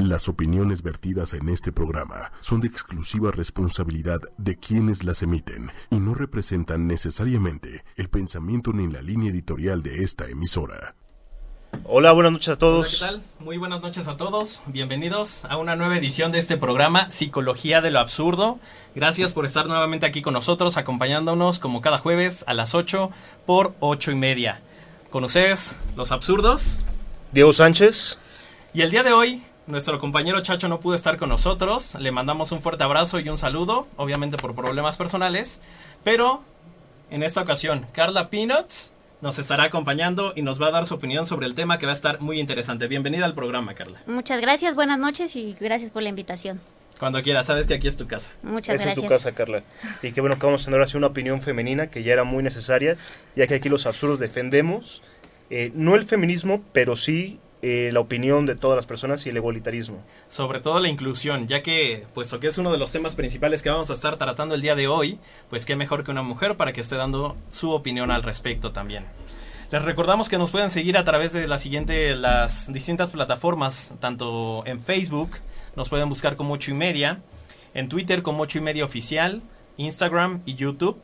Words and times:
Las 0.00 0.30
opiniones 0.30 0.82
vertidas 0.82 1.34
en 1.34 1.50
este 1.50 1.72
programa 1.72 2.32
son 2.40 2.62
de 2.62 2.68
exclusiva 2.68 3.32
responsabilidad 3.32 4.18
de 4.38 4.56
quienes 4.56 5.04
las 5.04 5.22
emiten 5.22 5.70
y 5.90 5.96
no 5.96 6.14
representan 6.14 6.86
necesariamente 6.86 7.84
el 7.96 8.08
pensamiento 8.08 8.72
ni 8.72 8.90
la 8.90 9.02
línea 9.02 9.30
editorial 9.30 9.82
de 9.82 10.02
esta 10.02 10.26
emisora. 10.30 10.94
Hola, 11.84 12.12
buenas 12.12 12.32
noches 12.32 12.48
a 12.48 12.56
todos. 12.56 13.02
Hola, 13.02 13.12
¿qué 13.12 13.18
tal? 13.18 13.44
Muy 13.44 13.58
buenas 13.58 13.82
noches 13.82 14.08
a 14.08 14.16
todos. 14.16 14.62
Bienvenidos 14.64 15.44
a 15.44 15.58
una 15.58 15.76
nueva 15.76 15.98
edición 15.98 16.32
de 16.32 16.38
este 16.38 16.56
programa 16.56 17.10
Psicología 17.10 17.82
de 17.82 17.90
lo 17.90 17.98
Absurdo. 17.98 18.58
Gracias 18.94 19.34
por 19.34 19.44
estar 19.44 19.66
nuevamente 19.66 20.06
aquí 20.06 20.22
con 20.22 20.32
nosotros, 20.32 20.78
acompañándonos 20.78 21.58
como 21.58 21.82
cada 21.82 21.98
jueves 21.98 22.42
a 22.48 22.54
las 22.54 22.74
8 22.74 23.10
por 23.44 23.74
8 23.80 24.12
y 24.12 24.14
media. 24.14 24.62
Con 25.10 25.24
ustedes, 25.24 25.76
los 25.94 26.10
absurdos. 26.10 26.86
Diego 27.32 27.52
Sánchez. 27.52 28.18
Y 28.72 28.80
el 28.80 28.90
día 28.90 29.02
de 29.02 29.12
hoy, 29.12 29.42
nuestro 29.70 29.98
compañero 30.00 30.40
Chacho 30.40 30.68
no 30.68 30.80
pudo 30.80 30.94
estar 30.94 31.16
con 31.16 31.28
nosotros. 31.28 31.94
Le 31.94 32.10
mandamos 32.10 32.52
un 32.52 32.60
fuerte 32.60 32.84
abrazo 32.84 33.20
y 33.20 33.28
un 33.28 33.36
saludo, 33.36 33.86
obviamente 33.96 34.36
por 34.36 34.54
problemas 34.54 34.96
personales. 34.96 35.60
Pero 36.04 36.42
en 37.10 37.22
esta 37.22 37.42
ocasión, 37.42 37.86
Carla 37.92 38.30
Peanuts 38.30 38.92
nos 39.20 39.38
estará 39.38 39.64
acompañando 39.64 40.32
y 40.34 40.42
nos 40.42 40.60
va 40.60 40.68
a 40.68 40.70
dar 40.70 40.86
su 40.86 40.94
opinión 40.94 41.26
sobre 41.26 41.46
el 41.46 41.54
tema 41.54 41.78
que 41.78 41.86
va 41.86 41.92
a 41.92 41.94
estar 41.94 42.20
muy 42.20 42.40
interesante. 42.40 42.88
Bienvenida 42.88 43.24
al 43.24 43.34
programa, 43.34 43.74
Carla. 43.74 44.00
Muchas 44.06 44.40
gracias, 44.40 44.74
buenas 44.74 44.98
noches 44.98 45.36
y 45.36 45.56
gracias 45.60 45.90
por 45.90 46.02
la 46.02 46.08
invitación. 46.08 46.60
Cuando 46.98 47.22
quieras, 47.22 47.46
sabes 47.46 47.66
que 47.66 47.74
aquí 47.74 47.88
es 47.88 47.96
tu 47.96 48.06
casa. 48.06 48.32
Muchas 48.42 48.76
Esa 48.76 48.84
gracias. 48.84 48.96
es 48.96 49.02
tu 49.02 49.08
casa, 49.08 49.32
Carla. 49.32 49.62
Y 50.02 50.12
qué 50.12 50.20
bueno 50.20 50.38
que 50.38 50.44
vamos 50.46 50.62
a 50.62 50.64
tener 50.66 50.80
así 50.82 50.96
una 50.96 51.06
opinión 51.06 51.40
femenina 51.40 51.88
que 51.88 52.02
ya 52.02 52.12
era 52.12 52.24
muy 52.24 52.42
necesaria, 52.42 52.96
ya 53.36 53.46
que 53.46 53.54
aquí 53.54 53.68
los 53.68 53.86
absurdos 53.86 54.18
defendemos 54.18 55.02
eh, 55.50 55.72
no 55.74 55.96
el 55.96 56.04
feminismo, 56.04 56.62
pero 56.72 56.94
sí 56.96 57.40
eh, 57.62 57.90
la 57.92 58.00
opinión 58.00 58.46
de 58.46 58.56
todas 58.56 58.76
las 58.76 58.86
personas 58.86 59.26
y 59.26 59.28
el 59.28 59.36
igualitarismo. 59.36 60.02
Sobre 60.28 60.60
todo 60.60 60.80
la 60.80 60.88
inclusión, 60.88 61.46
ya 61.46 61.62
que, 61.62 62.06
puesto 62.14 62.40
que 62.40 62.46
es 62.46 62.58
uno 62.58 62.72
de 62.72 62.78
los 62.78 62.90
temas 62.90 63.14
principales 63.14 63.62
que 63.62 63.70
vamos 63.70 63.90
a 63.90 63.94
estar 63.94 64.16
tratando 64.16 64.54
el 64.54 64.62
día 64.62 64.74
de 64.74 64.88
hoy, 64.88 65.18
pues 65.50 65.66
qué 65.66 65.76
mejor 65.76 66.04
que 66.04 66.10
una 66.10 66.22
mujer 66.22 66.56
para 66.56 66.72
que 66.72 66.80
esté 66.80 66.96
dando 66.96 67.36
su 67.48 67.72
opinión 67.72 68.10
al 68.10 68.22
respecto 68.22 68.72
también. 68.72 69.04
Les 69.70 69.82
recordamos 69.82 70.28
que 70.28 70.38
nos 70.38 70.50
pueden 70.50 70.70
seguir 70.70 70.96
a 70.96 71.04
través 71.04 71.32
de 71.32 71.46
la 71.46 71.58
siguiente, 71.58 72.16
las 72.16 72.72
distintas 72.72 73.12
plataformas, 73.12 73.94
tanto 74.00 74.64
en 74.66 74.82
Facebook, 74.82 75.30
nos 75.76 75.88
pueden 75.88 76.08
buscar 76.08 76.36
como 76.36 76.54
8 76.54 76.72
y 76.72 76.74
media, 76.74 77.20
en 77.74 77.88
Twitter 77.88 78.22
como 78.22 78.42
8 78.42 78.58
y 78.58 78.62
media 78.62 78.84
oficial, 78.84 79.42
Instagram 79.76 80.42
y 80.44 80.54
YouTube. 80.54 81.00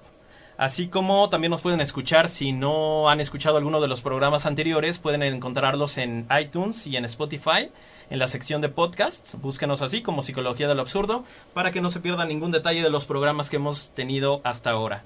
Así 0.58 0.88
como 0.88 1.28
también 1.28 1.50
nos 1.50 1.60
pueden 1.60 1.82
escuchar 1.82 2.30
si 2.30 2.52
no 2.52 3.10
han 3.10 3.20
escuchado 3.20 3.58
alguno 3.58 3.80
de 3.82 3.88
los 3.88 4.00
programas 4.00 4.46
anteriores, 4.46 4.98
pueden 4.98 5.22
encontrarlos 5.22 5.98
en 5.98 6.26
iTunes 6.40 6.86
y 6.86 6.96
en 6.96 7.04
Spotify, 7.04 7.68
en 8.08 8.18
la 8.18 8.26
sección 8.26 8.62
de 8.62 8.70
podcasts. 8.70 9.38
Búsquenos 9.42 9.82
así 9.82 10.00
como 10.00 10.22
Psicología 10.22 10.66
de 10.66 10.74
lo 10.74 10.80
Absurdo 10.80 11.24
para 11.52 11.72
que 11.72 11.82
no 11.82 11.90
se 11.90 12.00
pierdan 12.00 12.28
ningún 12.28 12.52
detalle 12.52 12.82
de 12.82 12.88
los 12.88 13.04
programas 13.04 13.50
que 13.50 13.56
hemos 13.56 13.90
tenido 13.90 14.40
hasta 14.44 14.70
ahora. 14.70 15.04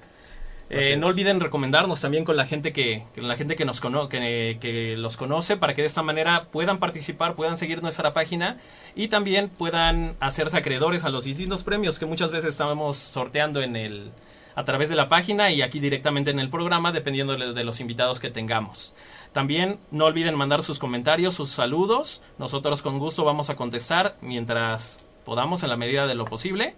Eh, 0.72 0.96
no 0.96 1.08
olviden 1.08 1.40
recomendarnos 1.40 2.00
también 2.00 2.24
con 2.24 2.36
la 2.36 2.46
gente 2.46 2.72
que, 2.72 3.02
con 3.16 3.26
la 3.26 3.36
gente 3.36 3.56
que 3.56 3.64
nos 3.64 3.80
cono 3.80 4.08
que, 4.08 4.56
que 4.60 4.96
los 4.96 5.16
conoce 5.16 5.56
para 5.56 5.74
que 5.74 5.82
de 5.82 5.88
esta 5.88 6.04
manera 6.04 6.44
puedan 6.52 6.78
participar, 6.78 7.34
puedan 7.34 7.58
seguir 7.58 7.82
nuestra 7.82 8.12
página 8.12 8.56
y 8.94 9.08
también 9.08 9.48
puedan 9.48 10.14
hacerse 10.20 10.56
acreedores 10.56 11.02
a 11.02 11.08
los 11.08 11.24
distintos 11.24 11.64
premios 11.64 11.98
que 11.98 12.06
muchas 12.06 12.30
veces 12.30 12.50
estamos 12.50 12.96
sorteando 12.96 13.62
en 13.62 13.74
el, 13.74 14.12
a 14.60 14.64
través 14.64 14.90
de 14.90 14.94
la 14.94 15.08
página 15.08 15.50
y 15.50 15.62
aquí 15.62 15.80
directamente 15.80 16.30
en 16.30 16.38
el 16.38 16.50
programa, 16.50 16.92
dependiendo 16.92 17.34
de, 17.34 17.64
los 17.64 17.80
invitados 17.80 18.20
que 18.20 18.28
tengamos. 18.28 18.94
También 19.32 19.80
no 19.90 20.04
olviden 20.04 20.34
mandar 20.34 20.62
sus 20.62 20.78
comentarios, 20.78 21.34
sus 21.34 21.48
saludos. 21.48 22.22
Nosotros 22.38 22.82
con 22.82 22.98
gusto 22.98 23.24
vamos 23.24 23.48
a 23.48 23.56
contestar 23.56 24.18
mientras 24.20 25.08
podamos 25.24 25.62
en 25.62 25.70
la 25.70 25.78
medida 25.78 26.06
de 26.06 26.14
lo 26.14 26.26
posible. 26.26 26.74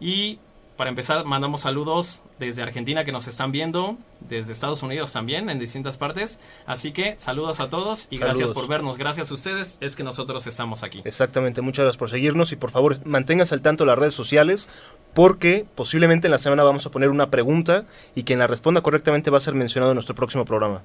Y 0.00 0.38
para 0.78 0.90
empezar, 0.90 1.24
mandamos 1.24 1.62
saludos 1.62 2.22
desde 2.38 2.62
Argentina 2.62 3.04
que 3.04 3.10
nos 3.10 3.26
están 3.26 3.50
viendo, 3.50 3.98
desde 4.20 4.52
Estados 4.52 4.80
Unidos 4.84 5.12
también, 5.12 5.50
en 5.50 5.58
distintas 5.58 5.98
partes. 5.98 6.38
Así 6.66 6.92
que 6.92 7.16
saludos 7.18 7.58
a 7.58 7.68
todos 7.68 8.06
y 8.10 8.18
Saludos. 8.18 8.38
gracias 8.38 8.54
por 8.54 8.68
vernos. 8.68 8.96
Gracias 8.96 9.32
a 9.32 9.34
ustedes 9.34 9.78
es 9.80 9.96
que 9.96 10.04
nosotros 10.04 10.46
estamos 10.46 10.84
aquí. 10.84 11.02
Exactamente, 11.04 11.62
muchas 11.62 11.82
gracias 11.82 11.98
por 11.98 12.10
seguirnos 12.10 12.52
y 12.52 12.56
por 12.56 12.70
favor 12.70 13.04
manténganse 13.04 13.56
al 13.56 13.60
tanto 13.60 13.82
de 13.82 13.88
las 13.88 13.98
redes 13.98 14.14
sociales 14.14 14.70
porque 15.14 15.66
posiblemente 15.74 16.28
en 16.28 16.30
la 16.30 16.38
semana 16.38 16.62
vamos 16.62 16.86
a 16.86 16.92
poner 16.92 17.10
una 17.10 17.28
pregunta 17.28 17.84
y 18.14 18.22
quien 18.22 18.38
la 18.38 18.46
responda 18.46 18.80
correctamente 18.80 19.32
va 19.32 19.38
a 19.38 19.40
ser 19.40 19.54
mencionado 19.54 19.90
en 19.90 19.96
nuestro 19.96 20.14
próximo 20.14 20.44
programa. 20.44 20.84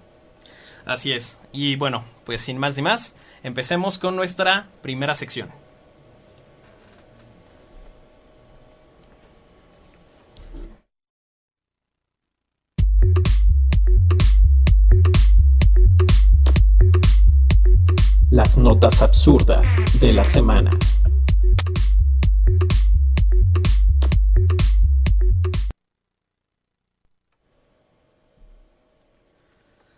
Así 0.86 1.12
es. 1.12 1.38
Y 1.52 1.76
bueno, 1.76 2.04
pues 2.26 2.42
sin 2.42 2.58
más 2.58 2.76
ni 2.78 2.82
más, 2.82 3.16
empecemos 3.44 4.00
con 4.00 4.16
nuestra 4.16 4.70
primera 4.82 5.14
sección. 5.14 5.50
Las 18.34 18.58
notas 18.58 19.04
absurdas 19.04 20.00
de 20.00 20.12
la 20.12 20.24
semana. 20.24 20.72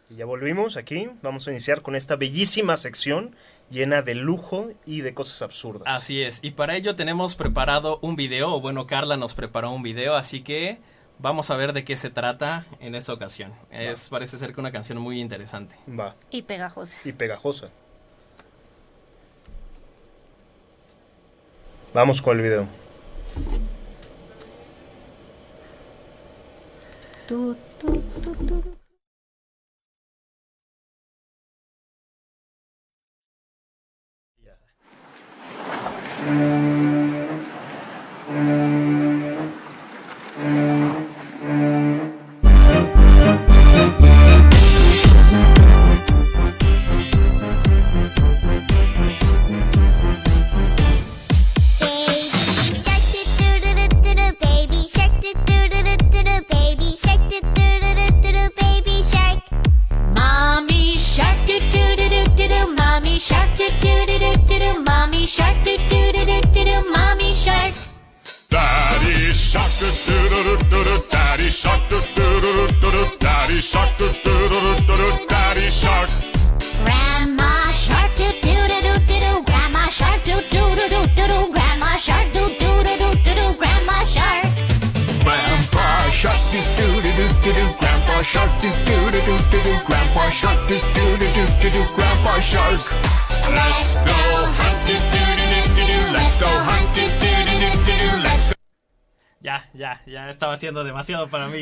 Y 0.09 0.15
ya 0.17 0.25
volvimos 0.25 0.75
aquí, 0.75 1.09
vamos 1.21 1.47
a 1.47 1.51
iniciar 1.51 1.81
con 1.81 1.95
esta 1.95 2.17
bellísima 2.17 2.75
sección 2.75 3.33
llena 3.71 4.01
de 4.01 4.15
lujo 4.15 4.67
y 4.85 4.99
de 4.99 5.13
cosas 5.13 5.41
absurdas. 5.41 5.83
Así 5.87 6.21
es, 6.21 6.39
y 6.43 6.51
para 6.51 6.75
ello 6.75 6.97
tenemos 6.97 7.35
preparado 7.35 7.99
un 8.01 8.17
video, 8.17 8.53
o 8.53 8.59
bueno, 8.59 8.85
Carla 8.85 9.15
nos 9.15 9.33
preparó 9.33 9.71
un 9.71 9.81
video, 9.81 10.15
así 10.15 10.41
que 10.41 10.77
vamos 11.19 11.51
a 11.51 11.55
ver 11.55 11.71
de 11.71 11.85
qué 11.85 11.95
se 11.95 12.09
trata 12.09 12.65
en 12.81 12.95
esta 12.95 13.13
ocasión. 13.13 13.53
Es, 13.71 14.09
parece 14.09 14.37
ser 14.37 14.53
que 14.53 14.59
una 14.59 14.73
canción 14.73 14.97
muy 14.99 15.21
interesante. 15.21 15.77
Va, 15.87 16.15
Y 16.31 16.41
pegajosa. 16.41 16.97
y 17.05 17.13
pegajosa. 17.13 17.69
Vamos 21.95 22.21
con 22.21 22.35
el 22.35 22.43
video. 22.43 22.67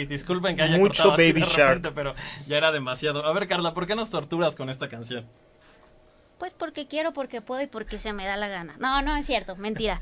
Disculpen 0.06 0.56
que 0.56 0.64
haya 0.64 0.78
Mucho 0.78 1.04
cortado 1.04 1.14
así 1.14 1.32
Baby 1.32 1.42
de 1.42 1.48
Shark. 1.48 1.68
repente, 1.76 1.92
pero 1.92 2.16
ya 2.48 2.58
era 2.58 2.72
demasiado. 2.72 3.26
A 3.26 3.34
ver, 3.34 3.48
Carla, 3.48 3.74
¿por 3.74 3.88
qué 3.88 3.96
nos 3.96 4.10
torturas 4.10 4.56
con 4.56 4.70
esta 4.70 4.88
canción? 4.88 5.26
Pues 6.40 6.54
porque 6.54 6.88
quiero, 6.88 7.14
porque 7.14 7.42
puedo 7.42 7.62
y 7.62 7.68
porque 7.68 7.98
se 7.98 8.12
me 8.14 8.26
da 8.26 8.38
la 8.38 8.48
gana. 8.48 8.76
No, 8.80 9.02
no 9.02 9.16
es 9.16 9.26
cierto, 9.26 9.56
mentira. 9.56 10.02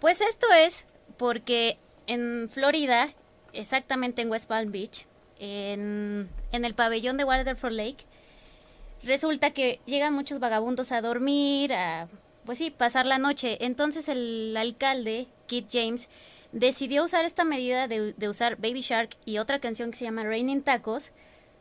Pues 0.00 0.20
esto 0.20 0.46
es 0.52 0.84
porque 1.16 1.78
en 2.06 2.48
Florida, 2.52 3.08
exactamente 3.52 4.22
en 4.22 4.30
West 4.30 4.48
Palm 4.48 4.70
Beach, 4.70 5.06
en, 5.38 6.28
en 6.52 6.64
el 6.64 6.74
pabellón 6.74 7.16
de 7.16 7.24
Waterford 7.24 7.72
Lake, 7.72 8.04
resulta 9.02 9.50
que 9.52 9.80
llegan 9.86 10.14
muchos 10.14 10.40
vagabundos 10.40 10.92
a 10.92 11.00
dormir, 11.00 11.72
a 11.72 12.08
pues 12.44 12.58
sí, 12.58 12.70
pasar 12.70 13.06
la 13.06 13.18
noche. 13.18 13.58
Entonces 13.60 14.08
el 14.08 14.56
alcalde, 14.56 15.26
Kit 15.46 15.68
James, 15.70 16.08
decidió 16.52 17.04
usar 17.04 17.24
esta 17.24 17.44
medida 17.44 17.88
de, 17.88 18.12
de 18.14 18.28
usar 18.28 18.56
Baby 18.56 18.80
Shark 18.80 19.10
y 19.24 19.38
otra 19.38 19.58
canción 19.58 19.90
que 19.90 19.96
se 19.96 20.04
llama 20.04 20.24
Raining 20.24 20.62
Tacos 20.62 21.10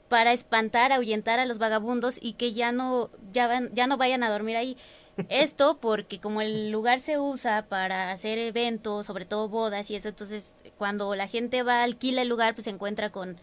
para 0.10 0.32
espantar, 0.34 0.92
ahuyentar 0.94 1.40
a 1.40 1.46
los 1.46 1.58
vagabundos 1.58 2.18
y 2.22 2.34
que 2.34 2.54
ya 2.54 2.72
no, 2.72 3.10
ya, 3.34 3.48
van- 3.48 3.70
ya 3.74 3.88
no 3.88 3.98
vayan 3.98 4.24
a 4.24 4.30
dormir 4.30 4.56
ahí. 4.56 4.78
Esto 5.30 5.78
porque 5.82 6.20
como 6.20 6.42
el 6.42 6.72
lugar 6.72 7.00
se 7.00 7.20
usa 7.20 7.66
para 7.68 8.12
hacer 8.12 8.38
eventos, 8.38 9.06
sobre 9.06 9.26
todo 9.26 9.50
bodas 9.50 9.90
y 9.92 9.96
eso, 9.96 10.08
entonces 10.10 10.56
cuando 10.78 11.14
la 11.16 11.28
gente 11.28 11.64
va, 11.64 11.84
alquila 11.84 12.22
el 12.22 12.30
lugar, 12.30 12.54
pues 12.56 12.66
se 12.66 12.70
encuentra 12.70 13.10
con 13.10 13.38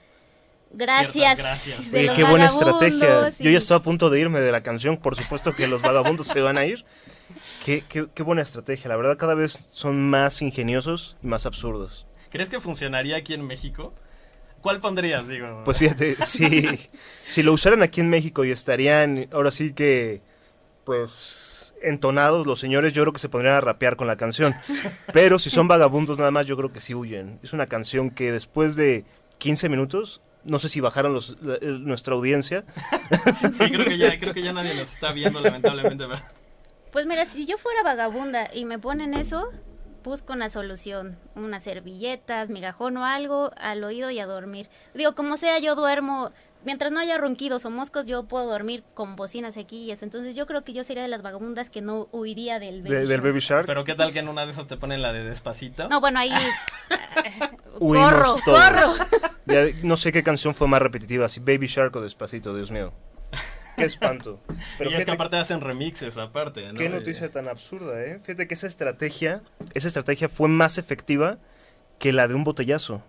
gracias. 0.73 1.37
gracias. 1.39 1.91
de 1.91 1.99
Oye, 1.99 2.07
los 2.09 2.17
qué 2.17 2.25
buena 2.25 2.47
estrategia. 2.47 3.29
Yo 3.39 3.51
ya 3.51 3.59
estaba 3.59 3.81
a 3.81 3.83
punto 3.83 4.09
de 4.09 4.21
irme 4.21 4.41
de 4.41 4.53
la 4.53 4.63
canción, 4.63 4.97
por 4.97 5.17
supuesto 5.17 5.55
que 5.55 5.67
los 5.67 5.83
vagabundos 5.83 6.27
se 6.29 6.41
van 6.41 6.59
a 6.59 6.65
ir. 6.65 6.85
Qué, 7.65 7.83
qué- 7.89 8.07
qué 8.15 8.23
buena 8.23 8.43
estrategia, 8.43 8.89
la 8.89 8.97
verdad 8.97 9.17
cada 9.17 9.35
vez 9.35 9.53
son 9.53 10.09
más 10.11 10.43
ingeniosos 10.43 11.17
y 11.23 11.27
más 11.27 11.47
absurdos. 11.47 12.07
¿Crees 12.31 12.51
que 12.51 12.61
funcionaría 12.61 13.17
aquí 13.17 13.33
en 13.33 13.47
México? 13.47 13.95
¿Cuál 14.61 14.81
pondrías, 14.81 15.29
digo? 15.29 15.63
Pues 15.65 15.79
fíjate, 15.79 16.17
si, 16.25 16.69
si 17.27 17.43
lo 17.43 17.53
usaran 17.53 17.83
aquí 17.83 18.01
en 18.01 18.11
México 18.11 18.45
y 18.45 18.51
estarían 18.51 19.29
ahora 19.33 19.51
sí 19.51 19.73
que, 19.73 20.21
pues, 20.85 21.75
entonados 21.83 22.47
los 22.47 22.59
señores, 22.59 22.93
yo 22.93 23.03
creo 23.03 23.13
que 23.13 23.19
se 23.19 23.29
pondrían 23.29 23.57
a 23.57 23.61
rapear 23.61 23.97
con 23.97 24.07
la 24.07 24.17
canción. 24.17 24.55
Pero 25.13 25.39
si 25.39 25.49
son 25.51 25.69
vagabundos 25.69 26.19
nada 26.19 26.31
más, 26.31 26.47
yo 26.47 26.57
creo 26.57 26.71
que 26.73 26.81
sí 26.81 26.95
huyen. 26.95 27.39
Es 27.43 27.53
una 27.53 27.67
canción 27.67 28.11
que 28.11 28.33
después 28.33 28.77
de 28.77 29.05
15 29.39 29.69
minutos, 29.69 30.21
no 30.45 30.59
sé 30.59 30.69
si 30.69 30.81
bajaron 30.81 31.15
los, 31.15 31.37
la- 31.43 31.59
nuestra 31.63 32.15
audiencia, 32.15 32.65
Sí, 33.57 33.71
creo 33.71 33.85
que 33.87 33.97
ya, 33.99 34.19
creo 34.19 34.35
que 34.35 34.43
ya 34.43 34.53
nadie 34.53 34.75
nos 34.75 34.93
está 34.93 35.13
viendo, 35.13 35.41
lamentablemente. 35.41 36.05
pero- 36.07 36.21
Pues 36.95 37.05
mira, 37.07 37.27
si 37.27 37.45
yo 37.45 37.59
fuera 37.59 37.83
vagabunda 37.83 38.49
y 38.55 38.65
me 38.65 38.79
ponen 38.79 39.13
eso, 39.15 39.51
busco 40.05 40.33
una 40.33 40.49
solución, 40.49 41.19
unas 41.35 41.65
servilletas, 41.65 42.49
migajón 42.51 42.97
o 42.97 43.05
algo 43.05 43.51
al 43.59 43.83
oído 43.85 44.11
y 44.11 44.21
a 44.21 44.27
dormir. 44.27 44.71
Digo, 44.95 45.15
como 45.17 45.37
sea, 45.37 45.59
yo 45.59 45.75
duermo, 45.75 46.31
mientras 46.65 46.93
no 46.93 47.01
haya 47.01 47.19
ronquidos 47.19 47.65
o 47.65 47.71
moscos, 47.71 48.07
yo 48.07 48.23
puedo 48.29 48.47
dormir 48.49 48.85
con 48.95 49.17
bocinas 49.17 49.57
aquí 49.57 49.79
y 49.83 49.91
eso. 49.91 50.05
Entonces 50.05 50.37
yo 50.37 50.47
creo 50.47 50.63
que 50.63 50.73
yo 50.73 50.85
sería 50.85 51.03
de 51.03 51.09
las 51.09 51.23
vagabundas 51.23 51.69
que 51.69 51.83
no 51.83 52.09
huiría 52.13 52.61
del 52.61 52.81
baby 52.83 52.91
de- 52.95 52.99
del 53.01 53.09
shark. 53.09 53.23
Baby 53.25 53.41
Shark. 53.41 53.67
Pero 53.67 53.83
qué 53.85 53.95
tal 53.97 54.13
que 54.13 54.21
en 54.21 54.29
una 54.29 54.47
de 54.47 54.53
esas 54.53 54.69
te 54.69 54.77
ponen 54.77 55.03
la 55.03 55.13
de 55.13 55.25
despacito. 55.25 55.89
No, 55.89 56.01
bueno, 56.01 56.21
ahí... 56.21 56.31
Huimos 57.81 58.13
corro, 58.13 58.35
todos. 58.45 58.61
corro. 58.63 58.89
Ya 59.47 59.65
no 59.83 59.97
sé 59.97 60.13
qué 60.13 60.23
canción 60.23 60.55
fue 60.55 60.69
más 60.69 60.81
repetitiva, 60.81 61.29
si 61.29 61.41
Baby 61.41 61.67
Shark 61.67 61.97
o 61.97 62.01
Despacito, 62.01 62.55
Dios 62.55 62.71
mío. 62.71 62.93
Qué 63.77 63.85
espanto. 63.85 64.41
Pero 64.79 64.91
y 64.91 64.95
es 64.95 65.05
que 65.05 65.11
aparte 65.13 65.37
hacen 65.37 65.61
remixes 65.61 66.17
aparte, 66.19 66.73
¿no? 66.73 66.79
Qué 66.79 66.89
noticia 66.89 67.31
tan 67.31 67.49
absurda, 67.49 68.01
¿eh? 68.05 68.19
Fíjate 68.21 68.47
que 68.47 68.55
esa 68.55 68.67
estrategia, 68.67 69.43
esa 69.75 69.89
estrategia 69.89 70.29
fue 70.29 70.49
más 70.49 70.79
efectiva 70.79 71.39
que 71.99 72.13
la 72.13 72.29
de 72.29 72.35
un 72.35 72.45
botellazo. 72.45 73.03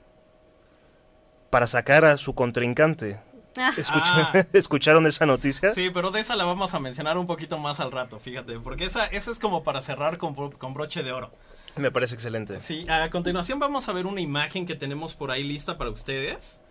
Para 1.50 1.68
sacar 1.68 2.06
a 2.06 2.18
su 2.18 2.34
contrincante. 2.36 3.20
Ah, 3.58 3.72
Escucha- 3.78 4.32
Ah. 4.34 4.46
¿Escucharon 4.54 5.06
esa 5.08 5.26
noticia? 5.26 5.74
Sí, 5.74 5.90
pero 5.94 6.12
de 6.12 6.20
esa 6.20 6.36
la 6.36 6.44
vamos 6.44 6.74
a 6.74 6.80
mencionar 6.80 7.18
un 7.18 7.26
poquito 7.28 7.58
más 7.58 7.80
al 7.80 7.92
rato, 7.92 8.20
fíjate, 8.20 8.60
porque 8.60 8.86
esa, 8.86 9.06
esa 9.06 9.32
es 9.32 9.40
como 9.40 9.64
para 9.64 9.80
cerrar 9.82 10.18
con, 10.18 10.34
con 10.52 10.74
broche 10.74 11.04
de 11.04 11.12
oro. 11.14 11.32
Me 11.78 11.92
parece 11.92 12.16
excelente. 12.16 12.60
Sí, 12.60 12.86
a 12.90 13.10
continuación 13.10 13.60
vamos 13.60 13.88
a 13.88 13.94
ver 13.94 14.06
una 14.08 14.22
imagen 14.22 14.66
que 14.66 14.76
tenemos 14.76 15.14
por 15.14 15.32
ahí 15.32 15.44
lista 15.44 15.78
para 15.78 15.90
ustedes, 15.90 16.62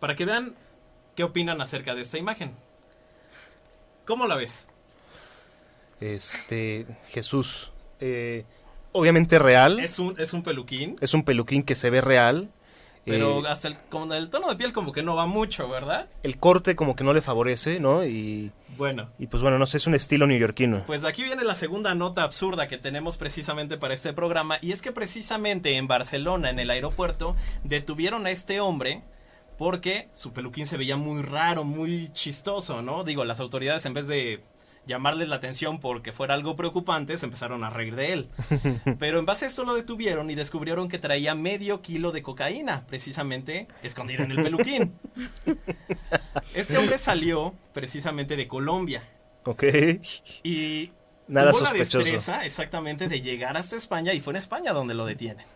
para 0.00 0.16
que 0.16 0.24
vean 0.24 0.54
qué 1.14 1.22
opinan 1.24 1.60
acerca 1.60 1.94
de 1.94 2.02
esta 2.02 2.18
imagen. 2.18 2.52
¿Cómo 4.04 4.26
la 4.26 4.36
ves? 4.36 4.68
Este, 6.00 6.86
Jesús. 7.08 7.72
eh, 8.00 8.44
obviamente 8.92 9.38
real. 9.38 9.80
Es, 9.80 9.92
Es 9.92 9.98
un, 9.98 10.14
es 10.18 10.32
un 10.32 10.42
peluquín, 10.42 10.96
un 11.14 11.24
peluquín 11.24 11.62
que 11.62 11.74
se 11.74 11.90
ve 11.90 12.00
real. 12.00 12.50
pero 13.04 13.40
eh, 13.44 13.48
hasta 13.48 13.68
el, 13.68 13.76
como 13.90 14.12
el 14.12 14.30
tono 14.30 14.48
de 14.48 14.56
piel 14.56 14.72
como 14.72 14.92
que 14.92 15.02
no 15.02 15.14
va 15.16 15.26
mucho, 15.26 15.68
¿verdad? 15.68 16.08
el 16.22 16.38
corte 16.38 16.76
como 16.76 16.94
que 16.96 17.04
no 17.04 17.12
le 17.12 17.22
favorece, 17.22 17.80
¿no? 17.80 18.04
Y, 18.04 18.52
Bueno, 18.76 19.08
y 19.18 19.26
pues 19.26 19.42
bueno, 19.42 19.58
no 19.58 19.66
sé, 19.66 19.78
es 19.78 19.86
un 19.86 19.94
estilo 19.94 20.26
neoyorquino. 20.26 20.84
Pues 20.86 21.04
aquí 21.04 21.22
viene 21.22 21.44
la 21.44 21.54
segunda 21.54 21.94
nota 21.94 22.22
absurda 22.22 22.66
que 22.68 22.78
tenemos 22.78 23.16
precisamente 23.16 23.78
para 23.78 23.94
este 23.94 24.12
programa 24.12 24.58
y 24.60 24.72
es 24.72 24.82
que 24.82 24.92
precisamente 24.92 25.76
en 25.76 25.86
Barcelona, 25.88 26.50
en 26.50 26.58
el 26.58 26.70
aeropuerto, 26.70 27.36
detuvieron 27.62 28.26
a 28.26 28.30
este 28.30 28.60
hombre 28.60 29.02
porque 29.56 30.08
su 30.14 30.32
peluquín 30.32 30.66
se 30.66 30.76
veía 30.76 30.96
muy 30.96 31.22
raro, 31.22 31.64
muy 31.64 32.08
chistoso, 32.08 32.82
¿no? 32.82 33.04
Digo, 33.04 33.24
las 33.24 33.40
autoridades 33.40 33.86
en 33.86 33.94
vez 33.94 34.08
de 34.08 34.42
llamarles 34.86 35.28
la 35.28 35.36
atención 35.36 35.80
porque 35.80 36.12
fuera 36.12 36.34
algo 36.34 36.56
preocupante, 36.56 37.16
se 37.16 37.26
empezaron 37.26 37.64
a 37.64 37.70
reír 37.70 37.96
de 37.96 38.12
él. 38.12 38.28
Pero 38.98 39.18
en 39.18 39.26
base 39.26 39.46
a 39.46 39.48
eso 39.48 39.64
lo 39.64 39.74
detuvieron 39.74 40.30
y 40.30 40.34
descubrieron 40.34 40.88
que 40.88 40.98
traía 40.98 41.34
medio 41.34 41.80
kilo 41.82 42.12
de 42.12 42.22
cocaína, 42.22 42.84
precisamente 42.86 43.68
escondida 43.82 44.24
en 44.24 44.32
el 44.32 44.42
peluquín. 44.42 44.94
Este 46.54 46.78
hombre 46.78 46.98
salió 46.98 47.54
precisamente 47.72 48.36
de 48.36 48.46
Colombia. 48.46 49.02
Ok. 49.44 49.64
Y 50.44 50.92
Nada 51.26 51.50
tuvo 51.50 51.60
sospechoso. 51.60 51.98
la 51.98 52.04
destreza 52.04 52.44
exactamente 52.46 53.08
de 53.08 53.20
llegar 53.20 53.56
hasta 53.56 53.76
España 53.76 54.12
y 54.12 54.20
fue 54.20 54.32
en 54.32 54.36
España 54.36 54.72
donde 54.72 54.94
lo 54.94 55.04
detienen. 55.04 55.46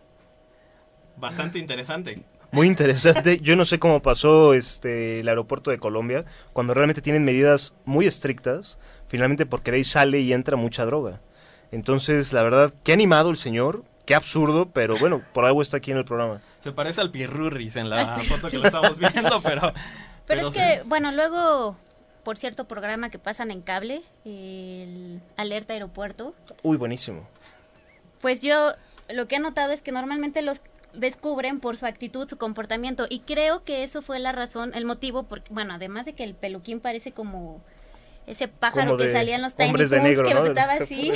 Bastante 1.15 1.57
interesante. 1.59 2.23
Muy 2.51 2.67
interesante. 2.67 3.39
Yo 3.39 3.55
no 3.55 3.65
sé 3.65 3.79
cómo 3.79 4.01
pasó 4.01 4.53
este 4.53 5.19
el 5.19 5.27
aeropuerto 5.27 5.71
de 5.71 5.77
Colombia 5.77 6.25
cuando 6.53 6.73
realmente 6.73 7.01
tienen 7.01 7.23
medidas 7.23 7.75
muy 7.85 8.05
estrictas, 8.07 8.79
finalmente 9.07 9.45
porque 9.45 9.71
de 9.71 9.77
ahí 9.77 9.83
sale 9.83 10.19
y 10.19 10.33
entra 10.33 10.55
mucha 10.57 10.85
droga. 10.85 11.21
Entonces, 11.71 12.33
la 12.33 12.41
verdad, 12.43 12.73
qué 12.83 12.93
animado 12.93 13.29
el 13.29 13.37
señor, 13.37 13.83
qué 14.05 14.15
absurdo, 14.15 14.69
pero 14.71 14.97
bueno, 14.97 15.21
por 15.33 15.45
algo 15.45 15.61
está 15.61 15.77
aquí 15.77 15.91
en 15.91 15.97
el 15.97 16.05
programa. 16.05 16.41
Se 16.59 16.71
parece 16.71 17.01
al 17.01 17.11
Pirurris 17.11 17.75
en 17.75 17.89
la 17.89 18.17
foto 18.27 18.49
que 18.49 18.57
lo 18.57 18.65
estamos 18.65 18.97
viendo, 18.97 19.41
pero... 19.41 19.71
Pero 20.25 20.47
es 20.47 20.53
sí. 20.53 20.59
que, 20.59 20.83
bueno, 20.85 21.11
luego, 21.11 21.75
por 22.23 22.37
cierto 22.37 22.67
programa 22.67 23.09
que 23.09 23.17
pasan 23.17 23.49
en 23.49 23.61
cable, 23.63 24.03
el 24.23 25.21
Alerta 25.37 25.73
Aeropuerto, 25.73 26.35
Uy, 26.61 26.77
buenísimo. 26.77 27.27
pues 28.21 28.43
yo 28.43 28.73
lo 29.09 29.27
que 29.27 29.37
he 29.37 29.39
notado 29.39 29.71
es 29.73 29.81
que 29.81 29.91
normalmente 29.91 30.43
los 30.43 30.61
descubren 30.93 31.59
por 31.59 31.77
su 31.77 31.85
actitud, 31.85 32.27
su 32.27 32.37
comportamiento, 32.37 33.05
y 33.09 33.19
creo 33.21 33.63
que 33.63 33.83
eso 33.83 34.01
fue 34.01 34.19
la 34.19 34.31
razón, 34.31 34.71
el 34.73 34.85
motivo, 34.85 35.23
porque, 35.23 35.53
bueno, 35.53 35.73
además 35.73 36.05
de 36.05 36.13
que 36.13 36.23
el 36.23 36.35
peluquín 36.35 36.79
parece 36.79 37.11
como 37.11 37.61
ese 38.29 38.47
pájaro 38.47 38.91
Como 38.91 39.03
que 39.03 39.11
salía 39.11 39.35
en 39.35 39.41
los 39.41 39.55
Tiny 39.55 39.69
hombres 39.69 39.89
de 39.89 39.97
Toons, 39.97 40.09
negro, 40.09 40.43
que 40.43 40.47
estaba 40.49 40.73
así, 40.73 41.11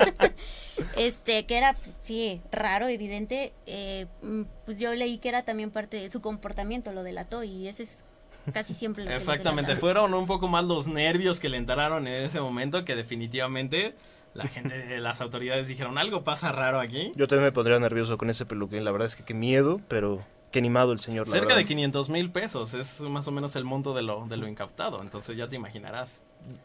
este, 0.96 1.46
que 1.46 1.56
era, 1.56 1.76
sí, 2.00 2.40
raro, 2.50 2.88
evidente, 2.88 3.52
eh, 3.66 4.06
mm, 4.22 4.42
pues 4.64 4.78
yo 4.78 4.92
leí 4.94 5.18
que 5.18 5.28
era 5.28 5.44
también 5.44 5.70
parte 5.70 5.96
de 5.98 6.10
su 6.10 6.20
comportamiento, 6.20 6.92
lo 6.92 7.04
delató, 7.04 7.44
y 7.44 7.68
ese 7.68 7.84
es 7.84 8.04
casi 8.52 8.74
siempre 8.74 9.04
lo 9.04 9.10
que 9.10 9.16
Exactamente, 9.16 9.76
fueron 9.76 10.12
un 10.12 10.26
poco 10.26 10.48
más 10.48 10.64
los 10.64 10.88
nervios 10.88 11.38
que 11.38 11.48
le 11.48 11.56
entraron 11.56 12.08
en 12.08 12.14
ese 12.24 12.40
momento 12.40 12.84
que 12.84 12.96
definitivamente 12.96 13.94
la 14.34 14.46
gente 14.46 14.76
de 14.78 15.00
las 15.00 15.20
autoridades 15.20 15.68
dijeron 15.68 15.98
algo 15.98 16.22
pasa 16.24 16.52
raro 16.52 16.80
aquí. 16.80 17.12
Yo 17.16 17.26
también 17.28 17.44
me 17.46 17.52
pondría 17.52 17.78
nervioso 17.80 18.18
con 18.18 18.30
ese 18.30 18.46
peluquín. 18.46 18.84
La 18.84 18.90
verdad 18.92 19.06
es 19.06 19.16
que 19.16 19.24
qué 19.24 19.34
miedo, 19.34 19.80
pero 19.88 20.22
qué 20.52 20.60
animado 20.60 20.92
el 20.92 20.98
señor. 20.98 21.26
la 21.26 21.32
Cerca 21.32 21.48
verdad. 21.48 21.58
de 21.60 21.66
500 21.66 22.08
mil 22.08 22.30
pesos 22.30 22.74
es 22.74 23.00
más 23.02 23.26
o 23.28 23.32
menos 23.32 23.56
el 23.56 23.64
monto 23.64 23.94
de 23.94 24.02
lo, 24.02 24.26
de 24.26 24.36
lo 24.36 24.46
incautado, 24.48 25.02
entonces 25.02 25.36
ya 25.36 25.48
te 25.48 25.56
imaginarás. 25.56 26.22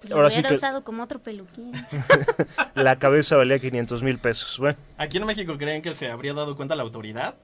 Lo 0.08 0.18
Ahora 0.18 0.30
sí 0.30 0.36
hubiera 0.36 0.50
que- 0.50 0.56
usado 0.56 0.84
como 0.84 1.04
otro 1.04 1.20
peluquín. 1.20 1.72
La 2.76 2.98
cabeza 3.00 3.38
valía 3.38 3.58
500 3.60 4.04
mil 4.04 4.20
pesos. 4.20 4.60
Bueno, 4.60 4.78
¿Aquí 4.98 5.18
en 5.18 5.26
México 5.26 5.58
creen 5.58 5.82
que 5.82 5.94
se 5.94 6.10
habría 6.10 6.34
dado 6.34 6.56
cuenta 6.56 6.76
la 6.76 6.84
autoridad? 6.84 7.36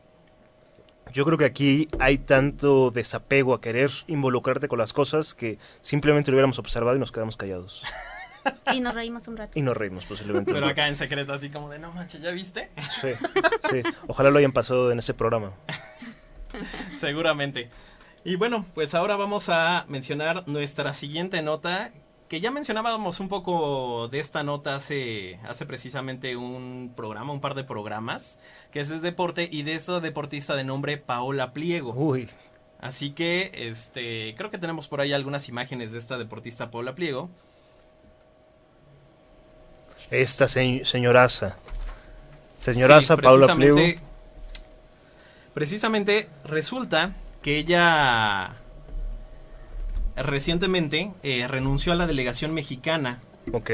yo 1.11 1.25
creo 1.25 1.39
que 1.39 1.45
aquí 1.45 1.88
hay 1.97 2.19
tanto 2.19 2.91
desapego 2.91 3.55
a 3.55 3.61
querer 3.61 3.89
involucrarte 4.05 4.67
con 4.67 4.77
las 4.77 4.93
cosas 4.93 5.33
que 5.33 5.57
simplemente 5.81 6.29
lo 6.29 6.35
hubiéramos 6.35 6.59
observado 6.59 6.95
y 6.97 6.99
nos 6.99 7.11
quedamos 7.11 7.35
callados. 7.35 7.83
Y 8.74 8.81
nos 8.81 8.93
reímos 8.93 9.27
un 9.27 9.38
rato. 9.38 9.53
Y 9.55 9.62
nos 9.62 9.75
reímos 9.75 10.05
posiblemente. 10.05 10.53
Pero 10.53 10.67
acá 10.67 10.88
en 10.88 10.96
secreto 10.96 11.34
así 11.34 11.50
como 11.50 11.69
de 11.69 11.79
no 11.79 11.91
manches, 11.91 12.22
¿ya 12.22 12.31
viste? 12.31 12.69
Sí, 12.89 13.10
sí. 13.69 13.81
Ojalá 14.08 14.29
lo 14.29 14.38
hayan 14.38 14.51
pasado 14.51 14.91
en 14.91 15.00
ese 15.00 15.13
programa. 15.13 15.53
Seguramente. 16.98 17.69
Y 18.24 18.36
bueno, 18.36 18.65
pues 18.74 18.96
ahora 18.96 19.15
vamos 19.15 19.50
a 19.50 19.86
mencionar 19.88 20.48
nuestra 20.48 20.93
siguiente 20.93 21.41
nota, 21.41 21.91
que 22.27 22.41
ya 22.41 22.51
mencionábamos 22.51 23.19
un 23.19 23.29
poco 23.29 24.08
de 24.10 24.19
esta 24.19 24.43
nota 24.43 24.75
hace, 24.75 25.39
hace 25.48 25.65
precisamente 25.65 26.36
un 26.36 26.93
programa, 26.96 27.34
un 27.34 27.41
par 27.41 27.55
de 27.55 27.63
programas, 27.63 28.39
que 28.72 28.81
es 28.81 28.89
de 28.89 29.00
deporte 29.00 29.48
y 29.51 29.63
de 29.63 29.75
esa 29.75 30.00
deportista 30.00 30.55
de 30.55 30.63
nombre 30.63 30.98
Paola 30.98 31.53
Pliego. 31.53 31.93
Uy, 31.93 32.29
Así 32.79 33.12
que, 33.12 33.51
este, 33.53 34.36
creo 34.38 34.50
que 34.50 34.58
tenemos 34.58 34.88
por 34.88 35.01
ahí 35.01 35.12
algunas 35.12 35.50
imágenes 35.50 35.91
de 35.91 36.00
esta 36.00 36.17
deportista 36.17 36.72
Paola 36.72 36.96
Pliego. 36.96 37.29
Esta 40.12 40.48
se- 40.48 40.84
señoraza. 40.86 41.58
Señoraza 42.58 43.16
Sí, 43.16 43.22
Paula 43.22 43.46
precisamente- 43.48 43.82
Pliego. 43.94 44.01
Precisamente 45.54 46.30
resulta 46.46 47.13
que 47.42 47.58
ella 47.58 48.54
recientemente 50.16 51.12
eh, 51.24 51.48
renunció 51.48 51.94
a 51.94 51.96
la 51.96 52.08
delegación 52.08 52.54
mexicana 52.54 53.20
Ok. 53.54 53.72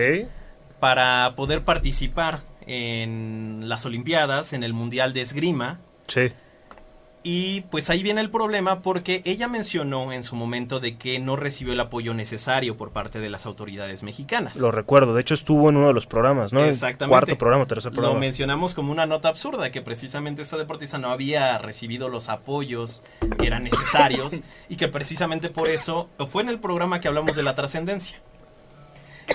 para 0.79 1.33
poder 1.35 1.63
participar 1.63 2.41
en 2.67 3.67
las 3.67 3.85
Olimpiadas, 3.85 4.53
en 4.53 4.63
el 4.63 4.73
Mundial 4.73 5.13
de 5.13 5.21
Esgrima. 5.21 5.79
Sí. 6.07 6.31
Y 7.27 7.61
pues 7.71 7.89
ahí 7.89 8.03
viene 8.03 8.21
el 8.21 8.29
problema 8.29 8.83
porque 8.83 9.23
ella 9.25 9.47
mencionó 9.47 10.11
en 10.11 10.21
su 10.21 10.35
momento 10.35 10.79
de 10.79 10.95
que 10.95 11.17
no 11.17 11.35
recibió 11.35 11.73
el 11.73 11.79
apoyo 11.79 12.13
necesario 12.13 12.77
por 12.77 12.91
parte 12.91 13.19
de 13.19 13.31
las 13.31 13.47
autoridades 13.47 14.03
mexicanas. 14.03 14.57
Lo 14.57 14.69
recuerdo. 14.69 15.15
De 15.15 15.21
hecho, 15.21 15.33
estuvo 15.33 15.67
en 15.71 15.77
uno 15.77 15.87
de 15.87 15.95
los 15.95 16.05
programas, 16.05 16.53
¿no? 16.53 16.59
El 16.59 16.69
Exactamente. 16.69 17.09
Cuarto 17.09 17.35
programa, 17.35 17.65
tercer 17.65 17.91
Lo 17.93 17.95
programa. 17.95 18.19
mencionamos 18.19 18.75
como 18.75 18.91
una 18.91 19.07
nota 19.07 19.29
absurda, 19.29 19.71
que 19.71 19.81
precisamente 19.81 20.43
esta 20.43 20.55
deportista 20.55 20.99
no 20.99 21.09
había 21.09 21.57
recibido 21.57 22.09
los 22.09 22.29
apoyos 22.29 23.01
que 23.39 23.47
eran 23.47 23.63
necesarios 23.63 24.35
y 24.69 24.75
que 24.75 24.87
precisamente 24.87 25.49
por 25.49 25.67
eso 25.67 26.09
fue 26.29 26.43
en 26.43 26.49
el 26.49 26.59
programa 26.59 27.01
que 27.01 27.07
hablamos 27.07 27.35
de 27.35 27.41
la 27.41 27.55
trascendencia. 27.55 28.21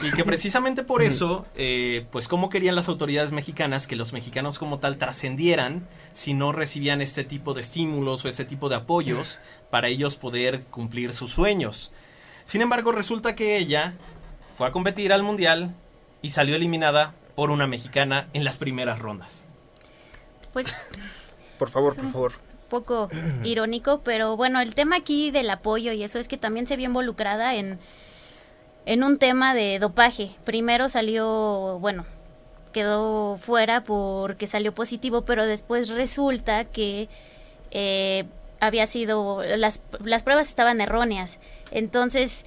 Y 0.03 0.11
que 0.13 0.25
precisamente 0.25 0.85
por 0.85 1.03
eso, 1.03 1.47
eh, 1.57 2.07
pues 2.11 2.29
cómo 2.29 2.49
querían 2.49 2.75
las 2.75 2.89
autoridades 2.89 3.33
mexicanas 3.33 3.89
que 3.89 3.97
los 3.97 4.13
mexicanos 4.13 4.59
como 4.59 4.79
tal 4.79 4.99
trascendieran 4.99 5.87
si 6.13 6.35
no 6.35 6.53
recibían 6.53 7.01
este 7.01 7.25
tipo 7.25 7.55
de 7.55 7.61
estímulos 7.61 8.25
o 8.25 8.29
este 8.29 8.45
tipo 8.45 8.69
de 8.69 8.77
apoyos 8.77 9.39
para 9.71 9.89
ellos 9.89 10.17
poder 10.17 10.63
cumplir 10.65 11.13
sus 11.13 11.31
sueños. 11.31 11.93
Sin 12.45 12.63
embargo, 12.63 12.93
resulta 12.93 13.35
que 13.35 13.59
ella 13.59 13.95
fue 14.57 14.67
a 14.67 14.73
competir 14.73 15.13
al 15.13 15.23
mundial 15.23 15.75
y 16.23 16.31
salió 16.31 16.57
eliminada 16.57 17.15
por 17.35 17.51
una 17.51 17.67
mexicana 17.67 18.29
en 18.33 18.45
las 18.45 18.57
primeras 18.57 18.99
rondas. 18.99 19.47
Pues 20.53 20.67
Por 21.59 21.71
favor, 21.71 21.95
por 21.95 22.11
favor. 22.11 22.33
poco 22.69 23.09
irónico, 23.45 24.01
pero 24.03 24.37
bueno, 24.37 24.61
el 24.61 24.75
tema 24.75 24.97
aquí 24.97 25.31
del 25.31 25.49
apoyo 25.51 25.93
y 25.93 26.03
eso 26.03 26.19
es 26.19 26.29
que 26.29 26.37
también 26.37 26.67
se 26.67 26.77
vio 26.77 26.87
involucrada 26.87 27.55
en, 27.55 27.79
en 28.93 29.05
un 29.05 29.19
tema 29.19 29.55
de 29.55 29.79
dopaje. 29.79 30.33
Primero 30.45 30.89
salió, 30.89 31.79
bueno, 31.81 32.05
quedó 32.73 33.39
fuera 33.39 33.85
porque 33.85 34.49
salió 34.49 34.75
positivo, 34.75 35.23
pero 35.25 35.47
después 35.47 35.89
resulta 35.91 36.65
que 36.65 37.09
eh, 37.71 38.25
había 38.59 38.89
sido, 38.89 39.43
las, 39.57 39.83
las 40.05 40.23
pruebas 40.25 40.49
estaban 40.49 40.81
erróneas. 40.81 41.39
Entonces, 41.71 42.45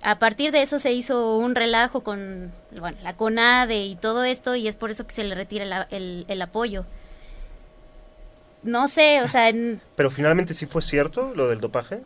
a 0.00 0.18
partir 0.18 0.50
de 0.50 0.62
eso 0.62 0.78
se 0.78 0.92
hizo 0.92 1.36
un 1.36 1.54
relajo 1.54 2.02
con 2.02 2.52
la 3.02 3.14
CONADE 3.14 3.84
y 3.84 3.94
todo 3.96 4.24
esto, 4.24 4.54
y 4.56 4.68
es 4.68 4.76
por 4.76 4.90
eso 4.90 5.06
que 5.06 5.12
se 5.12 5.24
le 5.24 5.34
retira 5.34 5.64
el, 5.64 5.96
el- 5.96 6.24
el 6.28 6.40
apoyo. 6.42 6.86
No 8.62 8.88
sé, 8.88 9.20
o 9.22 9.28
sea, 9.28 9.48
en- 9.50 9.80
Pero 9.96 10.10
finalmente 10.10 10.54
sí 10.54 10.64
fue 10.66 10.80
cierto 10.82 11.32
lo 11.34 11.48
del 11.48 11.60
dopaje. 11.60 12.00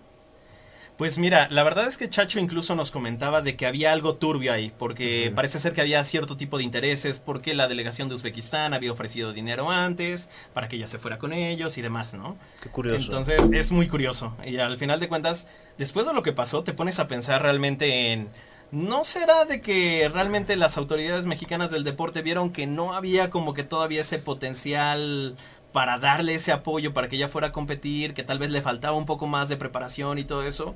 Pues 0.97 1.19
mira, 1.19 1.47
la 1.50 1.62
verdad 1.62 1.87
es 1.87 1.99
que 1.99 2.09
Chacho 2.09 2.41
incluso 2.41 2.75
nos 2.75 2.91
comentaba 2.91 3.43
de 3.43 3.55
que 3.55 3.67
había 3.67 3.93
algo 3.93 4.15
turbio 4.15 4.50
ahí, 4.53 4.73
porque 4.79 5.31
parece 5.35 5.61
ser 5.61 5.75
que 5.75 5.83
había 5.83 6.03
cierto 6.05 6.38
tipo 6.38 6.57
de 6.57 6.65
intereses, 6.65 7.21
porque 7.21 7.55
la 7.55 7.69
delegación 7.69 8.09
de 8.09 8.15
Uzbekistán 8.15 8.73
había 8.73 8.93
ofrecido 8.93 9.35
dinero 9.35 9.71
antes 9.71 10.31
para 10.55 10.69
que 10.69 10.76
ella 10.76 10.87
se 10.87 10.99
fuera 10.99 11.19
con 11.19 11.35
ellos 11.35 11.76
y 11.76 11.83
demás, 11.83 12.15
¿no? 12.15 12.38
Qué 12.62 12.71
curioso. 12.71 13.05
Entonces 13.11 13.43
es 13.53 13.71
muy 13.71 13.88
curioso. 13.88 14.35
Y 14.47 14.57
al 14.57 14.79
final 14.79 14.99
de 14.99 15.09
cuentas, 15.09 15.49
después 15.76 16.07
de 16.07 16.15
lo 16.15 16.23
que 16.23 16.33
pasó, 16.33 16.65
te 16.65 16.73
pones 16.73 16.99
a 16.99 17.07
pensar 17.07 17.43
realmente 17.43 18.12
en... 18.12 18.31
¿No 18.73 19.05
será 19.05 19.45
de 19.45 19.61
que 19.61 20.11
realmente 20.12 20.57
las 20.57 20.76
autoridades 20.76 21.25
mexicanas 21.26 21.71
del 21.71 21.85
deporte 21.85 22.23
vieron 22.23 22.50
que 22.50 22.67
no 22.67 22.95
había 22.95 23.31
como 23.31 23.55
que 23.55 23.62
todavía 23.62 24.00
ese 24.00 24.19
potencial 24.19 25.37
para 25.76 25.99
darle 25.99 26.37
ese 26.37 26.52
apoyo 26.52 26.95
para 26.95 27.11
que 27.11 27.16
ella 27.16 27.28
fuera 27.28 27.49
a 27.49 27.52
competir, 27.52 28.14
que 28.14 28.25
tal 28.25 28.38
vez 28.38 28.50
le 28.50 28.62
faltaba 28.62 28.97
un 28.97 29.04
poco 29.04 29.26
más 29.26 29.50
de 29.50 29.59
preparación 29.59 30.18
y 30.18 30.25
todo 30.25 30.42
eso? 30.42 30.75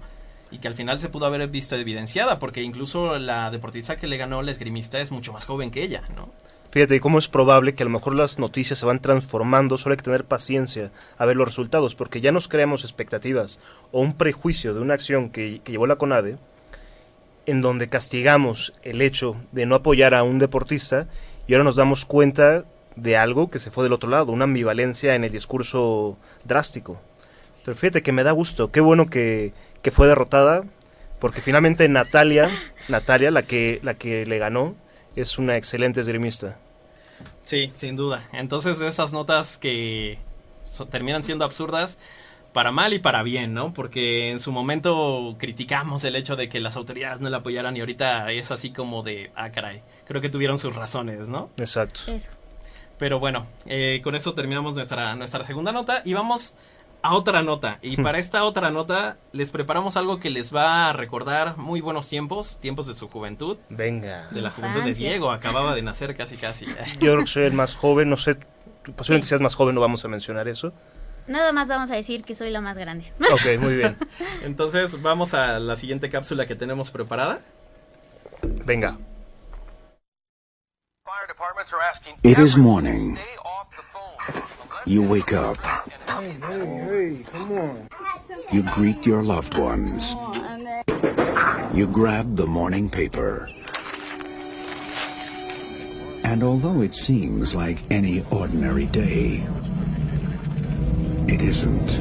Y 0.51 0.59
que 0.59 0.69
al 0.69 0.75
final 0.75 1.01
se 1.01 1.09
pudo 1.09 1.25
haber 1.25 1.49
visto 1.49 1.75
evidenciada, 1.75 2.39
porque 2.39 2.63
incluso 2.63 3.19
la 3.19 3.51
deportista 3.51 3.97
que 3.97 4.07
le 4.07 4.19
ganó, 4.19 4.43
la 4.43 4.51
esgrimista, 4.51 5.01
es 5.01 5.11
mucho 5.11 5.33
más 5.33 5.47
joven 5.47 5.71
que 5.71 5.83
ella, 5.83 6.03
¿no? 6.17 6.29
Fíjate, 6.71 6.97
¿y 6.97 7.01
cómo 7.01 7.19
es 7.19 7.29
probable 7.29 7.75
que 7.75 7.83
a 7.83 7.87
lo 7.87 7.93
mejor 7.93 8.15
las 8.15 8.39
noticias 8.39 8.79
se 8.79 8.85
van 8.85 9.01
transformando? 9.01 9.79
Solo 9.79 9.95
hay 9.95 9.97
que 9.97 10.03
tener 10.03 10.27
paciencia 10.27 10.93
a 11.17 11.25
ver 11.25 11.37
los 11.37 11.49
resultados, 11.49 11.95
porque 11.95 12.21
ya 12.21 12.31
nos 12.31 12.47
creamos 12.47 12.85
expectativas 12.85 13.59
o 13.93 14.03
un 14.03 14.13
prejuicio 14.13 14.75
de 14.75 14.81
una 14.81 14.93
acción 14.93 15.31
que 15.31 15.63
llevó 15.65 15.87
la 15.87 15.97
CONADE, 15.97 16.37
en 17.47 17.63
donde 17.63 17.89
castigamos 17.89 18.75
el 18.83 19.01
hecho 19.01 19.35
de 19.53 19.65
no 19.65 19.77
apoyar 19.77 20.13
a 20.13 20.25
un 20.25 20.39
deportista 20.39 21.09
y 21.47 21.55
ahora 21.55 21.65
nos 21.65 21.77
damos 21.77 22.05
cuenta 22.05 22.67
de 23.01 23.17
algo 23.17 23.51
que 23.51 23.59
se 23.59 23.71
fue 23.71 23.85
del 23.85 23.93
otro 23.93 24.11
lado, 24.11 24.33
una 24.33 24.45
ambivalencia 24.45 25.15
en 25.15 25.25
el 25.25 25.31
discurso 25.33 26.17
drástico. 26.45 27.01
Pero 27.65 27.77
fíjate 27.77 28.03
que 28.03 28.13
me 28.13 28.23
da 28.25 28.33
gusto, 28.33 28.71
qué 28.71 28.81
bueno 28.81 29.09
que, 29.09 29.53
que 29.83 29.91
fue 29.91 30.07
derrotada, 30.07 30.65
porque 31.19 31.41
finalmente 31.41 31.89
Natalia, 31.89 32.49
Natalia, 32.89 33.31
la 33.31 33.43
que, 33.43 33.81
la 33.83 33.95
que 33.95 34.25
le 34.27 34.39
ganó, 34.39 34.75
es 35.17 35.39
una 35.39 35.57
excelente 35.57 36.01
esgrimista. 36.01 36.59
Sí, 37.45 37.73
sin 37.75 37.97
duda. 37.97 38.23
Entonces, 38.33 38.81
esas 38.81 39.13
notas 39.13 39.59
que 39.59 40.19
so- 40.65 40.87
terminan 40.87 41.25
siendo 41.25 41.45
absurdas, 41.45 41.99
para 42.53 42.73
mal 42.73 42.93
y 42.95 42.99
para 42.99 43.23
bien, 43.23 43.55
¿no? 43.55 43.73
Porque 43.75 44.31
en 44.31 44.41
su 44.41 44.51
momento 44.51 45.37
criticamos 45.39 46.03
el 46.05 46.17
hecho 46.17 46.35
de 46.35 46.49
que 46.49 46.59
las 46.59 46.77
autoridades 46.77 47.21
no 47.21 47.29
la 47.31 47.37
apoyaran 47.39 47.77
y 47.77 47.81
ahorita 47.81 48.33
es 48.33 48.51
así 48.51 48.73
como 48.73 49.03
de, 49.05 49.31
ah, 49.37 49.51
caray, 49.53 49.83
creo 50.07 50.21
que 50.21 50.31
tuvieron 50.31 50.59
sus 50.59 50.75
razones, 50.75 51.29
¿no? 51.29 51.51
Exacto. 51.59 52.01
eso. 52.13 52.33
Pero 53.01 53.19
bueno, 53.19 53.47
eh, 53.65 54.03
con 54.05 54.15
eso 54.15 54.35
terminamos 54.35 54.75
nuestra, 54.75 55.17
nuestra 55.17 55.43
segunda 55.45 55.73
nota 55.73 56.03
y 56.05 56.13
vamos 56.13 56.55
a 57.01 57.15
otra 57.15 57.43
nota. 57.43 57.79
Y 57.81 57.97
para 57.97 58.19
esta 58.19 58.45
otra 58.45 58.71
nota 58.71 59.17
les 59.33 59.51
preparamos 59.51 59.97
algo 59.97 60.21
que 60.21 60.29
les 60.29 60.55
va 60.55 60.91
a 60.91 60.93
recordar 60.93 61.57
muy 61.57 61.81
buenos 61.81 62.11
tiempos, 62.11 62.61
tiempos 62.61 62.87
de 62.87 62.93
su 62.93 63.09
juventud, 63.09 63.57
Venga. 63.71 64.29
de 64.31 64.43
la 64.43 64.51
juventud 64.51 64.83
de. 64.83 64.93
Diego, 64.93 65.31
acababa 65.31 65.75
de 65.75 65.81
nacer 65.81 66.15
casi 66.15 66.37
casi. 66.37 66.67
Yo 67.01 67.13
creo 67.13 67.21
que 67.21 67.27
soy 67.27 67.45
el 67.45 67.55
más 67.55 67.75
joven, 67.75 68.11
no 68.11 68.19
sé, 68.19 68.37
posiblemente 68.95 69.29
seas 69.29 69.41
más 69.41 69.55
joven, 69.55 69.75
no 69.75 69.81
vamos 69.81 70.05
a 70.05 70.09
mencionar 70.09 70.47
eso. 70.47 70.75
Nada 71.27 71.53
más 71.53 71.69
vamos 71.69 71.91
a 71.91 71.95
decir 71.95 72.23
que 72.23 72.35
soy 72.35 72.51
la 72.51 72.61
más 72.61 72.77
grande. 72.77 73.11
Ok, 73.33 73.61
muy 73.61 73.77
bien. 73.77 73.97
Entonces 74.45 75.01
vamos 75.01 75.33
a 75.33 75.59
la 75.59 75.75
siguiente 75.77 76.11
cápsula 76.11 76.47
que 76.47 76.55
tenemos 76.55 76.91
preparada. 76.91 77.41
Venga. 78.67 78.99
It 82.23 82.39
is 82.39 82.57
morning. 82.57 83.19
You 84.85 85.03
wake 85.03 85.33
up. 85.33 85.57
You 88.53 88.63
greet 88.75 89.07
your 89.07 89.23
loved 89.23 89.57
ones. 89.57 90.15
You 91.75 91.87
grab 91.87 92.37
the 92.37 92.47
morning 92.47 92.91
paper. 92.91 93.49
And 96.25 96.43
although 96.43 96.83
it 96.83 96.95
seems 96.95 97.55
like 97.55 97.91
any 97.91 98.25
ordinary 98.31 98.87
day, 98.87 99.43
it 101.27 101.43
isn't. 101.43 101.93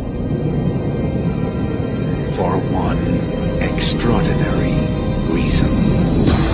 For 2.36 2.58
one 2.58 3.04
extraordinary 3.62 4.76
reason. 5.34 6.49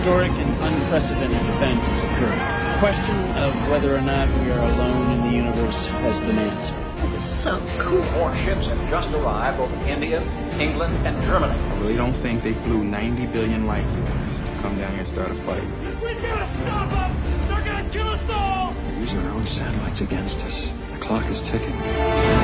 Historic 0.00 0.32
and 0.32 0.50
unprecedented 0.62 1.36
event 1.36 1.78
has 1.78 2.00
occurred. 2.00 2.72
The 2.72 2.78
question 2.78 3.16
of 3.36 3.52
whether 3.68 3.94
or 3.94 4.00
not 4.00 4.28
we 4.40 4.50
are 4.50 4.70
alone 4.70 5.10
in 5.10 5.22
the 5.30 5.36
universe 5.36 5.88
has 5.88 6.18
been 6.20 6.38
answered. 6.38 6.78
This 7.02 7.22
is 7.22 7.22
so 7.22 7.62
cool. 7.76 8.02
More 8.12 8.34
ships 8.36 8.64
have 8.64 8.88
just 8.88 9.10
arrived 9.10 9.60
over 9.60 9.76
India, 9.86 10.22
England, 10.58 10.96
and 11.06 11.22
Germany. 11.22 11.52
I 11.52 11.80
really 11.80 11.96
don't 11.96 12.14
think 12.14 12.42
they 12.42 12.54
flew 12.64 12.82
90 12.82 13.26
billion 13.26 13.66
light 13.66 13.84
years 13.84 14.08
to 14.08 14.62
come 14.62 14.78
down 14.78 14.90
here 14.92 15.00
and 15.00 15.08
start 15.08 15.32
a 15.32 15.34
fight. 15.34 15.62
We 16.02 16.14
gotta 16.14 16.48
stop 16.62 16.88
them! 16.88 17.48
They're 17.48 17.62
gonna 17.62 17.90
kill 17.90 18.08
us 18.08 18.30
all! 18.30 18.72
They're 18.72 19.00
using 19.00 19.18
our 19.18 19.32
own 19.32 19.46
satellites 19.46 20.00
against 20.00 20.40
us. 20.44 20.70
The 20.92 20.98
clock 20.98 21.28
is 21.28 21.42
ticking. 21.42 22.39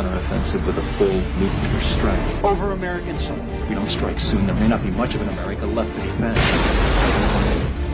Counteroffensive 0.00 0.64
with 0.66 0.78
a 0.78 0.82
full 0.96 1.08
nuclear 1.08 1.80
strike. 1.80 2.44
Over 2.44 2.72
American 2.72 3.18
soil. 3.18 3.38
If 3.62 3.68
we 3.68 3.74
don't 3.74 3.90
strike 3.90 4.18
soon, 4.18 4.46
there 4.46 4.56
may 4.56 4.68
not 4.68 4.82
be 4.82 4.90
much 4.90 5.14
of 5.14 5.20
an 5.20 5.28
America 5.28 5.66
left 5.66 5.94
to 5.94 6.00
defend. 6.00 6.38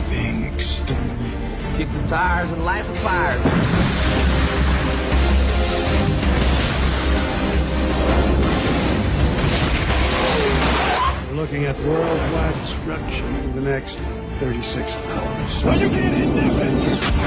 Being 0.09 0.45
exterminated. 0.55 1.77
Kick 1.77 1.89
the 1.93 2.09
tires 2.09 2.49
and 2.51 2.65
light 2.65 2.87
the 2.87 2.95
fire. 2.95 3.41
We're 11.29 11.43
looking 11.43 11.65
at 11.65 11.77
worldwide 11.81 12.55
destruction 12.55 13.35
in 13.35 13.57
the 13.57 13.63
next 13.63 13.97
36 14.39 14.93
hours. 14.93 15.65
Are 15.65 15.77
you 15.77 15.89
kidding? 15.89 16.35
Fast 16.37 17.09
enough, 17.09 17.27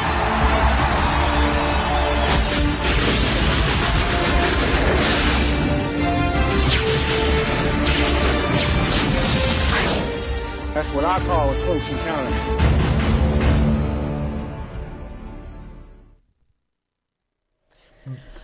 That's 10.73 10.87
what 10.95 11.03
I 11.03 11.19
call 11.25 11.49
a 11.49 11.53
close 11.65 11.89
encounter. 11.91 12.61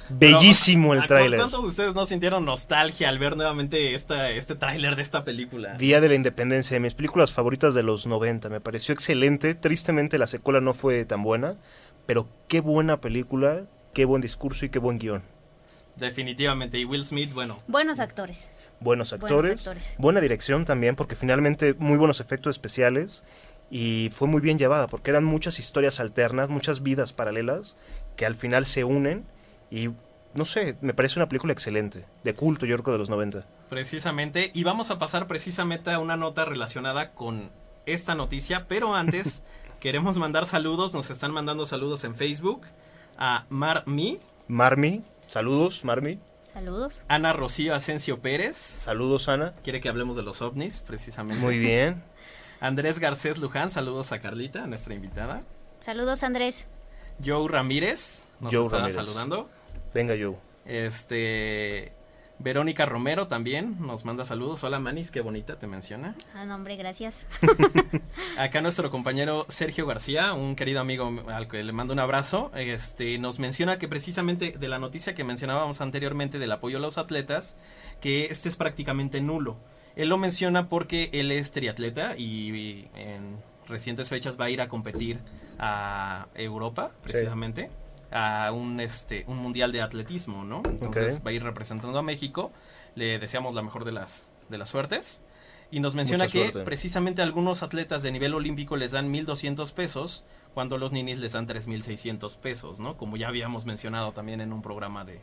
Bellísimo 0.10 0.94
el 0.94 1.00
¿A 1.00 1.02
cu- 1.02 1.08
tráiler. 1.08 1.40
¿Cuántos 1.40 1.62
de 1.64 1.68
ustedes 1.68 1.96
no 1.96 2.06
sintieron 2.06 2.46
nostalgia 2.46 3.10
al 3.10 3.20
ver 3.20 3.36
nuevamente 3.36 3.94
esta, 3.94 4.30
este 4.30 4.56
tráiler 4.56 4.96
de 4.96 5.02
esta 5.02 5.26
película? 5.26 5.74
Día 5.76 6.00
de 6.00 6.08
la 6.08 6.16
Independencia, 6.16 6.76
de 6.76 6.80
mis 6.80 6.94
películas 6.94 7.34
favoritas 7.34 7.74
de 7.74 7.84
los 7.84 8.08
90. 8.08 8.48
Me 8.50 8.62
pareció 8.62 8.94
excelente. 8.94 9.54
Tristemente 9.54 10.18
la 10.18 10.28
secuela 10.28 10.62
no 10.62 10.74
fue 10.74 11.04
tan 11.04 11.24
buena, 11.24 11.58
pero 12.06 12.30
qué 12.48 12.62
buena 12.62 13.02
película, 13.02 13.64
qué 13.94 14.06
buen 14.06 14.22
discurso 14.22 14.66
y 14.66 14.70
qué 14.70 14.80
buen 14.80 14.98
guion. 14.98 15.24
Definitivamente. 15.98 16.77
Y 16.80 16.86
Will 16.86 17.06
Smith, 17.06 17.34
bueno, 17.34 17.58
Buenos 17.68 18.00
actores. 18.00 18.50
Buenos 18.80 19.12
actores, 19.12 19.62
actores. 19.68 19.96
buena 19.98 20.22
dirección 20.22 20.63
también, 20.63 20.96
porque 20.96 21.16
finalmente 21.16 21.74
muy 21.80 21.98
buenos 21.98 22.20
efectos 22.20 22.56
especiales 22.56 23.24
y 23.72 24.10
fue 24.13 24.27
muy 24.27 24.39
bien 24.39 24.60
llevada, 24.60 24.88
porque 24.88 25.10
eran 25.10 25.24
muchas 25.24 25.58
historias 25.58 26.00
alternas, 26.00 26.50
muchas 26.50 26.84
vidas 26.84 27.12
paralelas 27.12 27.75
que 28.16 28.27
al 28.27 28.36
final 28.36 28.68
se 28.68 28.84
unen 28.84 29.25
y 29.72 29.89
no 30.36 30.46
sé, 30.46 30.75
me 30.82 30.94
parece 30.94 31.18
una 31.18 31.27
película 31.27 31.54
excelente, 31.54 32.06
de 32.24 32.36
culto 32.36 32.68
yo 32.68 32.77
creo 32.84 32.94
de 32.94 33.00
los 33.00 33.10
90. 33.10 33.46
precisamente. 33.70 34.51
Y 34.54 34.63
vamos 34.63 34.92
a 34.92 35.00
pasar 35.00 35.25
precisamente 35.25 35.89
a 35.92 35.98
una 36.00 36.16
nota 36.16 36.46
relacionada 36.46 37.12
con 37.13 37.50
esta 37.88 38.13
noticia. 38.13 38.66
Pero 38.68 38.94
antes, 38.94 39.44
queremos 39.80 40.20
mandar 40.20 40.46
saludos. 40.46 40.94
Nos 40.94 41.10
están 41.10 41.32
mandando 41.32 41.66
saludos 41.66 42.04
en 42.04 42.13
Facebook. 42.16 42.62
A 43.18 43.46
Marmi, 43.50 44.20
Marmi, 44.48 45.01
saludos, 45.27 45.84
Marmi. 45.86 46.19
Saludos. 46.51 47.03
Ana 47.07 47.34
Rocío 47.34 47.75
Asensio 47.75 48.19
Pérez. 48.22 48.55
Saludos, 48.57 49.27
Ana. 49.29 49.53
Quiere 49.63 49.79
que 49.81 49.89
hablemos 49.89 50.15
de 50.15 50.24
los 50.24 50.41
ovnis, 50.41 50.81
precisamente. 50.81 51.39
Muy 51.41 51.60
bien. 51.60 52.03
Andrés 52.60 53.00
Garcés 53.00 53.38
Luján, 53.38 53.69
saludos 53.69 54.12
a 54.12 54.19
Carlita, 54.19 54.65
nuestra 54.65 54.96
invitada. 54.96 55.43
Saludos, 55.79 56.24
Andrés. 56.24 56.67
Joe 57.24 57.48
Ramírez, 57.48 58.25
nos 58.39 58.53
Joe 58.53 58.65
está 58.65 58.77
Ramírez. 58.79 58.96
saludando. 58.96 59.50
Venga, 59.93 60.15
Joe. 60.19 60.36
Este. 60.65 61.91
Verónica 62.39 62.86
Romero 62.86 63.27
también 63.27 63.77
nos 63.79 64.06
manda 64.06 64.24
saludos. 64.24 64.63
Hola 64.63 64.79
Manis, 64.79 65.10
qué 65.12 65.22
bonita 65.22 65.58
te 65.58 65.65
menciona. 65.65 66.15
Ah, 66.36 66.46
no, 66.46 66.56
hombre, 66.56 66.75
gracias. 66.75 67.25
Acá 68.38 68.62
nuestro 68.62 68.91
compañero 68.91 69.46
Sergio 69.50 69.88
García, 69.88 70.34
un 70.34 70.56
querido 70.56 70.79
amigo 70.79 71.24
al 71.27 71.48
que 71.48 71.63
le 71.63 71.74
mando 71.74 71.94
un 71.94 72.00
abrazo, 72.00 72.51
este, 72.56 73.17
nos 73.17 73.39
menciona 73.39 73.79
que 73.79 73.88
precisamente 73.88 74.51
de 74.51 74.67
la 74.67 74.77
noticia 74.77 75.15
que 75.15 75.24
mencionábamos 75.24 75.82
anteriormente 75.82 76.38
del 76.38 76.51
apoyo 76.51 76.77
a 76.77 76.82
los 76.82 76.98
atletas, 76.98 77.58
que 78.01 78.25
este 78.25 78.50
es 78.50 78.56
prácticamente 78.56 79.20
nulo. 79.20 79.58
Él 79.96 80.10
lo 80.10 80.17
menciona 80.17 80.70
porque 80.70 81.10
él 81.13 81.32
es 81.32 81.51
triatleta 81.51 82.15
y, 82.17 82.56
y 82.56 82.89
en 82.95 83.38
recientes 83.67 84.10
fechas 84.10 84.39
va 84.39 84.45
a 84.45 84.50
ir 84.52 84.62
a 84.62 84.69
competir 84.69 85.19
a 85.58 86.28
Europa, 86.36 86.91
precisamente, 87.02 87.71
a 88.12 88.52
un, 88.52 88.80
este, 88.80 89.24
un 89.28 89.38
mundial 89.38 89.72
de 89.72 89.82
atletismo, 89.82 90.43
¿no? 90.43 90.62
Entonces 90.65 91.22
va 91.26 91.30
a 91.32 91.34
ir 91.34 91.43
representando 91.43 91.98
a 92.00 92.02
México. 92.04 92.52
Le 92.96 93.20
deseamos 93.20 93.54
la 93.56 93.62
mejor 93.62 93.86
de 93.86 93.91
las, 93.91 94.28
de 94.50 94.58
las 94.58 94.70
suertes. 94.70 95.24
Y 95.70 95.82
nos 95.82 95.96
menciona 95.96 96.24
Mucha 96.24 96.32
que 96.34 96.43
suerte. 96.46 96.60
precisamente 96.63 97.22
algunos 97.22 97.62
atletas 97.62 98.02
de 98.02 98.12
nivel 98.13 98.34
olímpico 98.34 98.78
les 98.78 98.93
dan 98.93 99.12
1.200 99.13 99.74
pesos, 99.74 100.24
cuando 100.54 100.78
los 100.78 100.93
ninis 100.93 101.20
les 101.20 101.34
dan 101.34 101.46
3.600 101.46 102.38
pesos, 102.38 102.80
¿no? 102.80 102.96
Como 102.96 103.17
ya 103.17 103.28
habíamos 103.28 103.65
mencionado 103.65 104.13
también 104.13 104.39
en 104.39 104.54
un 104.54 104.62
programa 104.62 105.04
de, 105.04 105.20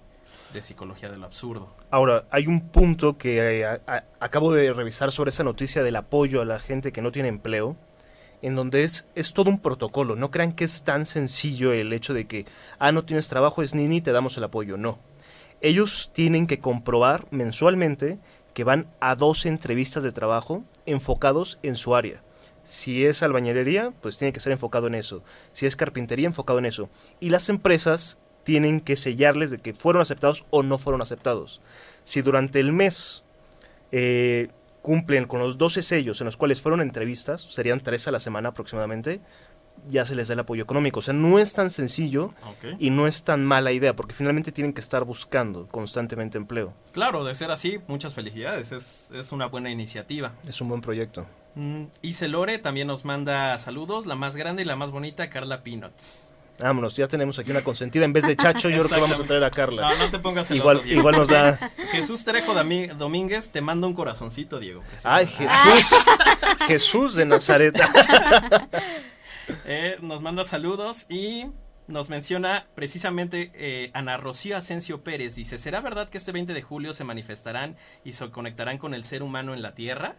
de 0.52 0.60
psicología 0.62 1.10
del 1.10 1.24
absurdo. 1.24 1.74
Ahora, 1.90 2.26
hay 2.30 2.46
un 2.46 2.60
punto 2.68 3.16
que 3.16 3.60
eh, 3.60 3.64
a- 3.64 3.80
a- 3.86 4.04
acabo 4.20 4.52
de 4.52 4.70
revisar 4.74 5.10
sobre 5.12 5.30
esa 5.30 5.44
noticia 5.44 5.82
del 5.82 5.96
apoyo 5.96 6.42
a 6.42 6.44
la 6.44 6.60
gente 6.60 6.92
que 6.92 7.00
no 7.00 7.10
tiene 7.10 7.28
empleo, 7.30 7.76
en 8.44 8.56
donde 8.56 8.84
es, 8.84 9.06
es 9.14 9.32
todo 9.32 9.48
un 9.48 9.58
protocolo. 9.58 10.16
No 10.16 10.30
crean 10.30 10.52
que 10.52 10.64
es 10.64 10.84
tan 10.84 11.06
sencillo 11.06 11.72
el 11.72 11.94
hecho 11.94 12.12
de 12.12 12.26
que, 12.26 12.44
ah, 12.78 12.92
no 12.92 13.06
tienes 13.06 13.28
trabajo, 13.28 13.62
es 13.62 13.74
Nini, 13.74 14.02
te 14.02 14.12
damos 14.12 14.36
el 14.36 14.44
apoyo. 14.44 14.76
No. 14.76 14.98
Ellos 15.62 16.10
tienen 16.12 16.46
que 16.46 16.58
comprobar 16.60 17.26
mensualmente 17.30 18.18
que 18.52 18.62
van 18.62 18.86
a 19.00 19.14
dos 19.14 19.46
entrevistas 19.46 20.02
de 20.04 20.12
trabajo 20.12 20.62
enfocados 20.84 21.58
en 21.62 21.74
su 21.74 21.94
área. 21.94 22.22
Si 22.62 23.06
es 23.06 23.22
albañilería, 23.22 23.94
pues 24.02 24.18
tiene 24.18 24.34
que 24.34 24.40
ser 24.40 24.52
enfocado 24.52 24.88
en 24.88 24.94
eso. 24.94 25.22
Si 25.52 25.64
es 25.64 25.74
carpintería, 25.74 26.26
enfocado 26.26 26.58
en 26.58 26.66
eso. 26.66 26.90
Y 27.20 27.30
las 27.30 27.48
empresas 27.48 28.18
tienen 28.42 28.82
que 28.82 28.96
sellarles 28.96 29.52
de 29.52 29.58
que 29.58 29.72
fueron 29.72 30.02
aceptados 30.02 30.44
o 30.50 30.62
no 30.62 30.76
fueron 30.76 31.00
aceptados. 31.00 31.62
Si 32.04 32.20
durante 32.20 32.60
el 32.60 32.72
mes 32.72 33.24
eh, 33.90 34.48
cumplen 34.84 35.24
con 35.24 35.40
los 35.40 35.56
12 35.56 35.82
sellos 35.82 36.20
en 36.20 36.26
los 36.26 36.36
cuales 36.36 36.60
fueron 36.60 36.82
entrevistas, 36.82 37.40
serían 37.40 37.80
tres 37.80 38.06
a 38.06 38.10
la 38.10 38.20
semana 38.20 38.50
aproximadamente, 38.50 39.18
ya 39.88 40.04
se 40.04 40.14
les 40.14 40.28
da 40.28 40.34
el 40.34 40.40
apoyo 40.40 40.62
económico. 40.62 40.98
O 40.98 41.02
sea, 41.02 41.14
no 41.14 41.38
es 41.38 41.54
tan 41.54 41.70
sencillo 41.70 42.26
Ok. 42.46 42.76
y 42.78 42.90
no 42.90 43.06
es 43.06 43.24
tan 43.24 43.46
mala 43.46 43.72
idea, 43.72 43.96
porque 43.96 44.14
finalmente 44.14 44.52
tienen 44.52 44.74
que 44.74 44.82
estar 44.82 45.04
buscando 45.06 45.66
constantemente 45.68 46.36
empleo. 46.36 46.74
Claro, 46.92 47.24
de 47.24 47.34
ser 47.34 47.50
así, 47.50 47.80
muchas 47.88 48.12
felicidades. 48.12 48.72
Es, 48.72 49.10
es 49.12 49.32
una 49.32 49.46
buena 49.46 49.70
iniciativa. 49.70 50.32
Es 50.46 50.60
un 50.60 50.68
buen 50.68 50.82
proyecto. 50.82 51.26
Mm, 51.54 51.84
Ise 52.02 52.28
Lore 52.28 52.58
también 52.58 52.86
nos 52.86 53.06
manda 53.06 53.58
saludos. 53.58 54.04
La 54.04 54.16
más 54.16 54.36
grande 54.36 54.62
y 54.62 54.66
la 54.66 54.76
más 54.76 54.90
bonita, 54.90 55.30
Carla 55.30 55.62
Peanuts. 55.62 56.30
Vámonos, 56.60 56.94
ya 56.96 57.08
tenemos 57.08 57.38
aquí 57.38 57.50
una 57.50 57.62
consentida. 57.62 58.04
En 58.04 58.12
vez 58.12 58.26
de 58.26 58.36
Chacho, 58.36 58.68
yo 58.70 58.78
creo 58.84 58.88
que 58.94 59.00
vamos 59.00 59.18
a 59.18 59.24
traer 59.24 59.42
a 59.44 59.50
Carla. 59.50 59.88
No, 59.90 59.98
no 60.04 60.10
te 60.10 60.18
pongas 60.20 60.46
celoso, 60.46 60.62
igual, 60.70 60.82
Diego. 60.84 61.00
igual 61.00 61.16
nos 61.16 61.28
da. 61.28 61.58
Jesús 61.92 62.24
Trejo 62.24 62.54
Dami- 62.54 62.94
Domínguez 62.94 63.50
te 63.50 63.60
manda 63.60 63.86
un 63.86 63.94
corazoncito, 63.94 64.60
Diego. 64.60 64.82
Ay, 65.02 65.26
precisamente. 65.26 65.74
Jesús. 65.76 65.98
Jesús 66.66 67.14
de 67.14 67.24
Nazaret. 67.26 67.74
Eh, 69.66 69.98
nos 70.00 70.22
manda 70.22 70.42
saludos 70.44 71.04
y 71.10 71.46
nos 71.86 72.08
menciona 72.08 72.66
precisamente 72.74 73.50
eh, 73.54 73.90
Ana 73.92 74.16
Rocío 74.16 74.56
Asensio 74.56 75.02
Pérez. 75.04 75.34
Dice, 75.34 75.58
¿será 75.58 75.80
verdad 75.80 76.08
que 76.08 76.16
este 76.18 76.32
20 76.32 76.54
de 76.54 76.62
julio 76.62 76.94
se 76.94 77.04
manifestarán 77.04 77.76
y 78.04 78.12
se 78.12 78.30
conectarán 78.30 78.78
con 78.78 78.94
el 78.94 79.04
ser 79.04 79.22
humano 79.22 79.52
en 79.52 79.60
la 79.60 79.74
Tierra? 79.74 80.16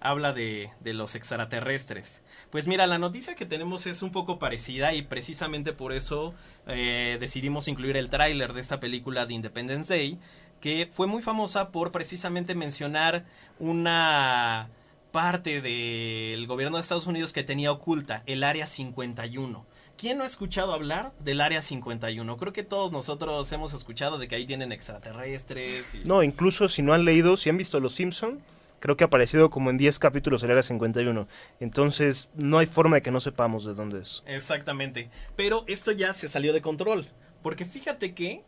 Habla 0.00 0.32
de, 0.32 0.70
de 0.80 0.94
los 0.94 1.14
extraterrestres. 1.14 2.22
Pues 2.50 2.68
mira, 2.68 2.86
la 2.86 2.98
noticia 2.98 3.34
que 3.34 3.46
tenemos 3.46 3.86
es 3.86 4.02
un 4.02 4.12
poco 4.12 4.38
parecida 4.38 4.94
y 4.94 5.02
precisamente 5.02 5.72
por 5.72 5.92
eso 5.92 6.34
eh, 6.66 7.16
decidimos 7.20 7.68
incluir 7.68 7.96
el 7.96 8.10
tráiler 8.10 8.52
de 8.52 8.60
esta 8.60 8.80
película 8.80 9.26
de 9.26 9.34
Independence 9.34 9.92
Day, 9.92 10.18
que 10.60 10.88
fue 10.90 11.06
muy 11.06 11.22
famosa 11.22 11.70
por 11.70 11.92
precisamente 11.92 12.54
mencionar 12.54 13.24
una 13.58 14.68
parte 15.12 15.62
del 15.62 16.46
gobierno 16.46 16.76
de 16.76 16.82
Estados 16.82 17.06
Unidos 17.06 17.32
que 17.32 17.42
tenía 17.42 17.72
oculta, 17.72 18.22
el 18.26 18.44
Área 18.44 18.66
51. 18.66 19.64
¿Quién 19.96 20.18
no 20.18 20.24
ha 20.24 20.26
escuchado 20.26 20.74
hablar 20.74 21.14
del 21.20 21.40
Área 21.40 21.62
51? 21.62 22.36
Creo 22.36 22.52
que 22.52 22.62
todos 22.62 22.92
nosotros 22.92 23.50
hemos 23.50 23.72
escuchado 23.72 24.18
de 24.18 24.28
que 24.28 24.34
ahí 24.34 24.44
tienen 24.44 24.72
extraterrestres. 24.72 26.04
No, 26.04 26.22
incluso 26.22 26.68
si 26.68 26.82
no 26.82 26.92
han 26.92 27.06
leído, 27.06 27.38
si 27.38 27.48
han 27.48 27.56
visto 27.56 27.80
Los 27.80 27.94
Simpson, 27.94 28.42
creo 28.78 28.96
que 28.96 29.04
ha 29.04 29.08
aparecido 29.08 29.50
como 29.50 29.70
en 29.70 29.76
10 29.76 29.98
capítulos 29.98 30.42
el 30.42 30.50
Área 30.50 30.62
51. 30.62 31.28
Entonces, 31.60 32.30
no 32.34 32.58
hay 32.58 32.66
forma 32.66 32.96
de 32.96 33.02
que 33.02 33.10
no 33.10 33.20
sepamos 33.20 33.64
de 33.64 33.74
dónde 33.74 34.00
es. 34.00 34.22
Exactamente. 34.26 35.10
Pero 35.36 35.64
esto 35.66 35.92
ya 35.92 36.12
se 36.14 36.28
salió 36.28 36.52
de 36.52 36.62
control. 36.62 37.08
Porque 37.42 37.64
fíjate 37.64 38.14
que 38.14 38.44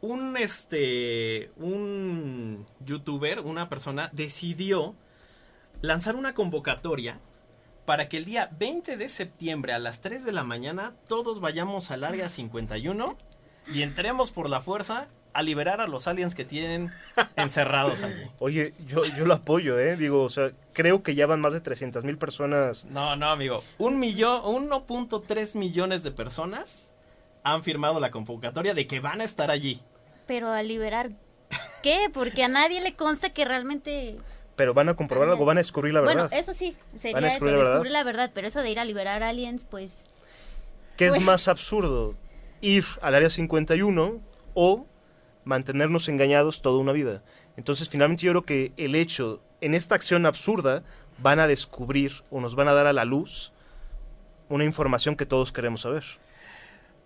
un 0.00 0.36
este. 0.36 1.50
un 1.56 2.66
youtuber, 2.84 3.40
una 3.40 3.68
persona, 3.68 4.10
decidió 4.12 4.94
lanzar 5.80 6.16
una 6.16 6.34
convocatoria 6.34 7.20
para 7.84 8.08
que 8.08 8.16
el 8.16 8.24
día 8.24 8.50
20 8.58 8.96
de 8.96 9.08
septiembre 9.08 9.72
a 9.72 9.78
las 9.78 10.00
3 10.00 10.24
de 10.24 10.32
la 10.32 10.44
mañana 10.44 10.94
todos 11.08 11.40
vayamos 11.40 11.90
al 11.90 12.04
área 12.04 12.28
51 12.28 13.06
y 13.72 13.82
entremos 13.82 14.32
por 14.32 14.50
la 14.50 14.60
fuerza 14.60 15.08
a 15.36 15.42
liberar 15.42 15.80
a 15.80 15.86
los 15.86 16.06
aliens 16.08 16.34
que 16.34 16.44
tienen 16.44 16.92
encerrados 17.36 18.02
allí. 18.02 18.22
Oye, 18.38 18.72
yo, 18.86 19.04
yo 19.04 19.26
lo 19.26 19.34
apoyo, 19.34 19.78
¿eh? 19.78 19.96
Digo, 19.96 20.22
o 20.22 20.30
sea, 20.30 20.52
creo 20.72 21.02
que 21.02 21.14
ya 21.14 21.26
van 21.26 21.40
más 21.40 21.52
de 21.52 21.60
300 21.60 22.04
mil 22.04 22.18
personas. 22.18 22.84
No, 22.86 23.16
no, 23.16 23.30
amigo. 23.30 23.62
Un 23.78 23.98
millón, 23.98 24.42
1.3 24.70 25.56
millones 25.56 26.02
de 26.02 26.10
personas 26.10 26.94
han 27.42 27.62
firmado 27.62 28.00
la 28.00 28.10
convocatoria 28.10 28.74
de 28.74 28.86
que 28.86 29.00
van 29.00 29.20
a 29.20 29.24
estar 29.24 29.50
allí. 29.50 29.80
Pero 30.26 30.50
a 30.50 30.62
liberar 30.62 31.10
qué? 31.82 32.10
Porque 32.12 32.42
a 32.42 32.48
nadie 32.48 32.80
le 32.80 32.94
consta 32.94 33.30
que 33.30 33.44
realmente... 33.44 34.16
Pero 34.56 34.72
van 34.74 34.88
a 34.88 34.94
comprobar 34.94 35.28
algo, 35.28 35.44
van 35.44 35.58
a 35.58 35.60
descubrir 35.60 35.92
la 35.94 36.00
verdad. 36.00 36.28
Bueno, 36.30 36.36
eso 36.36 36.52
sí, 36.54 36.76
Van 36.92 36.96
a 36.96 36.98
sería 36.98 37.18
eso, 37.18 37.26
descubrir 37.28 37.52
la 37.52 37.58
verdad. 37.58 37.70
descubrir 37.72 37.92
la 37.92 38.04
verdad, 38.04 38.30
pero 38.34 38.48
eso 38.48 38.62
de 38.62 38.70
ir 38.70 38.80
a 38.80 38.84
liberar 38.84 39.22
aliens, 39.22 39.66
pues... 39.70 39.92
¿Qué 40.96 41.04
es 41.06 41.10
Pues- 41.10 41.22
más 41.22 41.46
absurdo? 41.46 42.14
¿Ir 42.62 42.84
al 43.02 43.14
área 43.14 43.28
51 43.30 44.18
o 44.54 44.86
mantenernos 45.46 46.08
engañados 46.10 46.60
toda 46.60 46.78
una 46.78 46.92
vida? 46.92 47.22
Entonces, 47.56 47.88
finalmente 47.88 48.26
yo 48.26 48.32
creo 48.32 48.42
que 48.44 48.72
el 48.76 48.94
hecho, 48.94 49.42
en 49.62 49.74
esta 49.74 49.94
acción 49.94 50.26
absurda, 50.26 50.82
van 51.18 51.40
a 51.40 51.46
descubrir 51.46 52.12
o 52.30 52.40
nos 52.42 52.54
van 52.54 52.68
a 52.68 52.74
dar 52.74 52.86
a 52.86 52.92
la 52.92 53.06
luz 53.06 53.52
una 54.50 54.64
información 54.64 55.16
que 55.16 55.24
todos 55.24 55.50
queremos 55.52 55.80
saber. 55.80 56.04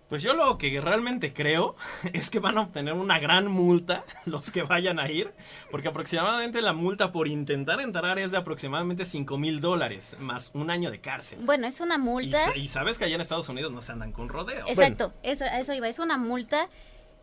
Pues 0.09 0.23
yo 0.23 0.33
lo 0.33 0.57
que 0.57 0.81
realmente 0.81 1.31
creo 1.31 1.73
es 2.13 2.29
que 2.29 2.39
van 2.39 2.57
a 2.57 2.61
obtener 2.63 2.93
una 2.95 3.17
gran 3.19 3.47
multa 3.47 4.03
los 4.25 4.51
que 4.51 4.61
vayan 4.63 4.99
a 4.99 5.09
ir, 5.09 5.31
porque 5.71 5.87
aproximadamente 5.87 6.61
la 6.61 6.73
multa 6.73 7.13
por 7.13 7.29
intentar 7.29 7.79
entrar 7.79 8.19
es 8.19 8.31
de 8.31 8.37
aproximadamente 8.37 9.05
5 9.05 9.37
mil 9.37 9.61
dólares, 9.61 10.17
más 10.19 10.51
un 10.53 10.69
año 10.69 10.91
de 10.91 10.99
cárcel. 10.99 11.39
Bueno, 11.43 11.65
es 11.65 11.79
una 11.79 11.95
Y, 11.95 11.99
multa... 11.99 12.43
sa- 12.45 12.57
y 12.57 12.67
sabes 12.67 12.97
que 12.97 13.05
allá 13.05 13.15
en 13.15 13.21
Estados 13.21 13.47
Unidos 13.47 13.71
no 13.71 13.81
se 13.81 13.93
andan 13.93 14.11
con 14.11 14.27
rodeos. 14.27 14.67
Exacto, 14.69 15.13
eso, 15.23 15.45
a 15.45 15.59
eso 15.61 15.73
iba. 15.73 15.87
Es 15.87 15.99
una 15.99 16.17
multa 16.17 16.67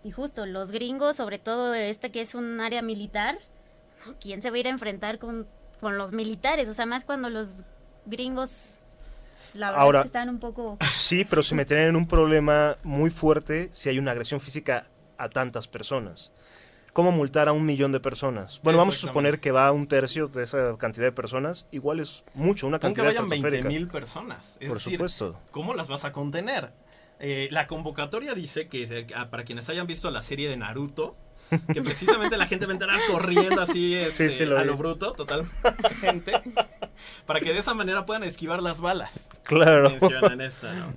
y 0.04 0.10
justo 0.10 0.46
los 0.46 0.70
gringos, 0.70 1.16
sobre 1.16 1.38
todo 1.38 1.74
este 1.74 2.10
que 2.10 2.20
es 2.20 2.34
un 2.34 2.60
área 2.60 2.82
militar, 2.82 3.38
¿quién 4.20 4.42
se 4.42 4.50
va 4.50 4.56
a 4.56 4.60
ir 4.60 4.66
a 4.66 4.70
enfrentar 4.70 5.18
con, 5.18 5.46
con 5.80 5.98
los 5.98 6.12
militares? 6.12 6.68
O 6.68 6.74
sea, 6.74 6.86
más 6.86 7.04
cuando 7.04 7.30
los 7.30 7.64
gringos, 8.06 8.78
la 9.54 9.70
verdad 9.70 9.82
Ahora- 9.84 9.98
es 10.00 10.02
que 10.04 10.08
están 10.08 10.28
un 10.28 10.38
poco... 10.38 10.78
Sí, 10.82 11.26
pero 11.28 11.42
se 11.42 11.54
meterían 11.54 11.88
en 11.88 11.96
un 11.96 12.06
problema 12.06 12.76
muy 12.84 13.10
fuerte 13.10 13.68
si 13.72 13.88
hay 13.88 13.98
una 13.98 14.12
agresión 14.12 14.40
física 14.40 14.86
a 15.18 15.28
tantas 15.28 15.66
personas. 15.68 16.32
¿Cómo 16.92 17.12
multar 17.12 17.48
a 17.48 17.52
un 17.52 17.64
millón 17.64 17.92
de 17.92 18.00
personas? 18.00 18.60
Bueno, 18.64 18.78
vamos 18.78 18.96
a 18.96 19.06
suponer 19.06 19.38
que 19.40 19.52
va 19.52 19.66
a 19.68 19.72
un 19.72 19.86
tercio 19.86 20.26
de 20.28 20.42
esa 20.42 20.76
cantidad 20.78 21.06
de 21.06 21.12
personas. 21.12 21.68
Igual 21.70 22.00
es 22.00 22.24
mucho, 22.34 22.66
una 22.66 22.76
Aunque 22.76 22.86
cantidad 23.02 23.04
vayan 23.04 23.28
20 23.28 23.36
estratosférica. 23.48 23.68
mil 23.68 23.88
personas. 23.88 24.56
Es 24.58 24.68
Por 24.68 24.78
decir, 24.78 24.94
supuesto. 24.94 25.38
¿Cómo 25.52 25.74
las 25.74 25.88
vas 25.88 26.04
a 26.04 26.12
contener? 26.12 26.72
Eh, 27.20 27.48
la 27.50 27.66
convocatoria 27.66 28.34
dice 28.34 28.68
que 28.68 29.06
ah, 29.16 29.28
para 29.30 29.44
quienes 29.44 29.68
hayan 29.68 29.86
visto 29.86 30.10
la 30.10 30.22
serie 30.22 30.48
de 30.48 30.56
Naruto, 30.56 31.16
que 31.72 31.80
precisamente 31.82 32.36
la 32.36 32.46
gente 32.46 32.66
va 32.66 32.72
a 32.72 32.74
entrar 32.74 33.00
corriendo 33.10 33.60
así 33.62 33.94
este, 33.94 34.28
sí, 34.28 34.44
lo 34.44 34.58
a 34.58 34.62
vi. 34.62 34.66
lo 34.68 34.76
bruto, 34.76 35.12
totalmente, 35.14 36.32
para 37.26 37.40
que 37.40 37.52
de 37.52 37.58
esa 37.58 37.74
manera 37.74 38.04
puedan 38.06 38.22
esquivar 38.24 38.62
las 38.62 38.80
balas. 38.80 39.28
Claro. 39.44 39.90
Mencionan 39.90 40.40
esto, 40.40 40.68
¿no? 40.72 40.94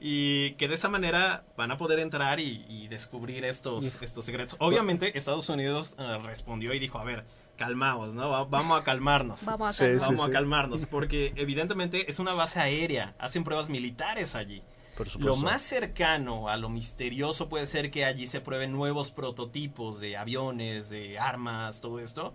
Y 0.00 0.50
que 0.54 0.68
de 0.68 0.74
esa 0.74 0.88
manera 0.88 1.44
van 1.56 1.70
a 1.70 1.78
poder 1.78 1.98
entrar 2.00 2.40
y, 2.40 2.64
y 2.68 2.88
descubrir 2.88 3.44
estos, 3.44 4.02
estos 4.02 4.24
secretos. 4.24 4.56
Obviamente 4.58 5.16
Estados 5.16 5.48
Unidos 5.48 5.94
eh, 5.98 6.18
respondió 6.24 6.74
y 6.74 6.78
dijo, 6.78 6.98
a 6.98 7.04
ver, 7.04 7.24
calmaos, 7.56 8.14
¿no? 8.14 8.28
Va- 8.28 8.44
vamos 8.44 8.80
a 8.80 8.84
calmarnos. 8.84 9.44
Vamos 9.46 9.68
a 9.70 9.72
Sí, 9.72 9.78
calmarnos. 9.84 10.02
sí, 10.02 10.06
Vamos 10.08 10.20
a 10.22 10.26
sí. 10.26 10.32
calmarnos, 10.32 10.86
porque 10.86 11.32
evidentemente 11.36 12.10
es 12.10 12.18
una 12.18 12.34
base 12.34 12.60
aérea, 12.60 13.14
hacen 13.18 13.44
pruebas 13.44 13.70
militares 13.70 14.34
allí. 14.34 14.62
Por 14.96 15.20
Lo 15.20 15.36
más 15.36 15.62
cercano 15.62 16.48
a 16.48 16.56
lo 16.56 16.68
misterioso 16.68 17.48
puede 17.48 17.66
ser 17.66 17.90
que 17.90 18.04
allí 18.04 18.26
se 18.26 18.40
prueben 18.40 18.72
nuevos 18.72 19.10
prototipos 19.10 20.00
de 20.00 20.16
aviones, 20.16 20.90
de 20.90 21.18
armas, 21.18 21.80
todo 21.80 21.98
esto. 21.98 22.32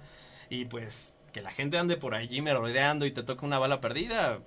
Y 0.49 0.65
pues 0.65 1.17
que 1.31 1.41
la 1.41 1.51
gente 1.51 1.77
ande 1.77 1.95
por 1.95 2.15
allí 2.15 2.41
merodeando 2.41 3.05
y 3.05 3.11
te 3.11 3.23
toque 3.23 3.45
una 3.45 3.59
bala 3.59 3.81
perdida, 3.81 4.39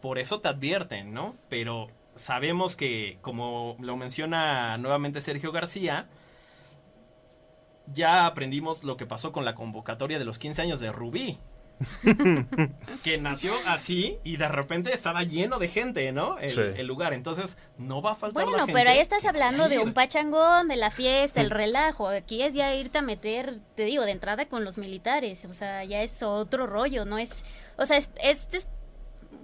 por 0.00 0.18
eso 0.18 0.40
te 0.40 0.48
advierten, 0.48 1.12
¿no? 1.12 1.34
Pero 1.48 1.88
sabemos 2.14 2.76
que, 2.76 3.18
como 3.22 3.76
lo 3.80 3.96
menciona 3.96 4.76
nuevamente 4.78 5.20
Sergio 5.20 5.52
García, 5.52 6.06
ya 7.86 8.26
aprendimos 8.26 8.84
lo 8.84 8.96
que 8.96 9.06
pasó 9.06 9.32
con 9.32 9.44
la 9.44 9.54
convocatoria 9.54 10.18
de 10.18 10.24
los 10.24 10.38
15 10.38 10.62
años 10.62 10.80
de 10.80 10.92
Rubí. 10.92 11.38
que 13.04 13.18
nació 13.18 13.52
así 13.66 14.18
y 14.24 14.36
de 14.36 14.48
repente 14.48 14.92
estaba 14.92 15.22
lleno 15.22 15.58
de 15.58 15.68
gente, 15.68 16.10
¿no? 16.12 16.38
El, 16.38 16.48
Sí. 16.50 16.60
el 16.60 16.86
lugar. 16.86 17.12
Entonces, 17.14 17.58
no 17.78 18.02
va 18.02 18.12
a 18.12 18.14
faltar 18.14 18.42
la 18.44 18.50
Bueno, 18.50 18.66
gente 18.66 18.72
pero 18.78 18.90
ahí 18.90 18.98
estás 18.98 19.24
hablando 19.24 19.68
de 19.68 19.78
un 19.78 19.92
pachangón, 19.92 20.68
de 20.68 20.76
la 20.76 20.90
fiesta, 20.90 21.40
el 21.40 21.50
relajo. 21.50 22.08
Aquí 22.08 22.42
es 22.42 22.54
ya 22.54 22.74
irte 22.74 22.98
a 22.98 23.02
meter, 23.02 23.58
te 23.74 23.84
digo, 23.84 24.04
de 24.04 24.12
entrada 24.12 24.46
con 24.48 24.64
los 24.64 24.78
militares. 24.78 25.44
O 25.44 25.52
sea, 25.52 25.84
ya 25.84 26.02
es 26.02 26.22
otro 26.22 26.66
rollo, 26.66 27.04
no 27.04 27.18
es... 27.18 27.42
O 27.76 27.86
sea, 27.86 27.96
es, 27.96 28.10
es 28.22 28.68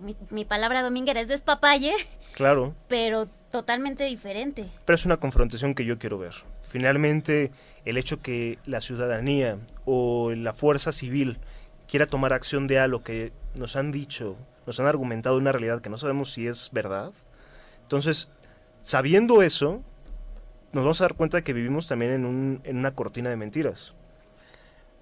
mi, 0.01 0.16
mi 0.31 0.44
palabra 0.44 0.83
dominguera 0.83 1.20
es 1.20 1.29
despapalle, 1.29 1.92
Claro. 2.35 2.75
pero 2.88 3.29
totalmente 3.53 4.03
diferente. 4.05 4.66
Pero 4.85 4.97
es 4.97 5.07
una 5.07 5.18
confrontación 5.18 5.75
que 5.77 5.85
yo 5.85 5.99
quiero 5.99 6.18
ver. 6.18 6.33
Finalmente, 6.61 7.53
el 7.85 7.97
hecho 7.97 8.20
que 8.20 8.59
la 8.66 8.81
ciudadanía 8.81 9.59
o 9.85 10.33
la 10.33 10.53
fuerza 10.53 10.90
civil 10.90 11.38
quiera 11.94 12.07
tomar 12.07 12.33
acción 12.33 12.66
de 12.66 12.80
algo 12.80 13.04
que 13.04 13.33
nos 13.54 13.76
han 13.76 13.92
dicho, 13.92 14.37
nos 14.66 14.80
han 14.80 14.87
argumentado 14.87 15.37
una 15.38 15.52
realidad 15.52 15.80
que 15.80 15.90
no 15.90 15.96
sabemos 15.96 16.33
si 16.33 16.48
es 16.48 16.70
verdad. 16.72 17.12
Entonces, 17.83 18.28
sabiendo 18.83 19.42
eso, 19.42 19.80
nos 20.72 20.83
vamos 20.83 21.00
a 21.00 21.04
dar 21.04 21.14
cuenta 21.14 21.42
que 21.44 21.52
vivimos 21.52 21.87
también 21.87 22.11
en, 22.11 22.26
un, 22.26 22.61
en 22.64 22.78
una 22.78 22.96
cortina 22.96 23.30
de 23.30 23.37
mentiras. 23.37 23.94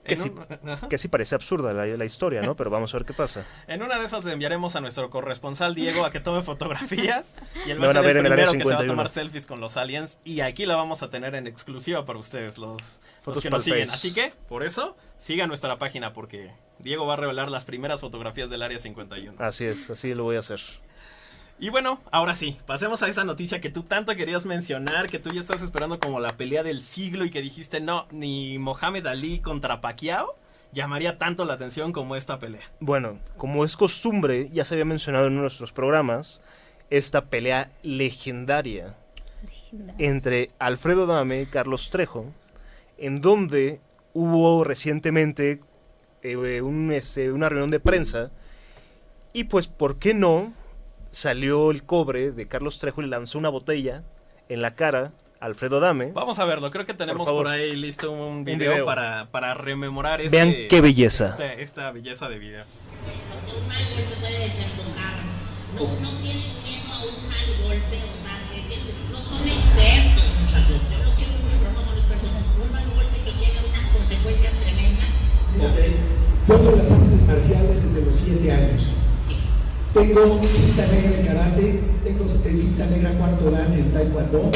Que 0.04 0.16
sí, 0.16 0.28
un- 0.30 0.88
que 0.90 0.98
sí 0.98 1.08
parece 1.08 1.34
absurda 1.34 1.72
la, 1.72 1.86
la 1.86 2.04
historia, 2.04 2.42
¿no? 2.42 2.56
Pero 2.58 2.68
vamos 2.68 2.92
a 2.92 2.98
ver 2.98 3.06
qué 3.06 3.14
pasa. 3.14 3.42
En 3.68 3.82
una 3.82 3.98
de 3.98 4.04
esas 4.04 4.22
le 4.26 4.32
enviaremos 4.34 4.76
a 4.76 4.82
nuestro 4.82 5.08
corresponsal 5.08 5.74
Diego 5.74 6.04
a 6.04 6.10
que 6.10 6.20
tome 6.20 6.42
fotografías 6.42 7.36
y 7.66 7.70
él 7.70 7.80
va 7.82 7.86
a 7.86 7.90
a 7.90 7.92
ser 7.94 8.02
ver 8.04 8.16
el 8.18 8.24
primero 8.26 8.52
que 8.52 8.58
se 8.58 8.64
va 8.64 8.74
a 8.74 8.78
51. 8.80 8.92
tomar 8.92 9.08
selfies 9.10 9.46
con 9.46 9.60
los 9.60 9.78
aliens 9.78 10.18
y 10.24 10.40
aquí 10.40 10.66
la 10.66 10.76
vamos 10.76 11.02
a 11.02 11.08
tener 11.08 11.34
en 11.36 11.46
exclusiva 11.46 12.04
para 12.04 12.18
ustedes 12.18 12.58
los, 12.58 12.82
los 12.82 13.00
Fotos 13.22 13.42
que 13.42 13.48
nos 13.48 13.62
siguen. 13.62 13.86
Face. 13.86 13.94
Así 13.94 14.12
que, 14.12 14.34
por 14.48 14.62
eso, 14.62 14.94
sigan 15.16 15.48
nuestra 15.48 15.78
página 15.78 16.12
porque 16.12 16.50
Diego 16.82 17.06
va 17.06 17.14
a 17.14 17.16
revelar 17.16 17.50
las 17.50 17.64
primeras 17.64 18.00
fotografías 18.00 18.50
del 18.50 18.62
área 18.62 18.78
51. 18.78 19.34
Así 19.38 19.64
es, 19.64 19.90
así 19.90 20.14
lo 20.14 20.24
voy 20.24 20.36
a 20.36 20.40
hacer. 20.40 20.60
Y 21.58 21.68
bueno, 21.68 22.00
ahora 22.10 22.34
sí, 22.34 22.58
pasemos 22.66 23.02
a 23.02 23.08
esa 23.08 23.22
noticia 23.22 23.60
que 23.60 23.70
tú 23.70 23.84
tanto 23.84 24.16
querías 24.16 24.46
mencionar, 24.46 25.08
que 25.08 25.20
tú 25.20 25.30
ya 25.30 25.40
estás 25.40 25.62
esperando 25.62 26.00
como 26.00 26.18
la 26.18 26.36
pelea 26.36 26.64
del 26.64 26.82
siglo 26.82 27.24
y 27.24 27.30
que 27.30 27.40
dijiste, 27.40 27.80
no, 27.80 28.06
ni 28.10 28.58
Mohamed 28.58 29.06
Ali 29.06 29.38
contra 29.38 29.80
Pacquiao 29.80 30.34
llamaría 30.72 31.18
tanto 31.18 31.44
la 31.44 31.54
atención 31.54 31.92
como 31.92 32.16
esta 32.16 32.40
pelea. 32.40 32.62
Bueno, 32.80 33.20
como 33.36 33.64
es 33.64 33.76
costumbre, 33.76 34.50
ya 34.52 34.64
se 34.64 34.74
había 34.74 34.86
mencionado 34.86 35.28
en 35.28 35.36
nuestros 35.36 35.70
programas, 35.70 36.42
esta 36.90 37.26
pelea 37.26 37.70
legendaria 37.82 38.96
entre 39.98 40.50
Alfredo 40.58 41.06
Dame 41.06 41.42
y 41.42 41.46
Carlos 41.46 41.90
Trejo, 41.90 42.32
en 42.98 43.20
donde 43.20 43.80
hubo 44.14 44.64
recientemente 44.64 45.60
eh, 46.22 46.62
un, 46.62 46.92
este, 46.92 47.32
una 47.32 47.48
reunión 47.48 47.70
de 47.70 47.80
prensa 47.80 48.30
y 49.32 49.44
pues, 49.44 49.66
¿por 49.68 49.98
qué 49.98 50.14
no? 50.14 50.52
Salió 51.10 51.70
el 51.70 51.82
cobre 51.82 52.32
de 52.32 52.46
Carlos 52.46 52.78
Trejo 52.78 53.02
y 53.02 53.06
lanzó 53.06 53.38
una 53.38 53.48
botella 53.48 54.02
en 54.48 54.62
la 54.62 54.74
cara 54.74 55.12
a 55.40 55.46
Alfredo 55.46 55.80
Dame. 55.80 56.12
Vamos 56.12 56.38
a 56.38 56.44
verlo, 56.44 56.70
creo 56.70 56.86
que 56.86 56.94
tenemos 56.94 57.28
por, 57.28 57.48
ahí 57.48 57.74
listo 57.76 58.12
un 58.12 58.44
video, 58.44 58.72
video. 58.72 58.86
Para, 58.86 59.26
para 59.28 59.54
rememorar 59.54 60.22
Vean 60.30 60.54
qué 60.68 60.80
belleza. 60.80 61.30
Esta, 61.30 61.52
esta 61.54 61.90
belleza 61.90 62.28
de 62.28 62.38
video. 62.38 62.64
No, 65.74 65.82
no 66.00 66.10
tienen 66.20 66.62
miedo 66.62 66.92
a 66.92 67.04
un 67.04 67.28
mal 67.28 67.46
golpe, 67.64 67.96
o 67.96 68.16
sea, 68.22 68.36
que, 68.52 68.68
que 68.68 68.76
no 69.10 69.22
son 69.24 69.48
expertos, 69.48 70.24
muchachos. 70.40 70.80
Yo 70.90 71.04
los 71.04 71.14
quiero 71.16 71.32
mucho, 71.32 71.56
pero 71.58 71.72
no 71.72 71.82
son 71.84 71.96
expertos. 71.96 72.30
Un 72.62 72.72
mal 72.72 72.84
golpe 72.94 73.18
que 73.24 73.32
lleve 73.32 73.58
a 73.58 73.64
unas 73.64 73.96
consecuencias 73.96 74.52
tremendas. 74.60 76.11
Juego 76.46 76.72
las 76.76 76.90
artes 76.90 77.26
marciales 77.26 77.84
desde 77.84 78.04
los 78.04 78.16
7 78.24 78.52
años. 78.52 78.82
Tengo 79.94 80.40
cinta 80.42 80.86
negra 80.86 81.18
en 81.20 81.26
karate, 81.26 81.80
tengo 82.02 82.24
eh, 82.24 82.56
cinta 82.56 82.86
negra 82.86 83.12
cuarto 83.12 83.50
dan 83.50 83.72
en 83.72 83.92
taekwondo. 83.92 84.50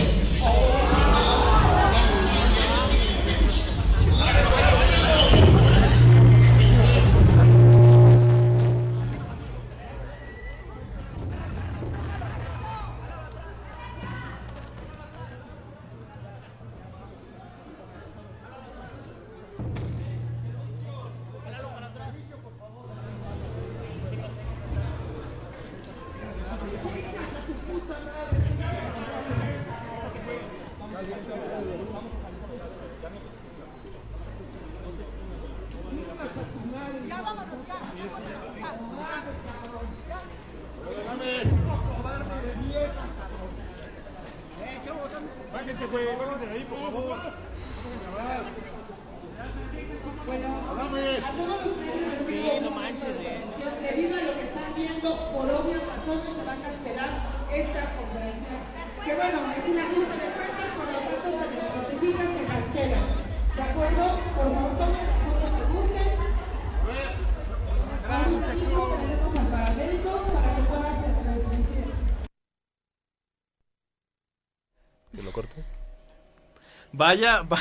Vaya, 76.97 77.43
va- 77.53 77.59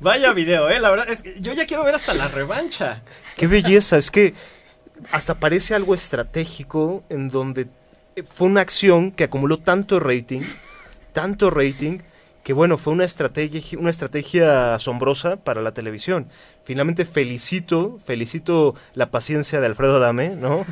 vaya 0.00 0.32
video, 0.32 0.68
eh. 0.68 0.78
La 0.80 0.90
verdad 0.90 1.08
es 1.08 1.22
que 1.22 1.40
yo 1.40 1.52
ya 1.52 1.66
quiero 1.66 1.84
ver 1.84 1.94
hasta 1.94 2.14
la 2.14 2.28
revancha. 2.28 3.02
Qué 3.36 3.46
belleza, 3.46 3.96
es 3.98 4.10
que 4.10 4.34
hasta 5.12 5.34
parece 5.34 5.74
algo 5.74 5.94
estratégico 5.94 7.02
en 7.08 7.28
donde 7.30 7.68
eh, 8.16 8.22
fue 8.22 8.46
una 8.48 8.60
acción 8.60 9.10
que 9.10 9.24
acumuló 9.24 9.58
tanto 9.58 9.98
rating, 10.00 10.42
tanto 11.12 11.50
rating, 11.50 11.98
que 12.44 12.52
bueno, 12.52 12.76
fue 12.76 12.92
una 12.92 13.04
estrategia, 13.04 13.78
una 13.78 13.90
estrategia 13.90 14.74
asombrosa 14.74 15.36
para 15.36 15.62
la 15.62 15.72
televisión. 15.72 16.28
Finalmente 16.64 17.04
felicito, 17.06 17.98
felicito 18.04 18.74
la 18.94 19.10
paciencia 19.10 19.60
de 19.60 19.66
Alfredo 19.66 19.96
Adame, 19.96 20.36
¿no? 20.36 20.64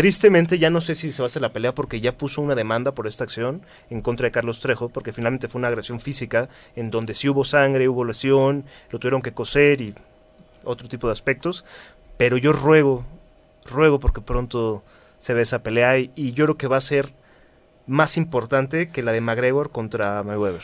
Tristemente 0.00 0.58
ya 0.58 0.70
no 0.70 0.80
sé 0.80 0.94
si 0.94 1.12
se 1.12 1.20
va 1.20 1.26
a 1.26 1.28
hacer 1.28 1.42
la 1.42 1.52
pelea 1.52 1.74
porque 1.74 2.00
ya 2.00 2.16
puso 2.16 2.40
una 2.40 2.54
demanda 2.54 2.94
por 2.94 3.06
esta 3.06 3.22
acción 3.24 3.60
en 3.90 4.00
contra 4.00 4.24
de 4.24 4.30
Carlos 4.30 4.60
Trejo, 4.60 4.88
porque 4.88 5.12
finalmente 5.12 5.46
fue 5.46 5.58
una 5.58 5.68
agresión 5.68 6.00
física 6.00 6.48
en 6.74 6.90
donde 6.90 7.14
sí 7.14 7.28
hubo 7.28 7.44
sangre, 7.44 7.86
hubo 7.86 8.06
lesión, 8.06 8.64
lo 8.90 8.98
tuvieron 8.98 9.20
que 9.20 9.34
coser 9.34 9.82
y 9.82 9.94
otro 10.64 10.88
tipo 10.88 11.06
de 11.06 11.12
aspectos. 11.12 11.66
Pero 12.16 12.38
yo 12.38 12.54
ruego, 12.54 13.04
ruego 13.66 14.00
porque 14.00 14.22
pronto 14.22 14.82
se 15.18 15.34
ve 15.34 15.42
esa 15.42 15.62
pelea 15.62 15.98
y, 15.98 16.10
y 16.16 16.32
yo 16.32 16.46
creo 16.46 16.56
que 16.56 16.66
va 16.66 16.78
a 16.78 16.80
ser 16.80 17.12
más 17.86 18.16
importante 18.16 18.90
que 18.90 19.02
la 19.02 19.12
de 19.12 19.20
McGregor 19.20 19.70
contra 19.70 20.22
Mayweather. 20.22 20.62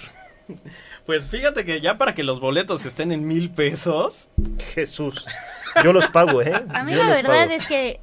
Pues 1.05 1.29
fíjate 1.29 1.67
que 1.67 1.83
ya 1.83 1.99
para 1.99 2.15
que 2.15 2.23
los 2.23 2.41
boletos 2.41 2.87
estén 2.87 3.13
en 3.13 3.27
mil 3.27 3.51
pesos. 3.51 4.31
Jesús. 4.75 5.27
Yo 5.85 5.93
los 5.93 6.09
pago, 6.09 6.41
¿eh? 6.41 6.55
A 6.71 6.85
mí 6.85 6.93
Yo 6.93 6.99
la 6.99 7.09
los 7.09 7.17
verdad 7.17 7.41
pago. 7.41 7.53
es 7.53 7.67
que 7.67 8.01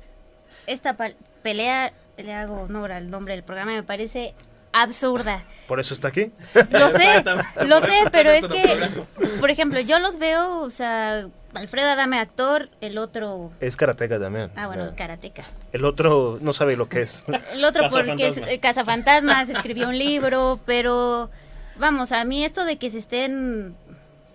esta 0.68 0.96
pelea, 1.42 1.94
le 2.18 2.34
hago 2.34 2.64
honor 2.64 2.92
al 2.92 3.10
nombre 3.10 3.34
del 3.36 3.44
programa, 3.44 3.72
me 3.74 3.84
parece 3.84 4.34
absurda. 4.72 5.42
Por 5.68 5.80
eso 5.80 5.94
está 5.94 6.08
aquí. 6.10 6.32
Lo 6.72 6.90
sé, 6.90 7.24
lo 7.66 7.80
sé, 7.82 7.94
pero 8.12 8.32
es 8.32 8.48
que, 8.48 8.62
programa. 8.62 9.06
por 9.40 9.50
ejemplo, 9.52 9.80
yo 9.80 10.00
los 10.00 10.18
veo, 10.18 10.60
o 10.62 10.70
sea, 10.72 11.28
Alfredo 11.54 11.90
Adame 11.90 12.18
actor, 12.20 12.70
el 12.82 12.98
otro, 12.98 13.52
Es 13.60 13.78
karateca 13.78 14.20
también. 14.20 14.52
ah 14.56 14.68
bueno, 14.68 14.90
Ya. 14.90 14.96
karateca. 14.96 15.44
El 15.72 15.86
otro 15.86 16.40
no 16.42 16.54
sabe 16.54 16.76
lo 16.76 16.90
que 16.90 17.02
es. 17.02 17.24
El 17.54 17.64
otro 17.66 17.88
porque 17.90 18.12
es 18.28 18.36
Cazafantasmas. 18.36 18.50
eh, 18.50 18.60
Cazafantasmas, 18.60 19.50
escribió 19.50 19.90
un 19.90 19.98
libro, 20.00 20.60
pero 20.66 21.30
vamos, 21.78 22.12
a 22.12 22.26
mí 22.26 22.44
esto 22.44 22.66
de 22.66 22.78
que 22.78 22.90
se 22.90 22.98
estén 22.98 23.76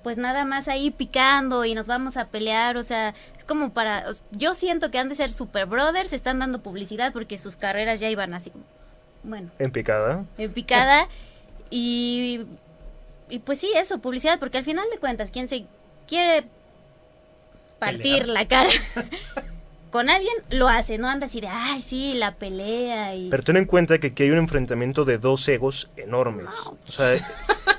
pues 0.03 0.17
nada 0.17 0.45
más 0.45 0.69
ahí 0.69 0.91
picando 0.91 1.65
y 1.65 1.75
nos 1.75 1.87
vamos 1.87 2.17
a 2.17 2.29
pelear, 2.29 2.77
o 2.77 2.83
sea, 2.83 3.15
es 3.37 3.45
como 3.45 3.71
para, 3.73 4.05
yo 4.33 4.55
siento 4.55 4.91
que 4.91 4.99
han 4.99 5.09
de 5.09 5.15
ser 5.15 5.33
super 5.33 5.67
brothers, 5.67 6.13
están 6.13 6.39
dando 6.39 6.61
publicidad 6.63 7.13
porque 7.13 7.37
sus 7.39 7.57
carreras 7.57 8.01
ya 8.01 8.09
iban 8.09 8.33
así, 8.35 8.53
bueno, 9.23 9.51
En 9.59 9.71
picada. 9.71 10.25
en 10.39 10.53
picada 10.53 11.09
y, 11.71 12.47
y 13.29 13.39
pues 13.41 13.59
sí, 13.59 13.71
eso, 13.77 13.99
publicidad, 13.99 14.39
porque 14.39 14.59
al 14.59 14.65
final 14.65 14.87
de 14.93 14.99
cuentas, 14.99 15.31
quien 15.31 15.49
se 15.49 15.67
quiere 16.07 16.47
partir 17.79 18.21
Pelear. 18.23 18.29
la 18.29 18.49
cara 18.49 18.71
con 19.91 20.09
alguien, 20.11 20.35
lo 20.51 20.69
hace, 20.69 20.99
no 20.99 21.09
anda 21.09 21.27
así 21.27 21.41
de, 21.41 21.49
ay, 21.49 21.81
sí, 21.83 22.15
la 22.15 22.35
pelea 22.37 23.15
y... 23.15 23.31
Pero 23.31 23.43
ten 23.43 23.57
en 23.57 23.65
cuenta 23.65 23.99
que 23.99 24.09
aquí 24.09 24.23
hay 24.25 24.31
un 24.31 24.39
enfrentamiento 24.39 25.05
de 25.05 25.19
dos 25.19 25.47
egos 25.49 25.89
enormes. 25.97 26.49
O 26.67 26.91
sea, 26.93 27.19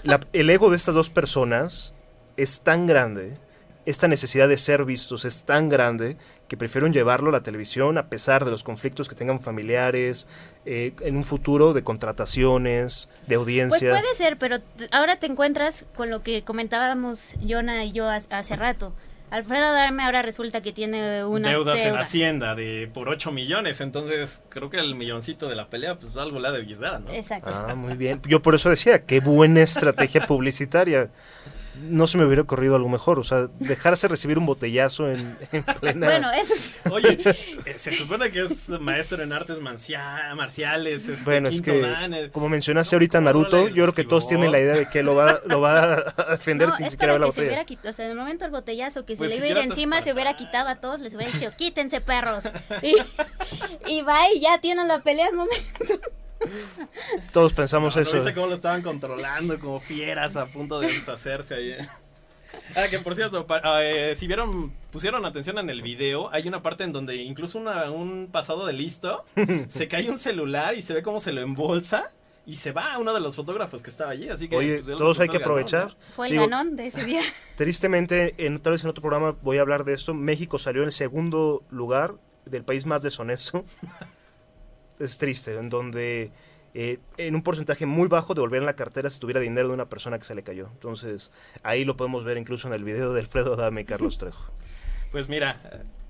la- 0.04 0.20
el 0.34 0.50
ego 0.50 0.70
de 0.72 0.78
estas 0.78 0.96
dos 0.96 1.10
personas 1.10 1.94
es 2.42 2.62
tan 2.62 2.88
grande, 2.88 3.38
esta 3.86 4.08
necesidad 4.08 4.48
de 4.48 4.58
ser 4.58 4.86
vistos 4.86 5.26
es 5.26 5.46
tan 5.46 5.68
grande 5.70 6.16
que 6.48 6.58
prefieren 6.58 6.94
llevarlo 6.94 7.30
a 7.30 7.32
la 7.32 7.42
televisión 7.44 7.98
a 7.98 8.08
pesar 8.08 8.46
de 8.46 8.52
los 8.52 8.62
conflictos 8.64 9.10
que 9.10 9.16
tengan 9.16 9.40
familiares, 9.40 10.28
eh, 10.66 10.94
en 11.02 11.16
un 11.16 11.24
futuro 11.24 11.74
de 11.74 11.82
contrataciones, 11.84 13.10
de 13.22 13.28
Pues 13.28 13.38
audiencia. 13.38 13.90
puede 13.92 14.16
ser, 14.16 14.38
pero 14.38 14.58
ahora 14.92 15.18
te 15.18 15.26
encuentras 15.26 15.86
con 15.96 16.10
lo 16.10 16.22
que 16.22 16.44
comentábamos 16.44 17.34
Jonah 17.48 17.84
y 17.86 17.92
yo 17.92 18.08
ha- 18.08 18.20
hace 18.30 18.56
rato. 18.56 18.94
Alfredo 19.32 19.66
Adame 19.66 20.04
ahora 20.04 20.24
resulta 20.24 20.62
que 20.62 20.72
tiene 20.74 21.24
una 21.24 21.50
Deudas 21.50 21.78
en 21.80 21.86
deuda. 21.90 22.02
Hacienda 22.02 22.56
de 22.56 22.90
por 22.92 23.10
8 23.10 23.32
millones. 23.32 23.80
Entonces 23.80 24.42
creo 24.50 24.72
que 24.72 24.78
el 24.80 24.96
milloncito 24.96 25.48
de 25.48 25.56
la 25.56 25.70
pelea, 25.70 26.00
pues 26.00 26.18
algo 26.18 26.40
le 26.40 26.48
ha 26.48 26.52
de 26.52 26.62
ayudar, 26.62 27.00
¿no? 27.02 27.12
Exacto. 27.12 27.50
Ah, 27.54 27.76
muy 27.76 27.94
bien. 27.94 28.20
Yo 28.28 28.42
por 28.42 28.56
eso 28.56 28.72
decía, 28.72 29.06
qué 29.06 29.20
buena 29.20 29.62
estrategia 29.62 30.26
publicitaria. 30.26 31.10
No 31.82 32.08
se 32.08 32.18
me 32.18 32.26
hubiera 32.26 32.42
ocurrido 32.42 32.76
algo 32.76 32.90
mejor. 32.90 33.20
O 33.20 33.24
sea, 33.24 33.48
dejarse 33.60 34.08
recibir 34.08 34.38
un 34.38 34.46
botellazo 34.46 35.10
en, 35.10 35.38
en 35.52 35.64
plena... 35.64 36.08
Bueno, 36.08 36.32
eso 36.32 36.54
sí. 36.58 36.74
Oye, 36.92 37.20
eh, 37.66 37.76
se 37.78 37.92
supone 37.92 38.32
que 38.32 38.44
es 38.44 38.70
maestro 38.70 39.22
en 39.24 39.34
artes 39.34 39.60
mancia- 39.62 40.34
marciales. 40.36 41.08
este, 41.10 41.24
Bueno, 41.24 41.50
es 41.50 41.62
que, 41.62 41.80
dan, 41.82 42.14
eh, 42.14 42.30
como 42.32 42.50
mencionaste 42.50 42.96
ahorita 42.96 43.22
Naruto, 43.22 43.68
yo 43.68 43.84
creo 43.86 43.94
que 43.94 44.04
todos 44.04 44.28
tienen 44.28 44.52
la 44.52 44.60
idea 44.60 44.74
de 44.76 44.88
que 44.90 45.04
lo 45.04 45.16
va, 45.16 45.40
lo 45.46 45.62
va 45.62 45.94
a 46.18 46.32
defender 46.32 46.68
No, 46.70 46.76
sin 46.76 46.86
es 46.86 46.92
siquiera 46.92 47.14
ver 47.14 47.22
la 47.22 47.28
que 47.28 47.34
se 47.34 47.42
hubiera 47.42 47.56
botella. 47.62 47.66
quitado, 47.66 47.90
o 47.90 47.94
sea, 47.94 48.06
en 48.06 48.12
el 48.12 48.18
momento 48.18 48.46
del 48.46 48.52
botellazo 48.52 49.06
que 49.06 49.16
Pues 49.16 49.32
se 49.34 49.40
le 49.40 49.48
iba 49.50 49.60
a 49.60 49.64
ir 49.64 49.70
encima, 49.72 50.02
se 50.02 50.14
hubiera 50.14 50.36
quitado 50.36 50.70
a 50.70 50.76
todos, 50.76 51.00
les 51.00 51.14
hubiera 51.14 51.32
dicho, 51.32 51.52
quítense 51.58 52.02
perros. 52.02 52.44
Y, 52.82 52.96
y 53.92 54.02
va 54.04 54.18
y 54.34 54.40
ya 54.42 54.60
tienen 54.60 54.88
la 54.88 55.02
pelea 55.02 55.28
al 55.28 55.36
momento. 55.36 55.60
Todos 57.34 57.54
pensamos 57.54 57.96
no, 57.96 58.02
eso. 58.02 58.16
¿Viste 58.16 58.34
cómo 58.34 58.48
lo 58.48 58.56
estaban 58.56 58.82
controlando 58.82 59.60
como 59.60 59.80
fieras 59.80 60.36
a 60.38 60.46
punto 60.48 60.80
de 60.80 60.88
deshacerse 60.88 61.56
ahí? 61.56 61.76
Ah, 62.76 62.88
que 62.90 63.00
por 63.00 63.16
cierto, 63.16 63.46
pa- 63.46 63.62
ah, 63.64 63.84
eh, 63.84 64.16
si 64.16 64.26
vieron, 64.26 64.72
pusieron 64.92 65.26
atención 65.26 65.58
en 65.60 65.70
el 65.70 65.82
video, 65.82 66.32
hay 66.34 66.48
una 66.48 66.64
parte 66.64 66.84
en 66.84 66.92
donde 66.92 67.16
incluso 67.18 67.60
una- 67.60 67.92
un 67.92 68.28
pasado 68.32 68.66
de 68.66 68.74
listo, 68.74 69.24
se 69.68 69.88
cae 69.88 70.10
un 70.10 70.18
celular 70.18 70.74
y 70.76 70.82
se 70.82 70.94
ve 70.94 71.04
cómo 71.04 71.20
se 71.20 71.32
lo 71.32 71.42
embolsa 71.42 72.12
y 72.48 72.56
se 72.58 72.72
va 72.72 72.98
uno 72.98 73.14
de 73.14 73.20
los 73.20 73.36
fotógrafos 73.36 73.84
que 73.84 73.92
estaba 73.92 74.10
allí, 74.12 74.30
así 74.30 74.50
que... 74.50 74.56
Oye, 74.56 74.82
pues, 74.84 74.98
todos 74.98 75.20
hay 75.20 75.30
que 75.30 75.38
aprovechar. 75.38 75.90
¿no? 75.90 75.96
Fue 76.16 76.26
el 76.28 76.32
Digo, 76.34 76.48
ganón 76.48 76.76
de 76.76 76.88
ese 76.88 77.04
día. 77.06 77.22
Tristemente, 77.56 78.34
en, 78.44 78.60
tal 78.60 78.72
vez 78.72 78.84
en 78.84 78.90
otro 78.90 79.02
programa 79.02 79.36
voy 79.44 79.60
a 79.60 79.62
hablar 79.62 79.84
de 79.84 79.94
esto. 79.94 80.16
México 80.16 80.58
salió 80.58 80.82
en 80.82 80.88
el 80.88 80.92
segundo 80.92 81.64
lugar 81.70 82.16
del 82.46 82.64
país 82.64 82.88
más 82.88 83.04
deshonesto. 83.04 83.64
es 85.00 85.18
triste, 85.18 85.56
en 85.56 85.70
donde 85.70 86.32
eh, 86.74 87.00
en 87.18 87.36
un 87.36 87.42
porcentaje 87.42 87.86
muy 87.86 88.08
bajo 88.08 88.34
devolvían 88.34 88.66
la 88.66 88.76
cartera 88.76 89.10
si 89.10 89.20
tuviera 89.20 89.40
dinero 89.40 89.70
de 89.70 89.74
una 89.74 89.90
persona 89.90 90.18
que 90.20 90.26
se 90.26 90.36
le 90.36 90.44
cayó. 90.44 90.68
Entonces, 90.74 91.32
ahí 91.64 91.86
lo 91.86 91.98
podemos 91.98 92.24
ver 92.24 92.38
incluso 92.38 92.68
en 92.68 92.74
el 92.74 92.84
video 92.84 93.14
de 93.14 93.22
Alfredo 93.22 93.56
Dame 93.56 93.82
y 93.82 93.86
Carlos 93.86 94.18
Trejo. 94.18 94.52
Pues 95.12 95.28
mira, 95.30 95.60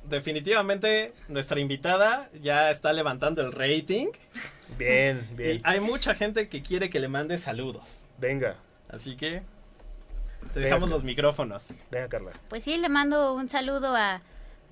definitivamente 0.10 1.14
nuestra 1.28 1.60
invitada 1.60 2.30
ya 2.42 2.72
está 2.72 2.92
levantando 2.94 3.42
el 3.42 3.52
rating. 3.52 4.08
Bien, 4.78 5.28
Y 5.34 5.36
bien. 5.36 5.62
hay 5.64 5.80
mucha 5.80 6.14
gente 6.16 6.50
que 6.50 6.62
quiere 6.62 6.90
que 6.90 7.00
le 7.00 7.08
mande 7.08 7.38
saludos. 7.38 8.04
Venga, 8.18 8.58
Así 8.90 9.16
que 9.16 9.44
te 10.54 10.60
dejamos 10.62 10.90
los 10.90 11.04
micrófonos. 11.04 11.64
venga 11.92 12.10
Carla. 12.10 12.32
Pues 12.50 12.64
sí, 12.64 12.78
le 12.78 12.90
mando 12.90 13.34
un 13.36 13.50
saludo 13.50 13.96
a, 13.96 14.22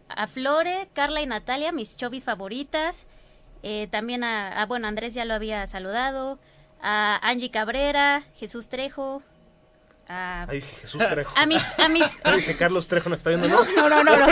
a 0.10 0.28
Flore, 0.28 0.90
Carla 0.94 1.22
y 1.22 1.28
Natalia, 1.28 1.72
mis 1.72 1.96
chovis 1.98 2.24
favoritas. 2.24 3.06
Eh, 3.70 3.88
también 3.92 4.24
a, 4.24 4.62
a, 4.62 4.66
bueno, 4.66 4.88
Andrés 4.88 5.14
ya 5.14 5.26
lo 5.26 5.34
había 5.34 5.68
saludado. 5.68 6.40
A 6.82 7.20
Angie 7.22 7.52
Cabrera, 7.52 8.24
Jesús 8.36 8.70
Trejo. 8.70 9.22
A, 10.08 10.46
Ay, 10.48 10.62
Jesús 10.62 11.02
Trejo. 11.06 11.34
a 11.36 11.46
mi, 11.46 11.58
a 11.58 11.90
mi, 11.90 12.02
Ay, 12.24 12.42
que 12.44 12.56
Carlos 12.56 12.88
Trejo 12.88 13.10
nos 13.10 13.18
está 13.18 13.30
viendo, 13.32 13.50
¿no? 13.50 13.60
no, 13.76 13.90
no, 13.90 14.04
no, 14.06 14.18
no. 14.18 14.28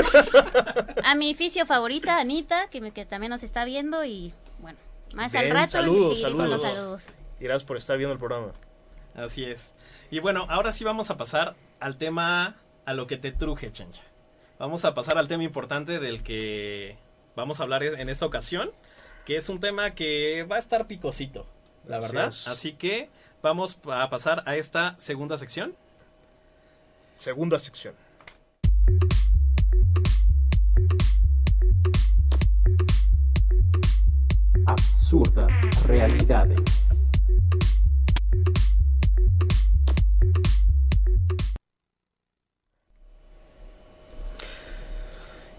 A 1.03 1.15
mi 1.15 1.33
fisio 1.35 1.65
favorita, 1.65 2.17
Anita, 2.19 2.69
que, 2.69 2.79
me- 2.79 2.91
que 2.91 3.05
también 3.05 3.29
nos 3.31 3.43
está 3.43 3.65
viendo. 3.65 4.05
Y 4.05 4.33
bueno, 4.59 4.77
más 5.13 5.35
al 5.35 5.49
rato 5.49 5.71
saludos, 5.71 6.21
con 6.21 6.31
los 6.31 6.37
saludos. 6.39 6.61
saludos. 6.61 7.07
Y 7.41 7.43
gracias 7.43 7.65
por 7.65 7.75
estar 7.75 7.97
viendo 7.97 8.13
el 8.13 8.19
programa. 8.19 8.53
Así 9.15 9.43
es. 9.43 9.75
Y 10.11 10.19
bueno, 10.19 10.45
ahora 10.49 10.71
sí 10.71 10.85
vamos 10.85 11.09
a 11.09 11.17
pasar 11.17 11.55
al 11.81 11.97
tema 11.97 12.55
a 12.85 12.93
lo 12.93 13.05
que 13.07 13.17
te 13.17 13.31
truje, 13.33 13.69
Chencha. 13.71 14.03
Vamos 14.59 14.85
a 14.85 14.93
pasar 14.93 15.17
al 15.17 15.27
tema 15.27 15.43
importante 15.43 15.99
del 15.99 16.23
que 16.23 16.97
vamos 17.35 17.59
a 17.59 17.63
hablar 17.63 17.83
en 17.83 18.07
esta 18.07 18.25
ocasión, 18.25 18.71
que 19.25 19.37
es 19.37 19.49
un 19.49 19.59
tema 19.59 19.91
que 19.95 20.43
va 20.49 20.57
a 20.57 20.59
estar 20.59 20.85
picosito, 20.87 21.45
la 21.85 21.97
Así 21.97 22.13
verdad. 22.13 22.27
es. 22.29 22.47
Así 22.47 22.73
que 22.73 23.09
vamos 23.41 23.79
a 23.91 24.09
pasar 24.09 24.43
a 24.45 24.55
esta 24.55 24.95
segunda 24.99 25.37
sección. 25.37 25.75
Segunda 27.17 27.57
sección. 27.57 27.95
Absurdas 34.67 35.53
realidades. 35.87 36.59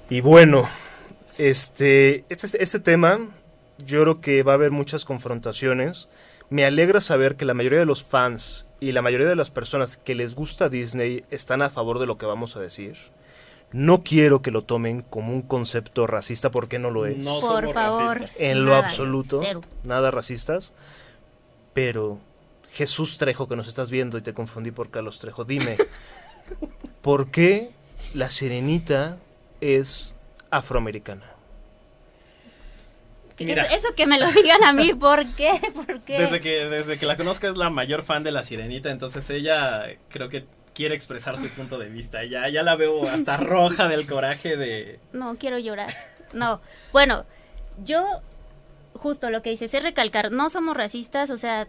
Y 0.08 0.20
bueno, 0.20 0.68
este, 1.36 2.24
este, 2.28 2.62
este 2.62 2.78
tema, 2.80 3.18
yo 3.84 4.02
creo 4.02 4.20
que 4.20 4.42
va 4.42 4.52
a 4.52 4.54
haber 4.56 4.70
muchas 4.70 5.04
confrontaciones. 5.04 6.08
Me 6.48 6.64
alegra 6.64 7.00
saber 7.00 7.36
que 7.36 7.44
la 7.44 7.54
mayoría 7.54 7.78
de 7.80 7.86
los 7.86 8.04
fans 8.04 8.66
y 8.80 8.92
la 8.92 9.02
mayoría 9.02 9.26
de 9.26 9.36
las 9.36 9.50
personas 9.50 9.96
que 9.96 10.14
les 10.14 10.34
gusta 10.34 10.68
Disney 10.68 11.24
están 11.30 11.62
a 11.62 11.70
favor 11.70 11.98
de 11.98 12.06
lo 12.06 12.18
que 12.18 12.26
vamos 12.26 12.56
a 12.56 12.60
decir. 12.60 12.96
No 13.72 14.04
quiero 14.04 14.42
que 14.42 14.52
lo 14.52 14.62
tomen 14.62 15.02
como 15.02 15.32
un 15.32 15.42
concepto 15.42 16.06
racista 16.06 16.50
porque 16.50 16.78
no 16.78 16.90
lo 16.90 17.04
es. 17.06 17.18
No 17.18 17.40
Por 17.40 17.64
somos 17.64 17.74
favor. 17.74 18.20
racistas. 18.20 18.40
en 18.40 18.64
lo 18.64 18.76
absoluto, 18.76 19.40
cero. 19.42 19.60
nada 19.82 20.10
racistas. 20.12 20.72
Pero 21.74 22.18
Jesús 22.70 23.18
Trejo, 23.18 23.48
que 23.48 23.56
nos 23.56 23.66
estás 23.68 23.90
viendo 23.90 24.16
y 24.18 24.22
te 24.22 24.32
confundí 24.34 24.70
por 24.70 24.90
Carlos 24.90 25.18
Trejo, 25.18 25.44
dime, 25.44 25.76
¿por 27.02 27.30
qué 27.30 27.70
la 28.14 28.30
sirenita 28.30 29.18
es 29.60 30.14
afroamericana? 30.50 31.35
Mira. 33.44 33.62
Eso, 33.64 33.76
eso 33.88 33.94
que 33.94 34.06
me 34.06 34.18
lo 34.18 34.30
digan 34.32 34.62
a 34.64 34.72
mí, 34.72 34.94
¿por 34.98 35.26
qué? 35.34 35.60
¿Por 35.74 36.00
qué? 36.02 36.18
Desde 36.18 36.40
que, 36.40 36.66
desde 36.66 36.98
que 36.98 37.06
la 37.06 37.16
conozco 37.16 37.46
es 37.48 37.56
la 37.56 37.70
mayor 37.70 38.02
fan 38.02 38.22
de 38.24 38.32
la 38.32 38.42
sirenita, 38.42 38.90
entonces 38.90 39.28
ella 39.30 39.86
creo 40.08 40.28
que 40.28 40.46
quiere 40.74 40.94
expresar 40.94 41.38
su 41.38 41.48
punto 41.48 41.78
de 41.78 41.88
vista. 41.88 42.24
Ya, 42.24 42.48
ya 42.48 42.62
la 42.62 42.76
veo 42.76 43.08
hasta 43.08 43.36
roja 43.38 43.88
del 43.88 44.06
coraje 44.06 44.56
de... 44.56 45.00
No, 45.12 45.36
quiero 45.36 45.58
llorar. 45.58 45.94
No. 46.32 46.60
Bueno, 46.92 47.24
yo, 47.84 48.04
justo 48.94 49.30
lo 49.30 49.42
que 49.42 49.50
dices 49.50 49.72
es 49.74 49.82
recalcar, 49.82 50.32
no 50.32 50.50
somos 50.50 50.76
racistas, 50.76 51.30
o 51.30 51.36
sea, 51.36 51.68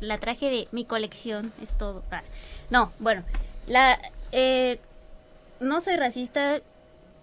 la 0.00 0.18
traje 0.18 0.50
de 0.50 0.68
mi 0.72 0.84
colección, 0.84 1.52
es 1.62 1.76
todo. 1.76 2.02
Ah, 2.10 2.22
No, 2.70 2.92
bueno, 2.98 3.24
la, 3.66 3.98
eh, 4.32 4.78
no 5.60 5.80
soy 5.80 5.96
racista, 5.96 6.60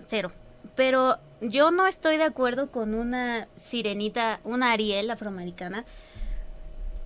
cero, 0.07 0.31
pero 0.75 1.17
yo 1.41 1.71
no 1.71 1.87
estoy 1.87 2.17
de 2.17 2.23
acuerdo 2.23 2.71
con 2.71 2.93
una 2.93 3.47
sirenita, 3.55 4.39
una 4.43 4.71
Ariel 4.71 5.09
afroamericana, 5.11 5.85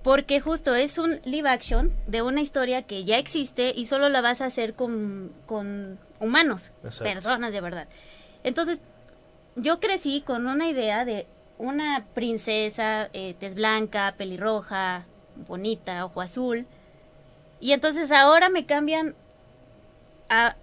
porque 0.04 0.40
justo 0.40 0.74
es 0.76 0.98
un 0.98 1.20
live 1.26 1.50
action 1.50 1.92
de 2.08 2.22
una 2.22 2.42
historia 2.42 2.84
que 2.84 3.04
ya 3.04 3.18
existe 3.18 3.74
y 3.76 3.86
solo 3.86 4.10
la 4.10 4.22
vas 4.22 4.42
a 4.42 4.46
hacer 4.46 4.74
con, 4.74 5.34
con 5.46 6.00
humanos, 6.20 6.72
Exacto. 6.84 7.14
personas 7.14 7.52
de 7.52 7.62
verdad. 7.62 7.88
Entonces, 8.44 8.82
yo 9.56 9.80
crecí 9.80 10.22
con 10.22 10.48
una 10.48 10.70
idea 10.70 11.04
de 11.04 11.28
una 11.58 12.06
princesa, 12.14 13.10
eh, 13.14 13.36
tez 13.40 13.56
blanca, 13.56 14.14
pelirroja, 14.18 15.06
bonita, 15.48 16.06
ojo 16.06 16.22
azul. 16.22 16.66
Y 17.60 17.72
entonces 17.72 18.12
ahora 18.12 18.50
me 18.50 18.66
cambian 18.66 19.16
a 20.30 20.56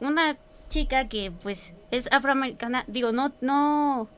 una 0.00 0.36
chica 0.68 1.08
que 1.08 1.32
pues 1.42 1.72
es 1.90 2.08
afroamericana. 2.12 2.84
Digo, 2.86 3.12
no, 3.12 3.32
no, 3.40 4.08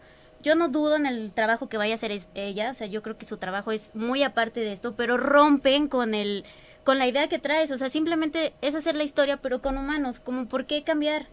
yo 0.43 0.55
no 0.55 0.69
dudo 0.69 0.97
en 0.97 1.07
el 1.07 1.33
trabajo 1.33 1.69
que 1.69 1.77
vaya 1.77 1.95
a 1.95 1.97
hacer 1.97 2.19
ella. 2.35 2.71
O 2.71 2.75
sea, 2.75 2.87
yo 2.87 3.03
creo 3.03 3.19
que 3.19 3.27
su 3.27 3.37
trabajo 3.37 3.73
es 3.73 3.95
muy 3.95 4.23
aparte 4.23 4.61
de 4.61 4.73
esto, 4.73 4.95
pero 4.97 5.17
rompen 5.17 5.89
con 5.89 6.15
el, 6.15 6.45
con 6.85 6.99
la 6.99 7.07
idea 7.07 7.29
que 7.29 7.39
traes. 7.39 7.71
O 7.71 7.79
sea, 7.79 7.89
simplemente 7.89 8.55
es 8.63 8.75
hacer 8.75 8.95
la 8.95 9.05
historia, 9.05 9.39
pero 9.39 9.61
con 9.61 9.77
humanos. 9.77 10.21
Como, 10.21 10.47
¿por 10.47 10.67
qué 10.67 10.85
cambiar? 10.85 11.27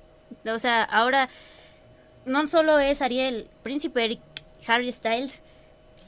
O 0.45 0.60
sea, 0.60 0.84
ahora 0.84 1.30
no 2.26 2.48
solo 2.48 2.80
es 2.80 3.02
Ariel, 3.02 3.50
Príncipe 3.63 4.04
Eric, 4.04 4.21
Harry 4.67 4.91
Styles, 4.91 5.41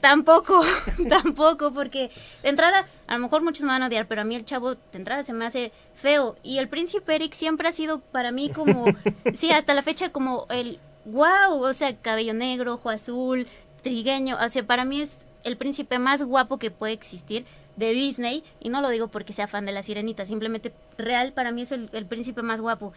tampoco, 0.00 0.62
tampoco, 1.08 1.72
porque 1.72 2.10
de 2.42 2.48
entrada, 2.48 2.86
a 3.06 3.14
lo 3.14 3.20
mejor 3.20 3.42
muchos 3.42 3.62
me 3.62 3.68
van 3.68 3.82
a 3.82 3.86
odiar, 3.86 4.06
pero 4.06 4.22
a 4.22 4.24
mí 4.24 4.34
el 4.34 4.44
chavo 4.44 4.74
de 4.74 4.78
entrada 4.92 5.24
se 5.24 5.32
me 5.32 5.44
hace 5.44 5.72
feo. 5.94 6.36
Y 6.42 6.58
el 6.58 6.68
Príncipe 6.68 7.14
Eric 7.14 7.32
siempre 7.32 7.68
ha 7.68 7.72
sido 7.72 8.00
para 8.00 8.32
mí 8.32 8.50
como, 8.50 8.86
sí, 9.34 9.50
hasta 9.50 9.74
la 9.74 9.82
fecha 9.82 10.10
como 10.10 10.46
el 10.50 10.78
wow, 11.06 11.62
o 11.62 11.72
sea, 11.72 11.96
cabello 11.96 12.34
negro, 12.34 12.74
ojo 12.74 12.90
azul, 12.90 13.46
trigueño, 13.82 14.36
o 14.44 14.48
sea, 14.48 14.66
para 14.66 14.84
mí 14.84 15.00
es 15.00 15.26
el 15.44 15.56
príncipe 15.56 15.98
más 15.98 16.22
guapo 16.22 16.58
que 16.58 16.70
puede 16.70 16.92
existir 16.92 17.44
de 17.76 17.92
Disney, 17.92 18.42
y 18.60 18.68
no 18.70 18.82
lo 18.82 18.90
digo 18.90 19.08
porque 19.08 19.32
sea 19.32 19.46
fan 19.46 19.64
de 19.64 19.72
la 19.72 19.82
sirenita, 19.82 20.26
simplemente 20.26 20.72
real 20.98 21.32
para 21.32 21.52
mí 21.52 21.62
es 21.62 21.72
el, 21.72 21.88
el 21.92 22.06
príncipe 22.06 22.42
más 22.42 22.60
guapo. 22.60 22.92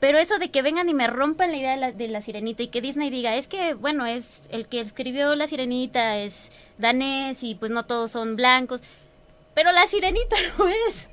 Pero 0.00 0.18
eso 0.18 0.38
de 0.38 0.50
que 0.50 0.62
vengan 0.62 0.88
y 0.88 0.94
me 0.94 1.06
rompan 1.06 1.50
la 1.50 1.56
idea 1.56 1.70
de 1.72 1.76
la, 1.78 1.92
de 1.92 2.08
la 2.08 2.20
sirenita 2.20 2.62
y 2.62 2.68
que 2.68 2.82
Disney 2.82 3.10
diga, 3.10 3.34
es 3.34 3.48
que, 3.48 3.74
bueno, 3.74 4.04
es 4.04 4.42
el 4.50 4.66
que 4.66 4.80
escribió 4.80 5.34
la 5.36 5.46
sirenita, 5.46 6.18
es 6.18 6.50
danés 6.76 7.42
y 7.42 7.54
pues 7.54 7.70
no 7.72 7.86
todos 7.86 8.10
son 8.10 8.36
blancos. 8.36 8.82
Pero 9.54 9.72
la 9.72 9.86
sirenita 9.86 10.36
no 10.58 10.68
es. 10.68 11.08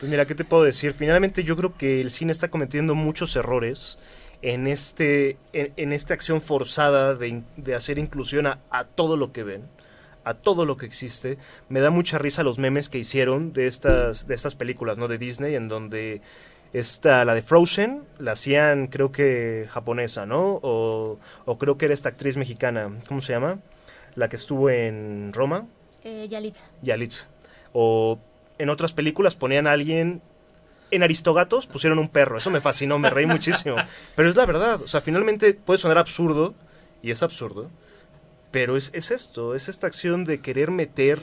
Pues 0.00 0.10
mira, 0.10 0.26
¿qué 0.26 0.34
te 0.34 0.44
puedo 0.44 0.62
decir? 0.62 0.94
Finalmente 0.94 1.44
yo 1.44 1.56
creo 1.56 1.76
que 1.76 2.00
el 2.00 2.10
cine 2.10 2.32
está 2.32 2.48
cometiendo 2.48 2.94
muchos 2.94 3.36
errores 3.36 3.98
en 4.42 4.68
este 4.68 5.36
en, 5.52 5.72
en 5.76 5.92
esta 5.92 6.14
acción 6.14 6.40
forzada 6.40 7.14
de, 7.14 7.42
de 7.56 7.74
hacer 7.74 7.98
inclusión 7.98 8.46
a, 8.46 8.60
a 8.70 8.84
todo 8.84 9.16
lo 9.16 9.32
que 9.32 9.42
ven, 9.42 9.68
a 10.24 10.34
todo 10.34 10.64
lo 10.64 10.76
que 10.76 10.86
existe. 10.86 11.36
Me 11.68 11.80
da 11.80 11.90
mucha 11.90 12.18
risa 12.18 12.42
los 12.42 12.58
memes 12.58 12.88
que 12.88 12.98
hicieron 12.98 13.52
de 13.52 13.66
estas 13.66 14.26
de 14.28 14.34
estas 14.34 14.54
películas, 14.54 14.98
¿no? 14.98 15.08
De 15.08 15.18
Disney 15.18 15.54
en 15.54 15.68
donde 15.68 16.22
esta 16.72 17.24
la 17.24 17.34
de 17.34 17.42
Frozen 17.42 18.04
la 18.18 18.32
hacían 18.32 18.88
creo 18.88 19.10
que 19.10 19.66
japonesa, 19.70 20.26
¿no? 20.26 20.60
O, 20.62 21.18
o 21.44 21.58
creo 21.58 21.78
que 21.78 21.86
era 21.86 21.94
esta 21.94 22.10
actriz 22.10 22.36
mexicana, 22.36 22.90
¿cómo 23.08 23.20
se 23.20 23.32
llama? 23.32 23.60
La 24.14 24.28
que 24.28 24.36
estuvo 24.36 24.68
en 24.70 25.32
Roma. 25.32 25.66
Eh, 26.04 26.26
Yalitza. 26.28 26.64
Yalitza. 26.82 27.28
O 27.72 28.18
en 28.58 28.70
otras 28.70 28.92
películas 28.92 29.36
ponían 29.36 29.66
a 29.66 29.72
alguien. 29.72 30.22
En 30.90 31.02
Aristogatos 31.02 31.66
pusieron 31.66 31.98
un 31.98 32.08
perro. 32.08 32.38
Eso 32.38 32.50
me 32.50 32.60
fascinó, 32.60 32.98
me 32.98 33.10
reí 33.10 33.26
muchísimo. 33.26 33.76
Pero 34.16 34.28
es 34.28 34.36
la 34.36 34.46
verdad. 34.46 34.80
O 34.80 34.88
sea, 34.88 35.00
finalmente 35.00 35.54
puede 35.54 35.78
sonar 35.78 35.98
absurdo. 35.98 36.54
Y 37.02 37.10
es 37.10 37.22
absurdo. 37.22 37.70
Pero 38.50 38.76
es, 38.76 38.90
es 38.94 39.10
esto. 39.10 39.54
Es 39.54 39.68
esta 39.68 39.86
acción 39.86 40.24
de 40.24 40.40
querer 40.40 40.70
meter 40.70 41.20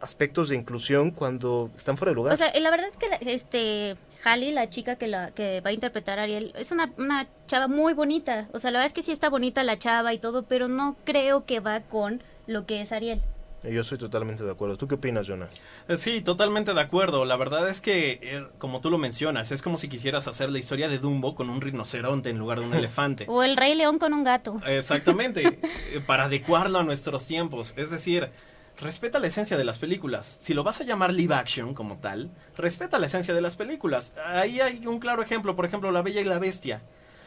aspectos 0.00 0.48
de 0.48 0.56
inclusión 0.56 1.10
cuando 1.10 1.70
están 1.76 1.96
fuera 1.96 2.10
de 2.10 2.16
lugar. 2.16 2.34
O 2.34 2.36
sea, 2.36 2.52
la 2.60 2.70
verdad 2.70 2.88
es 2.90 2.96
que 2.96 3.32
este 3.32 3.96
Halle, 4.24 4.52
la 4.52 4.68
chica 4.70 4.96
que 4.96 5.06
la 5.06 5.30
que 5.30 5.60
va 5.60 5.70
a 5.70 5.72
interpretar 5.72 6.18
a 6.18 6.24
Ariel, 6.24 6.52
es 6.56 6.70
una, 6.72 6.92
una 6.98 7.28
chava 7.46 7.68
muy 7.68 7.94
bonita. 7.94 8.48
O 8.52 8.58
sea, 8.58 8.70
la 8.70 8.78
verdad 8.78 8.88
es 8.88 8.92
que 8.94 9.02
sí 9.02 9.12
está 9.12 9.28
bonita 9.30 9.62
la 9.62 9.78
chava 9.78 10.12
y 10.12 10.18
todo, 10.18 10.44
pero 10.44 10.68
no 10.68 10.96
creo 11.04 11.44
que 11.46 11.60
va 11.60 11.80
con 11.82 12.22
lo 12.46 12.66
que 12.66 12.80
es 12.80 12.92
Ariel. 12.92 13.20
Yo 13.64 13.80
estoy 13.80 13.98
totalmente 13.98 14.44
de 14.44 14.52
acuerdo. 14.52 14.76
¿Tú 14.76 14.86
qué 14.86 14.94
opinas, 14.94 15.26
Jonah? 15.26 15.48
Eh, 15.88 15.96
Sí, 15.96 16.20
totalmente 16.20 16.74
de 16.74 16.80
acuerdo. 16.80 17.24
La 17.24 17.36
verdad 17.36 17.68
es 17.68 17.80
que, 17.80 18.20
eh, 18.22 18.46
como 18.58 18.80
tú 18.80 18.88
lo 18.88 18.98
mencionas, 18.98 19.50
es 19.50 19.62
como 19.62 19.78
si 19.78 19.88
quisieras 19.88 20.28
hacer 20.28 20.50
la 20.50 20.60
historia 20.60 20.88
de 20.88 20.98
Dumbo 20.98 21.34
con 21.34 21.50
un 21.50 21.60
rinoceronte 21.60 22.30
en 22.30 22.38
lugar 22.38 22.60
de 22.60 22.66
un 22.66 22.74
elefante. 22.76 23.26
O 23.28 23.42
el 23.42 23.56
Rey 23.56 23.74
León 23.74 23.98
con 23.98 24.14
un 24.14 24.22
gato. 24.22 24.60
Exactamente, 24.64 25.58
eh, 25.92 26.00
para 26.06 26.24
adecuarlo 26.24 26.78
a 26.78 26.84
nuestros 26.84 27.26
tiempos. 27.26 27.74
Es 27.76 27.90
decir, 27.90 28.30
respeta 28.80 29.18
la 29.18 29.26
esencia 29.26 29.56
de 29.56 29.64
las 29.64 29.78
películas. 29.78 30.38
Si 30.42 30.54
lo 30.54 30.62
vas 30.64 30.80
a 30.80 30.84
llamar 30.84 31.12
live 31.12 31.34
action 31.34 31.74
como 31.74 31.98
tal, 31.98 32.30
respeta 32.56 32.98
la 32.98 33.06
esencia 33.06 33.34
de 33.34 33.40
las 33.40 33.56
películas. 33.56 34.14
Ahí 34.26 34.60
hay 34.60 34.86
un 34.86 35.00
claro 35.00 35.22
ejemplo, 35.22 35.56
por 35.56 35.64
ejemplo, 35.66 35.90
La 35.90 36.02
Bella 36.02 36.20
y 36.20 36.24
la 36.24 36.38
Bestia. 36.38 36.82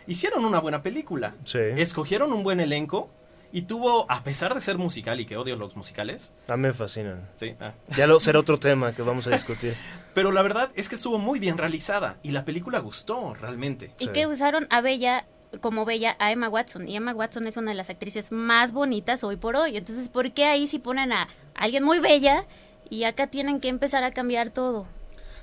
Hicieron 0.08 0.46
una 0.46 0.60
buena 0.60 0.82
película. 0.82 1.36
Sí. 1.44 1.60
Escogieron 1.60 2.34
un 2.34 2.44
buen 2.44 2.60
elenco 2.60 3.10
y 3.52 3.64
tuvo, 3.64 4.10
a 4.10 4.24
pesar 4.24 4.54
de 4.56 4.62
ser 4.62 4.78
musical 4.78 5.20
y 5.20 5.26
que 5.26 5.36
odio 5.36 5.58
los 5.58 5.76
musicales, 5.76 6.34
A 6.48 6.56
mí 6.56 6.64
me 6.64 6.74
fascinan. 6.74 7.30
sí, 7.36 7.54
ah, 7.60 7.74
Ya 7.98 8.08
lo 8.08 8.20
será 8.22 8.40
otro 8.40 8.58
tema 8.60 8.94
que 8.96 9.02
vamos 9.02 9.28
a 9.28 9.30
discutir. 9.32 9.76
pero 10.14 10.32
la 10.32 10.42
verdad 10.42 10.70
es 10.76 10.88
que 10.88 10.96
estuvo 10.96 11.18
muy 11.18 11.40
bien 11.40 11.58
realizada 11.58 12.18
y 12.24 12.32
la 12.32 12.46
película 12.46 12.80
gustó 12.80 13.34
realmente. 13.34 13.92
Y 14.00 14.08
que 14.08 14.26
usaron 14.26 14.68
a 14.70 14.80
Bella 14.80 15.26
como 15.60 15.86
Bella 15.86 16.16
a 16.20 16.32
Emma 16.32 16.50
Watson. 16.50 16.88
Y 16.88 16.96
Emma 16.96 17.14
Watson 17.14 17.48
es 17.48 17.58
una 17.58 17.72
de 17.72 17.76
las 17.76 17.90
actrices 17.90 18.32
más 18.32 18.72
bonitas 18.72 19.24
hoy 19.24 19.36
por 19.36 19.56
hoy. 19.56 19.78
Entonces, 19.78 20.10
¿por 20.10 20.32
qué 20.32 20.46
ahí 20.46 20.68
sí 20.68 20.80
ponen 20.80 21.12
a 21.12 21.28
alguien 21.56 21.84
muy 21.84 22.00
bella 22.00 22.46
y 22.90 23.04
acá 23.04 23.28
tienen 23.28 23.60
que 23.60 23.68
empezar 23.68 24.04
a 24.04 24.12
cambiar 24.12 24.52
todo? 24.52 24.88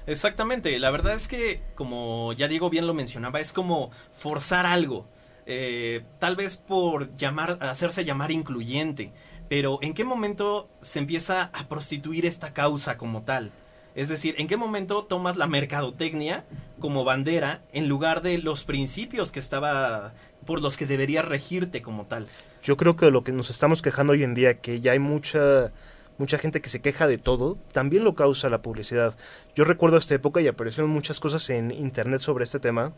Exactamente, 0.06 0.78
la 0.78 0.90
verdad 0.90 1.12
es 1.12 1.28
que, 1.28 1.60
como 1.74 2.32
ya 2.32 2.48
Diego 2.48 2.70
bien 2.70 2.86
lo 2.86 2.94
mencionaba, 2.94 3.40
es 3.40 3.52
como 3.52 3.90
forzar 4.12 4.64
algo. 4.64 5.06
Eh, 5.44 6.02
tal 6.18 6.34
vez 6.34 6.56
por 6.56 7.14
llamar, 7.16 7.58
hacerse 7.60 8.06
llamar 8.06 8.30
incluyente. 8.30 9.12
Pero 9.50 9.78
¿en 9.82 9.94
qué 9.94 10.04
momento 10.04 10.70
se 10.80 10.98
empieza 10.98 11.50
a 11.52 11.68
prostituir 11.68 12.24
esta 12.24 12.54
causa 12.54 12.96
como 12.96 13.22
tal? 13.22 13.50
Es 13.98 14.08
decir, 14.08 14.36
¿en 14.38 14.46
qué 14.46 14.56
momento 14.56 15.02
tomas 15.02 15.36
la 15.36 15.48
mercadotecnia 15.48 16.44
como 16.78 17.02
bandera 17.02 17.62
en 17.72 17.88
lugar 17.88 18.22
de 18.22 18.38
los 18.38 18.62
principios 18.62 19.32
que 19.32 19.40
estaba 19.40 20.14
por 20.46 20.62
los 20.62 20.76
que 20.76 20.86
deberías 20.86 21.24
regirte 21.24 21.82
como 21.82 22.06
tal? 22.06 22.28
Yo 22.62 22.76
creo 22.76 22.94
que 22.94 23.10
lo 23.10 23.24
que 23.24 23.32
nos 23.32 23.50
estamos 23.50 23.82
quejando 23.82 24.12
hoy 24.12 24.22
en 24.22 24.34
día, 24.34 24.60
que 24.60 24.80
ya 24.80 24.92
hay 24.92 25.00
mucha 25.00 25.72
mucha 26.16 26.38
gente 26.38 26.60
que 26.60 26.68
se 26.68 26.80
queja 26.80 27.08
de 27.08 27.18
todo, 27.18 27.58
también 27.72 28.04
lo 28.04 28.14
causa 28.14 28.48
la 28.48 28.62
publicidad. 28.62 29.16
Yo 29.56 29.64
recuerdo 29.64 29.96
esta 29.96 30.14
época 30.14 30.40
y 30.40 30.46
aparecieron 30.46 30.92
muchas 30.92 31.18
cosas 31.18 31.50
en 31.50 31.72
internet 31.72 32.20
sobre 32.20 32.44
este 32.44 32.60
tema. 32.60 32.92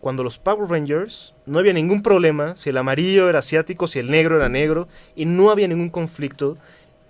Cuando 0.00 0.24
los 0.24 0.38
Power 0.38 0.70
Rangers 0.70 1.34
no 1.44 1.58
había 1.58 1.74
ningún 1.74 2.00
problema, 2.00 2.56
si 2.56 2.70
el 2.70 2.78
amarillo 2.78 3.28
era 3.28 3.40
asiático, 3.40 3.86
si 3.86 3.98
el 3.98 4.10
negro 4.10 4.36
era 4.36 4.48
negro, 4.48 4.88
y 5.14 5.26
no 5.26 5.50
había 5.50 5.68
ningún 5.68 5.90
conflicto, 5.90 6.56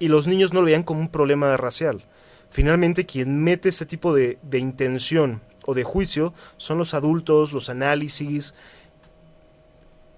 y 0.00 0.08
los 0.08 0.26
niños 0.26 0.52
no 0.52 0.62
lo 0.62 0.66
veían 0.66 0.82
como 0.82 0.98
un 0.98 1.10
problema 1.10 1.56
racial. 1.56 2.02
Finalmente, 2.50 3.06
quien 3.06 3.42
mete 3.42 3.68
este 3.68 3.86
tipo 3.86 4.12
de, 4.12 4.38
de 4.42 4.58
intención 4.58 5.40
o 5.66 5.74
de 5.74 5.84
juicio 5.84 6.34
son 6.56 6.78
los 6.78 6.94
adultos, 6.94 7.52
los 7.52 7.70
análisis, 7.70 8.54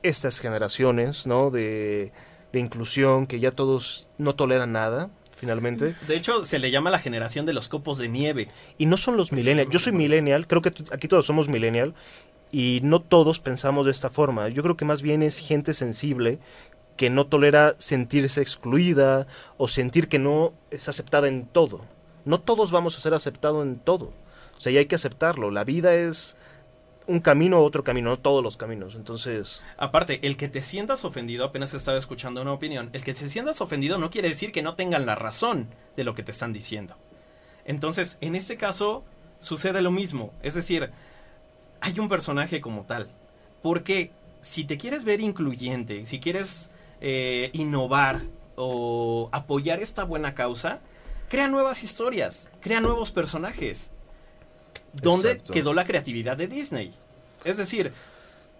estas 0.02 0.40
generaciones, 0.40 1.26
¿no? 1.26 1.50
De, 1.50 2.12
de 2.52 2.60
inclusión, 2.60 3.26
que 3.26 3.40
ya 3.40 3.50
todos 3.50 4.08
no 4.18 4.34
toleran 4.34 4.72
nada, 4.72 5.10
finalmente. 5.36 5.94
De 6.06 6.16
hecho, 6.16 6.44
se 6.44 6.58
le 6.58 6.70
llama 6.70 6.90
la 6.90 6.98
generación 6.98 7.46
de 7.46 7.52
los 7.52 7.68
copos 7.68 7.98
de 7.98 8.08
nieve. 8.08 8.48
Y 8.78 8.86
no 8.86 8.96
son 8.96 9.16
los 9.16 9.32
millennials. 9.32 9.70
Yo 9.70 9.78
soy 9.78 9.92
millennial, 9.92 10.46
creo 10.46 10.62
que 10.62 10.72
aquí 10.92 11.08
todos 11.08 11.26
somos 11.26 11.48
millennial. 11.48 11.94
Y 12.54 12.80
no 12.82 13.00
todos 13.00 13.40
pensamos 13.40 13.86
de 13.86 13.92
esta 13.92 14.10
forma. 14.10 14.48
Yo 14.50 14.62
creo 14.62 14.76
que 14.76 14.84
más 14.84 15.00
bien 15.00 15.22
es 15.22 15.38
gente 15.38 15.72
sensible 15.72 16.38
que 16.96 17.08
no 17.08 17.26
tolera 17.26 17.74
sentirse 17.78 18.42
excluida 18.42 19.26
o 19.56 19.68
sentir 19.68 20.08
que 20.08 20.18
no 20.18 20.52
es 20.70 20.86
aceptada 20.88 21.28
en 21.28 21.46
todo. 21.46 21.86
No 22.24 22.40
todos 22.40 22.70
vamos 22.70 22.96
a 22.96 23.00
ser 23.00 23.14
aceptados 23.14 23.64
en 23.64 23.78
todo. 23.78 24.12
O 24.56 24.60
sea, 24.60 24.72
y 24.72 24.78
hay 24.78 24.86
que 24.86 24.94
aceptarlo. 24.94 25.50
La 25.50 25.64
vida 25.64 25.94
es 25.94 26.36
un 27.06 27.20
camino 27.20 27.58
o 27.58 27.64
otro 27.64 27.84
camino, 27.84 28.10
no 28.10 28.18
todos 28.18 28.42
los 28.42 28.56
caminos. 28.56 28.94
Entonces, 28.94 29.64
Aparte, 29.76 30.20
el 30.26 30.36
que 30.36 30.48
te 30.48 30.62
sientas 30.62 31.04
ofendido, 31.04 31.44
apenas 31.44 31.74
estaba 31.74 31.98
escuchando 31.98 32.42
una 32.42 32.52
opinión, 32.52 32.90
el 32.92 33.04
que 33.04 33.14
te 33.14 33.28
sientas 33.28 33.60
ofendido 33.60 33.98
no 33.98 34.10
quiere 34.10 34.28
decir 34.28 34.52
que 34.52 34.62
no 34.62 34.74
tengan 34.74 35.06
la 35.06 35.14
razón 35.14 35.68
de 35.96 36.04
lo 36.04 36.14
que 36.14 36.22
te 36.22 36.30
están 36.30 36.52
diciendo. 36.52 36.96
Entonces, 37.64 38.18
en 38.20 38.34
este 38.34 38.56
caso, 38.56 39.04
sucede 39.40 39.82
lo 39.82 39.90
mismo. 39.90 40.32
Es 40.42 40.54
decir, 40.54 40.90
hay 41.80 41.98
un 41.98 42.08
personaje 42.08 42.60
como 42.60 42.84
tal. 42.84 43.08
Porque 43.62 44.10
si 44.40 44.64
te 44.64 44.78
quieres 44.78 45.04
ver 45.04 45.20
incluyente, 45.20 46.06
si 46.06 46.20
quieres 46.20 46.70
eh, 47.00 47.50
innovar 47.52 48.22
o 48.56 49.28
apoyar 49.32 49.80
esta 49.80 50.04
buena 50.04 50.34
causa, 50.34 50.80
crea 51.32 51.48
nuevas 51.48 51.82
historias, 51.82 52.50
crea 52.60 52.82
nuevos 52.82 53.10
personajes. 53.10 53.92
¿Dónde 54.92 55.30
Exacto. 55.30 55.54
quedó 55.54 55.72
la 55.72 55.86
creatividad 55.86 56.36
de 56.36 56.46
Disney? 56.46 56.92
Es 57.46 57.56
decir, 57.56 57.90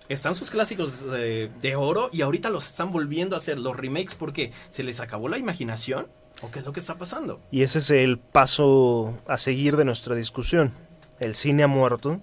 están 0.08 0.34
sus 0.34 0.50
clásicos 0.50 1.04
eh, 1.14 1.50
de 1.60 1.76
oro 1.76 2.08
y 2.14 2.22
ahorita 2.22 2.48
los 2.48 2.64
están 2.64 2.90
volviendo 2.90 3.36
a 3.36 3.40
hacer 3.40 3.58
los 3.58 3.76
remakes 3.76 4.14
porque 4.14 4.52
se 4.70 4.84
les 4.84 5.00
acabó 5.00 5.28
la 5.28 5.36
imaginación 5.36 6.08
o 6.40 6.50
qué 6.50 6.60
es 6.60 6.64
lo 6.64 6.72
que 6.72 6.80
está 6.80 6.96
pasando. 6.96 7.42
y 7.50 7.60
ese 7.60 7.78
es 7.80 7.90
el 7.90 8.18
paso 8.18 9.18
a 9.26 9.36
seguir 9.36 9.76
de 9.76 9.84
nuestra 9.84 10.16
discusión. 10.16 10.72
El 11.20 11.34
cine 11.34 11.64
ha 11.64 11.68
muerto. 11.68 12.22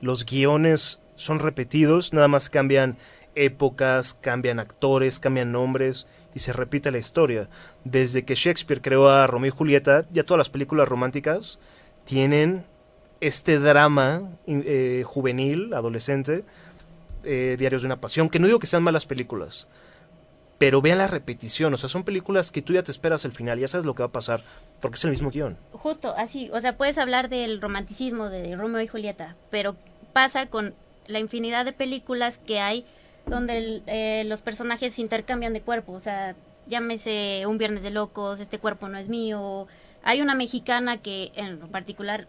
Los 0.00 0.26
guiones 0.26 1.00
son 1.14 1.38
repetidos, 1.38 2.12
nada 2.12 2.26
más 2.26 2.50
cambian 2.50 2.98
épocas, 3.36 4.14
cambian 4.14 4.58
actores, 4.58 5.20
cambian 5.20 5.52
nombres 5.52 6.08
y 6.34 6.40
se 6.40 6.52
repite 6.52 6.90
la 6.90 6.98
historia. 6.98 7.48
Desde 7.84 8.24
que 8.24 8.34
Shakespeare 8.34 8.80
creó 8.80 9.08
a 9.08 9.26
Romeo 9.26 9.48
y 9.48 9.56
Julieta, 9.56 10.06
ya 10.10 10.24
todas 10.24 10.38
las 10.38 10.50
películas 10.50 10.88
románticas 10.88 11.58
tienen 12.04 12.64
este 13.20 13.58
drama 13.58 14.22
eh, 14.46 15.02
juvenil, 15.04 15.74
adolescente, 15.74 16.44
eh, 17.24 17.56
Diarios 17.58 17.82
de 17.82 17.86
una 17.86 18.00
Pasión, 18.00 18.28
que 18.28 18.38
no 18.38 18.46
digo 18.46 18.58
que 18.58 18.66
sean 18.66 18.82
malas 18.82 19.06
películas, 19.06 19.66
pero 20.58 20.80
vean 20.80 20.98
la 20.98 21.06
repetición, 21.06 21.72
o 21.74 21.76
sea, 21.76 21.88
son 21.88 22.04
películas 22.04 22.50
que 22.50 22.62
tú 22.62 22.72
ya 22.72 22.82
te 22.82 22.90
esperas 22.90 23.24
el 23.24 23.32
final, 23.32 23.58
ya 23.58 23.68
sabes 23.68 23.84
lo 23.84 23.94
que 23.94 24.02
va 24.02 24.08
a 24.08 24.12
pasar, 24.12 24.42
porque 24.80 24.96
es 24.96 25.04
el 25.04 25.10
mismo 25.10 25.30
guion. 25.30 25.58
Justo, 25.72 26.14
así, 26.16 26.50
o 26.52 26.60
sea, 26.60 26.76
puedes 26.76 26.98
hablar 26.98 27.28
del 27.28 27.60
romanticismo 27.60 28.30
de 28.30 28.56
Romeo 28.56 28.80
y 28.80 28.86
Julieta, 28.86 29.36
pero 29.50 29.76
pasa 30.12 30.46
con 30.46 30.74
la 31.06 31.18
infinidad 31.18 31.64
de 31.64 31.72
películas 31.72 32.38
que 32.38 32.60
hay 32.60 32.86
donde 33.30 33.58
el- 33.58 33.82
eh, 33.86 34.24
los 34.26 34.42
personajes 34.42 34.94
se 34.94 35.00
intercambian 35.02 35.52
de 35.52 35.62
cuerpo, 35.62 35.92
o 35.92 36.00
sea, 36.00 36.34
llámese 36.66 37.44
Un 37.46 37.58
Viernes 37.58 37.82
de 37.82 37.90
Locos, 37.90 38.40
Este 38.40 38.58
Cuerpo 38.58 38.88
No 38.88 38.98
Es 38.98 39.08
Mío, 39.08 39.66
hay 40.02 40.20
una 40.20 40.34
mexicana 40.34 40.98
que 41.00 41.30
en 41.34 41.58
particular 41.68 42.26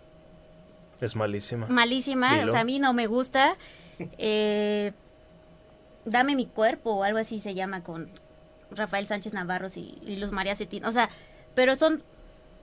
Es 0.99 1.15
malísima. 1.15 1.67
malísima, 1.67 2.35
Dilo. 2.35 2.47
o 2.47 2.51
sea, 2.51 2.61
a 2.61 2.63
mí 2.65 2.79
no 2.79 2.93
me 2.93 3.07
gusta, 3.07 3.55
eh, 4.17 4.93
Dame 6.05 6.35
mi 6.35 6.47
cuerpo 6.47 6.91
o 6.93 7.03
algo 7.03 7.19
así 7.19 7.39
se 7.39 7.53
llama 7.53 7.83
con 7.83 8.09
Rafael 8.71 9.05
Sánchez 9.07 9.33
Navarros 9.33 9.77
y, 9.77 9.99
y 10.03 10.15
Luz 10.15 10.31
María 10.31 10.55
Cetín, 10.55 10.83
o 10.85 10.91
sea, 10.91 11.09
pero 11.53 11.75
son 11.75 12.01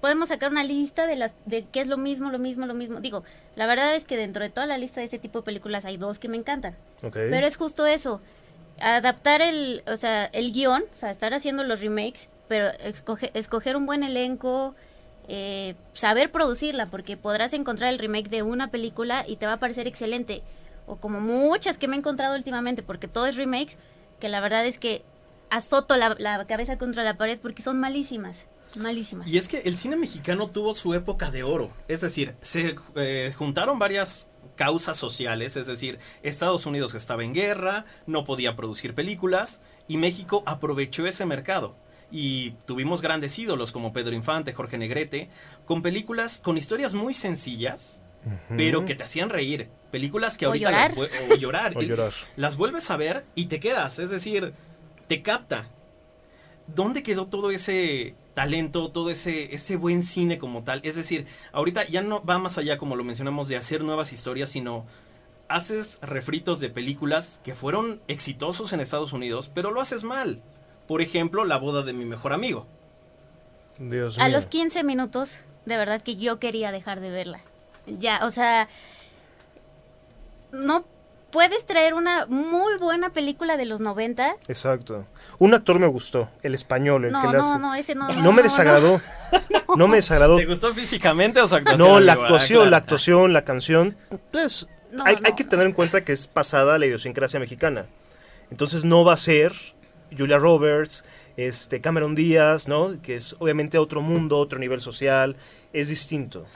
podemos 0.01 0.29
sacar 0.29 0.51
una 0.51 0.65
lista 0.65 1.07
de 1.07 1.17
las 1.17 1.35
de 1.47 1.65
qué 1.71 1.81
es 1.81 1.87
lo 1.87 1.97
mismo, 1.97 2.31
lo 2.31 2.39
mismo, 2.39 2.67
lo 2.67 2.75
mismo. 2.75 3.01
Digo, 3.01 3.25
la 3.57 3.67
verdad 3.67 3.95
es 3.95 4.05
que 4.05 4.17
dentro 4.17 4.43
de 4.45 4.51
toda 4.51 4.67
la 4.67 4.79
lista 4.79 5.01
de 5.01 5.07
ese 5.07 5.19
tipo 5.19 5.41
de 5.41 5.45
películas 5.45 5.85
hay 5.85 5.97
dos 5.97 6.19
que 6.19 6.29
me 6.29 6.37
encantan. 6.37 6.77
Pero 7.31 7.47
es 7.47 7.57
justo 7.57 7.87
eso, 7.87 8.21
adaptar 8.81 9.43
el, 9.43 9.83
o 9.87 9.97
sea, 9.97 10.27
el 10.27 10.53
guion, 10.53 10.83
o 10.83 10.97
sea, 10.97 11.11
estar 11.11 11.35
haciendo 11.35 11.65
los 11.65 11.81
remakes, 11.81 12.29
pero 12.49 12.69
escoge- 12.85 13.31
escoger 13.35 13.77
un 13.77 13.87
buen 13.87 14.03
elenco, 14.03 14.75
eh, 15.29 15.75
saber 15.95 16.31
producirla, 16.31 16.87
porque 16.87 17.17
podrás 17.17 17.53
encontrar 17.53 17.93
el 17.93 17.99
remake 17.99 18.29
de 18.31 18.43
una 18.43 18.71
película 18.71 19.25
y 19.27 19.37
te 19.37 19.47
va 19.47 19.55
a 19.55 19.61
parecer 19.61 19.87
excelente, 19.87 20.43
o 20.87 20.97
como 20.97 21.21
muchas 21.21 21.77
que 21.77 21.89
me 21.89 21.97
he 21.97 21.99
encontrado 21.99 22.35
últimamente, 22.37 22.83
porque 22.83 23.09
todo 23.09 23.27
es 23.27 23.37
remakes, 23.37 23.77
que 24.21 24.29
la 24.29 24.41
verdad 24.41 24.65
es 24.65 24.79
que 24.79 25.03
azoto 25.51 25.97
la, 25.97 26.15
la 26.19 26.47
cabeza 26.47 26.79
contra 26.79 27.05
la 27.05 27.17
pared 27.17 27.39
porque 27.41 27.63
son 27.63 27.79
malísimas, 27.79 28.47
malísimas. 28.77 29.29
Y 29.29 29.39
es 29.39 29.49
que 29.49 29.61
el 29.61 29.79
cine 29.79 29.97
mexicano 29.97 30.51
tuvo 30.51 30.75
su 30.75 30.95
época 30.95 31.31
de 31.31 31.43
oro. 31.43 31.71
Es 31.89 32.01
decir, 32.03 32.35
se 32.41 32.77
eh, 32.97 33.33
juntaron 33.37 33.79
varias 33.79 34.31
causas 34.57 34.97
sociales. 34.97 35.57
Es 35.57 35.67
decir, 35.67 35.99
Estados 36.23 36.67
Unidos 36.67 36.95
estaba 36.95 37.25
en 37.25 37.33
guerra, 37.33 37.85
no 38.07 38.25
podía 38.25 38.57
producir 38.57 38.95
películas 38.95 39.63
y 39.87 39.97
México 39.97 40.43
aprovechó 40.47 41.07
ese 41.07 41.25
mercado. 41.25 41.77
Y 42.11 42.53
tuvimos 42.67 43.03
grandes 43.03 43.39
ídolos 43.39 43.71
como 43.71 43.93
Pedro 43.93 44.15
Infante, 44.15 44.53
Jorge 44.53 44.79
Negrete, 44.79 45.29
con 45.67 45.83
películas, 45.83 46.41
con 46.41 46.57
historias 46.57 46.95
muy 46.95 47.13
sencillas, 47.15 48.03
pero 48.57 48.85
que 48.85 48.95
te 48.95 49.05
hacían 49.05 49.31
reír. 49.31 49.69
Películas 49.91 50.37
que 50.39 50.47
O 50.47 50.51
ahorita 50.51 50.71
llorar. 50.71 50.97
las 50.97 51.31
o 51.31 51.35
llorar. 51.39 51.73
O 51.77 51.83
llorar. 51.83 52.13
Las 52.37 52.57
vuelves 52.57 52.91
a 52.91 52.97
ver 52.97 53.25
y 53.35 53.47
te 53.47 53.61
quedas. 53.61 53.99
Es 53.99 54.11
decir, 54.11 54.53
te 55.07 55.23
capta. 55.23 55.69
¿dónde 56.75 57.03
quedó 57.03 57.27
todo 57.27 57.51
ese 57.51 58.15
talento, 58.39 58.93
todo 58.93 59.11
ese, 59.11 59.53
ese 59.53 59.75
buen 59.75 60.05
cine 60.05 60.39
como 60.39 60.63
tal? 60.63 60.81
Es 60.85 60.95
decir, 60.95 61.27
ahorita 61.51 61.89
ya 61.89 62.03
no 62.03 62.25
va 62.25 62.39
más 62.39 62.57
allá, 62.57 62.79
como 62.79 62.95
lo 62.95 63.03
mencionamos, 63.03 63.49
de 63.49 63.57
hacer 63.57 63.83
nuevas 63.83 64.13
historias, 64.13 64.49
sino 64.49 64.87
haces 65.49 65.99
refritos 66.03 66.61
de 66.61 66.71
películas 66.71 67.41
que 67.43 67.57
fueron 67.57 68.01
exitosos 68.07 68.73
en 68.73 68.79
Estados 68.79 69.13
Unidos, 69.13 69.51
pero 69.53 69.73
lo 69.73 69.81
haces 69.81 70.05
mal. 70.05 70.41
Por 70.87 71.03
ejemplo, 71.03 71.45
La 71.45 71.57
boda 71.57 71.83
de 71.83 71.93
mi 71.93 72.05
mejor 72.05 72.33
amigo. 72.33 72.69
Dios 73.81 74.21
A 74.21 74.27
mío. 74.27 74.35
los 74.37 74.47
15 74.47 74.85
minutos, 74.85 75.41
de 75.67 75.77
verdad 75.77 76.01
que 76.01 76.15
yo 76.15 76.39
quería 76.39 76.71
dejar 76.71 77.01
de 77.01 77.11
verla. 77.11 77.41
Ya, 77.89 78.21
o 78.25 78.31
sea, 78.31 78.69
no 80.53 80.85
puedes 81.31 81.67
traer 81.67 81.95
una 81.95 82.27
muy 82.27 82.77
buena 82.79 83.11
película 83.11 83.57
de 83.57 83.67
los 83.67 83.81
90. 83.81 84.37
Exacto. 84.49 85.05
Un 85.39 85.55
actor 85.55 85.79
me 85.79 85.87
gustó, 85.87 86.31
el 86.43 86.55
español, 86.55 87.05
el 87.05 87.13
No, 87.13 87.21
que 87.23 87.27
le 87.29 87.33
no, 87.35 87.39
hace. 87.41 87.59
no, 87.59 87.75
ese 87.75 87.95
no. 87.95 88.09
No 88.13 88.33
me 88.33 88.43
desagradó. 88.43 89.01
No, 89.77 89.87
me 89.87 89.97
desagradó. 89.97 90.37
¿Te 90.39 90.47
gustó 90.47 90.73
físicamente 90.73 91.43
o 91.43 91.47
su 91.47 91.55
actuación? 91.55 91.87
No, 91.87 92.01
la 92.01 92.13
amigo? 92.15 92.23
Ah, 92.23 92.27
actuación, 92.29 92.57
claro. 92.61 92.71
la 92.71 92.77
actuación, 92.79 93.33
la 93.35 93.45
canción. 93.45 93.97
Pues 94.33 94.67
No, 94.91 95.05
hay, 95.05 95.17
no, 95.17 95.23
hay 95.27 95.35
que 95.35 95.45
tener 95.45 95.67
en 95.67 95.73
cuenta 95.73 96.03
que 96.03 96.13
es 96.13 96.27
pasada 96.27 96.79
la 96.79 96.87
idiosincrasia 96.87 97.39
mexicana. 97.39 97.85
Entonces 98.51 98.87
no 98.87 99.05
va 99.05 99.13
a 99.13 99.17
ser 99.19 99.53
Julia 100.17 100.39
Roberts, 100.39 101.05
este 101.37 101.83
Cameron 101.83 102.15
Díaz, 102.15 102.67
¿no? 102.67 103.01
Que 103.03 103.17
es 103.17 103.37
obviamente 103.41 103.77
otro 103.77 104.01
mundo, 104.01 104.39
otro 104.39 104.59
nivel 104.59 104.81
social, 104.81 105.37
es 105.75 105.89
distinto. 105.89 106.47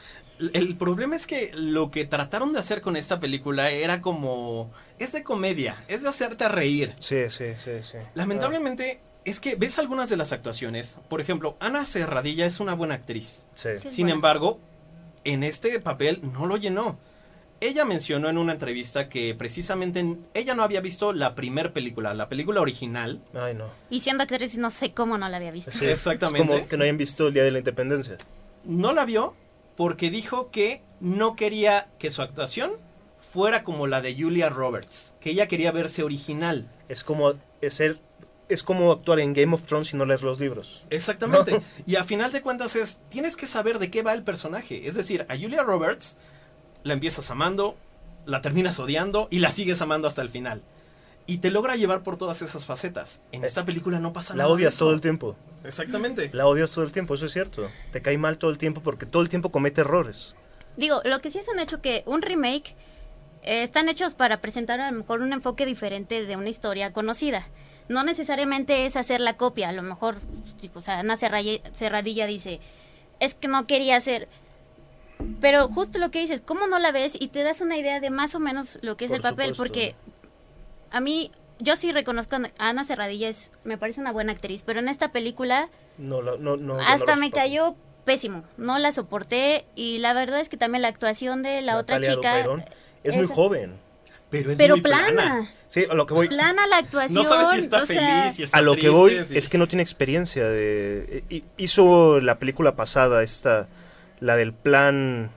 El 0.53 0.77
problema 0.77 1.17
es 1.17 1.27
que 1.27 1.51
lo 1.55 1.91
que 1.91 2.05
trataron 2.05 2.53
de 2.53 2.59
hacer 2.59 2.81
con 2.81 2.97
esta 2.97 3.21
película 3.21 3.71
era 3.71 4.01
como... 4.03 4.71
Es 4.99 5.13
de 5.13 5.23
comedia, 5.23 5.77
es 5.89 6.03
de 6.03 6.09
hacerte 6.09 6.49
reír. 6.49 6.95
Sí, 7.01 7.29
sí, 7.29 7.47
sí, 7.63 7.71
sí. 7.83 7.99
Lamentablemente, 8.15 9.01
es 9.25 9.41
que 9.41 9.55
ves 9.57 9.79
algunas 9.79 10.09
de 10.09 10.17
las 10.17 10.33
actuaciones. 10.33 11.01
Por 11.09 11.21
ejemplo, 11.21 11.57
Ana 11.61 11.85
Serradilla 11.87 12.47
es 12.47 12.61
una 12.61 12.75
buena 12.75 12.95
actriz. 12.95 13.49
Sí. 13.55 13.69
Sin 13.79 14.05
buena. 14.07 14.13
embargo, 14.15 14.61
en 15.25 15.43
este 15.45 15.79
papel 15.81 16.21
no 16.33 16.47
lo 16.47 16.57
llenó. 16.57 16.99
Ella 17.61 17.85
mencionó 17.85 18.29
en 18.29 18.39
una 18.39 18.55
entrevista 18.55 19.09
que 19.09 19.37
precisamente 19.37 20.01
en- 20.01 20.27
ella 20.35 20.55
no 20.57 20.65
había 20.65 20.81
visto 20.81 21.13
la 21.13 21.37
primer 21.37 21.73
película, 21.73 22.13
la 22.13 22.29
película 22.29 22.61
original. 22.61 23.21
Ay, 23.35 23.55
no. 23.55 23.67
Y 23.89 24.01
siendo 24.01 24.25
actriz, 24.25 24.59
no 24.59 24.71
sé 24.71 24.93
cómo 24.93 25.17
no 25.17 25.29
la 25.29 25.37
había 25.37 25.53
visto. 25.53 25.71
Sí, 25.71 25.85
Exactamente. 25.87 26.43
Es 26.43 26.59
como 26.59 26.69
que 26.69 26.77
no 26.77 26.83
hayan 26.83 26.97
visto 26.97 27.29
el 27.29 27.35
Día 27.35 27.45
de 27.45 27.53
la 27.53 27.59
Independencia. 27.59 28.19
No 28.65 28.93
la 28.93 29.05
vio 29.05 29.37
porque 29.77 30.11
dijo 30.11 30.51
que 30.51 30.83
no 31.01 31.37
quería 31.37 31.91
que 31.99 32.11
su 32.11 32.23
actuación 32.23 32.73
fuera 33.19 33.65
como 33.65 33.87
la 33.87 34.01
de 34.01 34.15
Julia 34.15 34.49
Roberts, 34.49 35.15
que 35.21 35.31
ella 35.31 35.49
quería 35.49 35.73
verse 35.73 36.03
original. 36.03 36.71
Es 36.89 37.05
como 37.05 37.35
es 37.61 37.75
ser 37.75 37.99
es 38.49 38.63
como 38.63 38.93
actuar 38.93 39.21
en 39.21 39.33
Game 39.33 39.55
of 39.55 39.65
Thrones 39.65 39.95
y 39.95 39.97
no 39.97 40.05
leer 40.05 40.23
los 40.23 40.39
libros. 40.39 40.85
Exactamente. 40.91 41.63
Y 41.87 41.97
a 41.97 42.05
final 42.05 42.33
de 42.33 42.43
cuentas 42.43 42.77
es, 42.77 43.01
tienes 43.09 43.37
que 43.37 43.47
saber 43.47 43.79
de 43.79 43.91
qué 43.91 44.03
va 44.03 44.13
el 44.13 44.25
personaje. 44.25 44.87
Es 44.87 44.95
decir, 44.95 45.25
a 45.29 45.37
Julia 45.37 45.63
Roberts 45.63 46.19
la 46.83 46.93
empiezas 46.93 47.31
amando, 47.31 47.77
la 48.27 48.43
terminas 48.43 48.79
odiando 48.79 49.29
y 49.31 49.39
la 49.39 49.53
sigues 49.53 49.81
amando 49.81 50.07
hasta 50.07 50.21
el 50.21 50.29
final. 50.29 50.63
Y 51.27 51.39
te 51.39 51.51
logra 51.51 51.77
llevar 51.77 52.03
por 52.03 52.17
todas 52.17 52.43
esas 52.43 52.67
facetas. 52.67 53.23
En 53.33 53.45
esta 53.45 53.65
película 53.65 53.99
no 54.01 54.13
pasa 54.13 54.35
La 54.35 54.39
nada. 54.45 54.49
de 54.49 54.55
odias 54.55 54.77
todo 54.77 54.93
el 54.93 55.01
tiempo. 55.01 55.37
Exactamente. 55.65 56.31
La 56.33 56.47
odias 56.47 56.73
todo 56.73 56.85
el 56.85 56.93
tiempo, 56.93 57.15
eso 57.15 57.27
es 57.27 57.33
cierto. 57.33 57.69
Te 57.93 58.03
cae 58.03 58.19
mal 58.19 58.39
todo 58.39 58.51
el 58.51 58.59
tiempo 58.59 58.81
porque 58.83 59.07
todo 59.07 59.23
el 59.23 59.29
tiempo 59.29 59.51
comete 59.53 59.83
errores. 59.83 60.35
Digo, 60.77 61.01
lo 61.05 61.21
que 61.21 61.31
sí 61.31 61.39
es 61.39 61.49
un 61.49 61.61
hecho 61.61 61.81
que 61.81 62.03
un 62.07 62.23
remake 62.23 62.75
eh, 63.43 63.63
están 63.63 63.89
hechos 63.89 64.15
para 64.15 64.41
presentar 64.41 64.81
a 64.81 64.91
lo 64.91 64.99
mejor 64.99 65.21
un 65.21 65.33
enfoque 65.33 65.65
diferente 65.67 66.27
de 66.27 66.37
una 66.37 66.49
historia 66.49 66.93
conocida. 66.93 67.47
No 67.89 68.05
necesariamente 68.05 68.87
es 68.87 68.97
hacer 68.97 69.21
la 69.21 69.37
copia, 69.37 69.69
a 69.69 69.73
lo 69.73 69.83
mejor, 69.83 70.17
digo, 70.61 70.79
o 70.79 70.83
sea, 70.83 71.01
Ana 71.01 71.17
Serradilla 71.17 72.27
dice, 72.27 72.61
es 73.21 73.35
que 73.35 73.49
no 73.49 73.67
quería 73.67 73.97
hacer... 73.97 74.29
Pero 75.41 75.69
justo 75.69 75.99
lo 75.99 76.11
que 76.11 76.21
dices, 76.21 76.41
¿cómo 76.45 76.67
no 76.67 76.79
la 76.81 76.91
ves? 76.91 77.17
Y 77.21 77.29
te 77.29 77.43
das 77.45 77.61
una 77.61 77.77
idea 77.77 78.01
de 78.01 78.11
más 78.11 78.35
o 78.35 78.41
menos 78.41 78.79
lo 78.83 78.97
que 78.97 79.05
es 79.05 79.11
Por 79.11 79.19
el 79.19 79.23
papel, 79.23 79.55
supuesto. 79.55 79.63
porque 79.63 79.95
a 80.93 81.01
mí, 81.01 81.31
yo 81.59 81.77
sí 81.77 81.91
reconozco 81.93 82.37
a 82.37 82.69
Ana 82.69 82.85
Serradilla, 82.85 83.29
es, 83.29 83.53
me 83.65 83.79
parece 83.79 84.01
una 84.01 84.13
buena 84.13 84.33
actriz, 84.33 84.63
pero 84.65 84.79
en 84.81 84.89
esta 84.89 85.11
película 85.13 85.69
No, 85.99 86.23
la- 86.23 86.37
no, 86.39 86.57
no, 86.57 86.79
hasta 86.81 87.17
me 87.17 87.31
cayó 87.31 87.75
pésimo, 88.05 88.45
no 88.57 88.79
la 88.79 88.91
soporté 88.93 89.65
y 89.75 89.99
la 89.99 90.13
verdad 90.13 90.41
es 90.41 90.49
que 90.49 90.57
también 90.57 90.83
la 90.83 90.89
actuación 90.89 91.43
de 91.43 91.61
la 91.63 91.75
Natalia 91.75 92.09
otra 92.11 92.15
chica 92.15 92.37
Dupeirón 92.39 92.65
es 93.05 93.15
muy 93.17 93.25
es- 93.25 93.31
joven. 93.31 93.77
Pero 94.31 94.53
es 94.53 94.57
pero 94.57 94.77
muy 94.77 94.81
plana, 94.83 95.53
Sí, 95.69 95.85
a 95.91 95.95
lo 95.95 96.07
que 96.07 96.15
voy. 96.15 96.27
plana 96.27 96.67
la 96.69 96.79
actuación, 96.79 97.23
No 97.23 97.29
sabes 97.29 97.49
si 97.53 97.59
está 97.59 97.83
o 97.83 97.87
sea, 97.87 98.23
feliz, 98.23 98.37
si 98.37 98.43
está 98.45 98.57
A 98.59 98.63
lo 98.63 98.77
que 98.77 98.89
voy 98.89 99.23
es 99.31 99.49
que 99.51 99.59
no 99.59 99.69
tiene 99.69 99.83
experiencia 99.83 100.49
de 100.49 101.23
hi- 101.29 101.45
hizo 101.59 102.19
la 102.19 102.39
película 102.39 102.75
pasada 102.75 103.23
esta 103.23 103.69
la 104.21 104.37
del 104.37 104.55
plan 104.55 105.31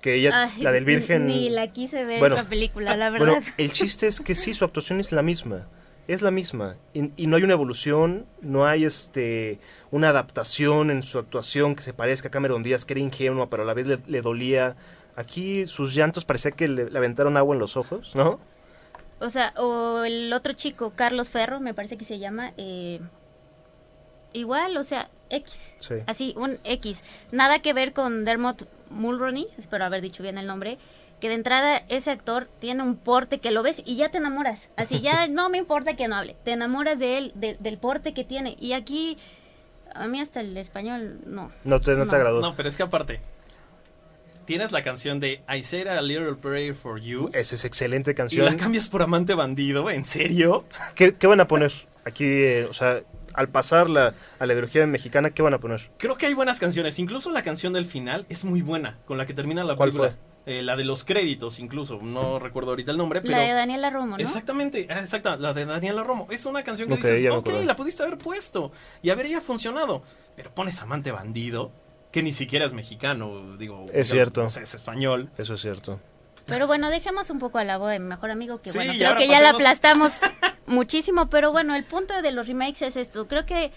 que 0.00 0.14
ella 0.14 0.44
ay, 0.44 0.62
la 0.62 0.72
del 0.72 0.84
virgen 0.84 1.26
Ni 1.26 1.50
la 1.50 1.72
quise 1.72 2.04
ver 2.04 2.18
Bueno, 2.18 2.36
esa 2.36 2.44
película, 2.44 2.96
la 2.96 3.10
verdad. 3.10 3.26
Bueno, 3.26 3.46
el 3.56 3.72
chiste 3.72 4.06
es 4.06 4.20
que 4.20 4.34
sí, 4.34 4.54
su 4.54 4.64
actuación 4.64 5.00
es 5.00 5.12
la 5.12 5.22
misma. 5.22 5.68
Es 6.08 6.22
la 6.22 6.30
misma. 6.30 6.76
Y, 6.92 7.12
y 7.22 7.26
no 7.26 7.36
hay 7.36 7.44
una 7.44 7.52
evolución, 7.52 8.26
no 8.40 8.66
hay 8.66 8.84
este 8.84 9.60
una 9.90 10.08
adaptación 10.08 10.90
en 10.90 11.02
su 11.02 11.18
actuación 11.18 11.76
que 11.76 11.82
se 11.82 11.92
parezca 11.92 12.28
a 12.28 12.30
Cameron 12.30 12.62
Díaz, 12.62 12.84
que 12.84 12.94
era 12.94 13.00
ingenua, 13.00 13.48
pero 13.48 13.62
a 13.62 13.66
la 13.66 13.74
vez 13.74 13.86
le, 13.86 13.98
le 14.06 14.20
dolía. 14.20 14.76
Aquí 15.16 15.66
sus 15.66 15.94
llantos 15.94 16.24
parecía 16.24 16.50
que 16.52 16.66
le, 16.66 16.90
le 16.90 16.98
aventaron 16.98 17.36
agua 17.36 17.54
en 17.54 17.60
los 17.60 17.76
ojos, 17.76 18.16
¿no? 18.16 18.40
O 19.20 19.28
sea, 19.28 19.52
o 19.56 20.02
el 20.04 20.32
otro 20.32 20.54
chico, 20.54 20.94
Carlos 20.96 21.28
Ferro, 21.28 21.60
me 21.60 21.74
parece 21.74 21.98
que 21.98 22.06
se 22.06 22.18
llama, 22.18 22.54
eh, 22.56 23.00
igual, 24.32 24.76
o 24.78 24.84
sea, 24.84 25.10
X. 25.28 25.74
Sí. 25.78 25.96
Así, 26.06 26.34
un 26.36 26.58
X. 26.64 27.04
Nada 27.30 27.58
que 27.58 27.74
ver 27.74 27.92
con 27.92 28.24
Dermot 28.24 28.66
Mulroney, 28.90 29.46
espero 29.58 29.84
haber 29.84 30.00
dicho 30.02 30.22
bien 30.22 30.36
el 30.38 30.46
nombre, 30.46 30.78
que 31.20 31.28
de 31.28 31.34
entrada 31.34 31.82
ese 31.88 32.10
actor 32.10 32.48
tiene 32.60 32.82
un 32.82 32.96
porte 32.96 33.38
que 33.38 33.50
lo 33.50 33.62
ves 33.62 33.82
y 33.84 33.96
ya 33.96 34.10
te 34.10 34.18
enamoras. 34.18 34.68
Así, 34.76 35.00
ya 35.00 35.26
no 35.30 35.48
me 35.48 35.58
importa 35.58 35.96
que 35.96 36.08
no 36.08 36.16
hable, 36.16 36.36
te 36.44 36.52
enamoras 36.52 36.98
de 36.98 37.18
él, 37.18 37.32
de- 37.34 37.54
del 37.54 37.78
porte 37.78 38.12
que 38.14 38.24
tiene. 38.24 38.56
Y 38.60 38.72
aquí, 38.72 39.16
a 39.94 40.06
mí 40.06 40.20
hasta 40.20 40.40
el 40.40 40.56
español, 40.56 41.20
no. 41.26 41.50
No 41.64 41.80
te, 41.80 41.94
no 41.96 42.06
te 42.06 42.16
agradó. 42.16 42.40
No, 42.40 42.54
pero 42.54 42.68
es 42.68 42.76
que 42.76 42.82
aparte, 42.84 43.20
tienes 44.44 44.72
la 44.72 44.82
canción 44.82 45.20
de 45.20 45.42
I 45.54 45.62
Said 45.62 45.86
a 45.88 46.00
Little 46.02 46.34
Prayer 46.34 46.74
for 46.74 47.00
You. 47.00 47.30
Esa 47.32 47.54
es 47.54 47.64
excelente 47.64 48.12
Y 48.12 48.14
canción. 48.14 48.46
la 48.46 48.56
cambias 48.56 48.88
por 48.88 49.02
Amante 49.02 49.34
Bandido, 49.34 49.90
¿en 49.90 50.04
serio? 50.04 50.64
¿Qué, 50.94 51.14
qué 51.14 51.26
van 51.26 51.40
a 51.40 51.46
poner? 51.46 51.72
Aquí, 52.04 52.24
eh, 52.24 52.66
o 52.68 52.72
sea, 52.72 53.00
al 53.34 53.48
pasar 53.48 53.88
la, 53.90 54.14
a 54.38 54.46
la 54.46 54.52
ideología 54.52 54.86
mexicana, 54.86 55.30
¿qué 55.30 55.42
van 55.42 55.54
a 55.54 55.58
poner? 55.60 55.90
Creo 55.98 56.16
que 56.16 56.26
hay 56.26 56.34
buenas 56.34 56.58
canciones. 56.60 56.98
Incluso 56.98 57.30
la 57.30 57.42
canción 57.42 57.72
del 57.72 57.84
final 57.84 58.26
es 58.28 58.44
muy 58.44 58.62
buena, 58.62 58.98
con 59.06 59.18
la 59.18 59.26
que 59.26 59.34
termina 59.34 59.64
la 59.64 59.76
¿Cuál 59.76 59.90
película. 59.90 60.16
Eh, 60.46 60.62
la 60.62 60.74
de 60.74 60.84
los 60.84 61.04
créditos, 61.04 61.58
incluso. 61.60 62.00
No 62.02 62.38
recuerdo 62.38 62.70
ahorita 62.70 62.90
el 62.92 62.96
nombre, 62.96 63.20
pero. 63.20 63.32
La 63.36 63.40
de 63.42 63.52
Daniela 63.52 63.90
Romo, 63.90 64.16
¿no? 64.16 64.22
Exactamente, 64.22 64.86
ah, 64.90 65.00
exacta, 65.00 65.36
la 65.36 65.52
de 65.52 65.66
Daniela 65.66 66.02
Romo. 66.02 66.26
Es 66.30 66.46
una 66.46 66.62
canción 66.64 66.88
que 66.88 66.94
Ok, 66.94 67.00
dices, 67.00 67.30
ok, 67.30 67.48
acordé. 67.48 67.66
la 67.66 67.76
pudiste 67.76 68.02
haber 68.02 68.16
puesto 68.18 68.72
y 69.02 69.10
habría 69.10 69.40
funcionado. 69.42 70.02
Pero 70.36 70.52
pones 70.54 70.80
amante 70.80 71.12
bandido, 71.12 71.72
que 72.10 72.22
ni 72.22 72.32
siquiera 72.32 72.64
es 72.64 72.72
mexicano, 72.72 73.56
digo. 73.58 73.84
Es 73.92 74.08
cierto. 74.08 74.46
es 74.46 74.56
español. 74.74 75.30
Eso 75.36 75.54
es 75.54 75.60
cierto. 75.60 76.00
Pero 76.46 76.66
bueno, 76.66 76.90
dejemos 76.90 77.28
un 77.30 77.38
poco 77.38 77.58
a 77.58 77.64
la 77.64 77.76
voz 77.76 77.90
de 77.90 77.98
mi 78.00 78.06
mejor 78.06 78.30
amigo, 78.30 78.60
que 78.60 78.70
Sí, 78.70 78.78
bueno, 78.78 78.94
creo 78.94 79.16
que 79.16 79.28
ya 79.28 79.40
la 79.42 79.50
aplastamos 79.50 80.20
muchísimo, 80.70 81.28
pero 81.28 81.52
bueno, 81.52 81.74
el 81.74 81.84
punto 81.84 82.20
de 82.22 82.32
los 82.32 82.46
remakes 82.48 82.82
es 82.82 82.96
esto. 82.96 83.26
Creo 83.26 83.44
que 83.44 83.70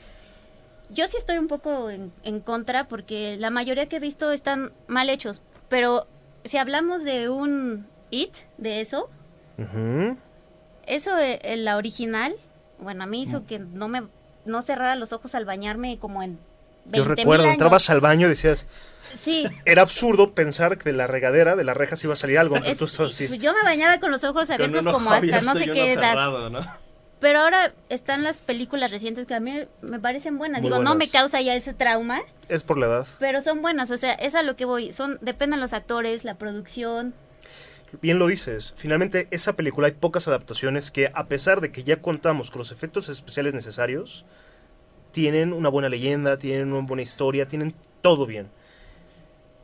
yo 0.89 1.07
sí 1.07 1.17
estoy 1.17 1.37
un 1.37 1.47
poco 1.47 1.89
en, 1.89 2.11
en 2.23 2.39
contra 2.39 2.87
porque 2.87 3.35
la 3.37 3.49
mayoría 3.49 3.89
que 3.89 3.97
he 3.97 3.99
visto 3.99 4.31
están 4.31 4.71
mal 4.87 5.09
hechos, 5.09 5.41
pero 5.69 6.07
si 6.45 6.57
hablamos 6.57 7.03
de 7.03 7.29
un 7.29 7.85
It, 8.11 8.35
de 8.57 8.79
eso, 8.81 9.09
eso, 10.85 11.17
eh, 11.17 11.39
eh, 11.43 11.57
la 11.57 11.77
original, 11.77 12.35
bueno, 12.79 13.03
a 13.03 13.07
mí 13.07 13.19
Mm. 13.19 13.23
hizo 13.23 13.45
que 13.47 13.59
no 13.59 13.87
me 13.87 14.03
no 14.45 14.61
cerrara 14.61 14.95
los 14.97 15.13
ojos 15.13 15.35
al 15.35 15.45
bañarme 15.45 15.97
como 15.99 16.21
en 16.21 16.37
20 16.37 16.52
Yo 16.85 17.05
recuerdo, 17.05 17.45
entrabas 17.45 17.89
al 17.89 18.01
baño 18.01 18.27
y 18.27 18.31
decías, 18.31 18.67
Sí, 19.15 19.45
era 19.65 19.83
absurdo 19.83 20.33
pensar 20.33 20.77
que 20.77 20.85
de 20.85 20.93
la 20.93 21.05
regadera, 21.07 21.55
de 21.55 21.63
la 21.63 21.73
reja, 21.75 21.95
se 21.95 22.07
iba 22.07 22.13
a 22.13 22.17
salir 22.17 22.39
algo. 22.39 22.55
es- 22.57 22.81
así. 22.99 23.27
yo 23.37 23.53
me 23.53 23.61
bañaba 23.63 23.99
con 23.99 24.11
los 24.11 24.23
ojos 24.23 24.49
abiertos 24.49 24.85
como 24.87 25.11
hasta 25.11 25.41
no 25.41 25.53
sé 25.55 25.65
qué 25.65 25.93
edad. 25.93 26.11
cerrado, 26.11 26.49
¿no? 26.49 26.59
Pero 27.19 27.39
ahora 27.39 27.73
están 27.89 28.23
las 28.23 28.41
películas 28.41 28.91
recientes 28.91 29.25
que 29.25 29.33
a 29.33 29.39
mí 29.39 29.65
me 29.81 29.99
parecen 29.99 30.37
buenas. 30.37 30.61
Muy 30.61 30.69
Digo, 30.69 30.83
no 30.83 30.89
me 30.91 31.05
buenas. 31.05 31.11
causa 31.13 31.39
ya 31.41 31.55
ese 31.55 31.73
trauma, 31.73 32.21
Es 32.49 32.63
por 32.63 32.77
la 32.77 32.87
edad. 32.87 33.07
pero 33.19 33.39
son 33.41 33.61
buenas. 33.61 33.91
O 33.91 33.97
sea, 33.97 34.13
es 34.13 34.35
a 34.35 34.43
lo 34.43 34.55
que 34.57 34.65
voy. 34.65 34.91
Son, 34.91 35.17
dependen 35.21 35.61
los 35.61 35.71
actores, 35.71 36.25
la 36.25 36.35
producción. 36.35 37.13
Bien 38.01 38.19
lo 38.19 38.27
dices. 38.27 38.73
Finalmente, 38.75 39.27
esa 39.31 39.53
película 39.55 39.87
hay 39.87 39.93
pocas 39.93 40.27
adaptaciones 40.27 40.89
que, 40.91 41.11
a 41.13 41.27
pesar 41.27 41.61
de 41.61 41.71
que 41.71 41.83
ya 41.83 41.97
contamos 42.01 42.49
con 42.51 42.59
los 42.59 42.71
efectos 42.71 43.07
especiales 43.07 43.53
necesarios, 43.53 44.25
tienen 45.13 45.53
una 45.53 45.69
buena 45.69 45.87
leyenda, 45.87 46.35
tienen 46.35 46.73
una 46.73 46.85
buena 46.85 47.03
historia, 47.03 47.47
tienen 47.47 47.73
todo 48.01 48.25
bien. 48.25 48.49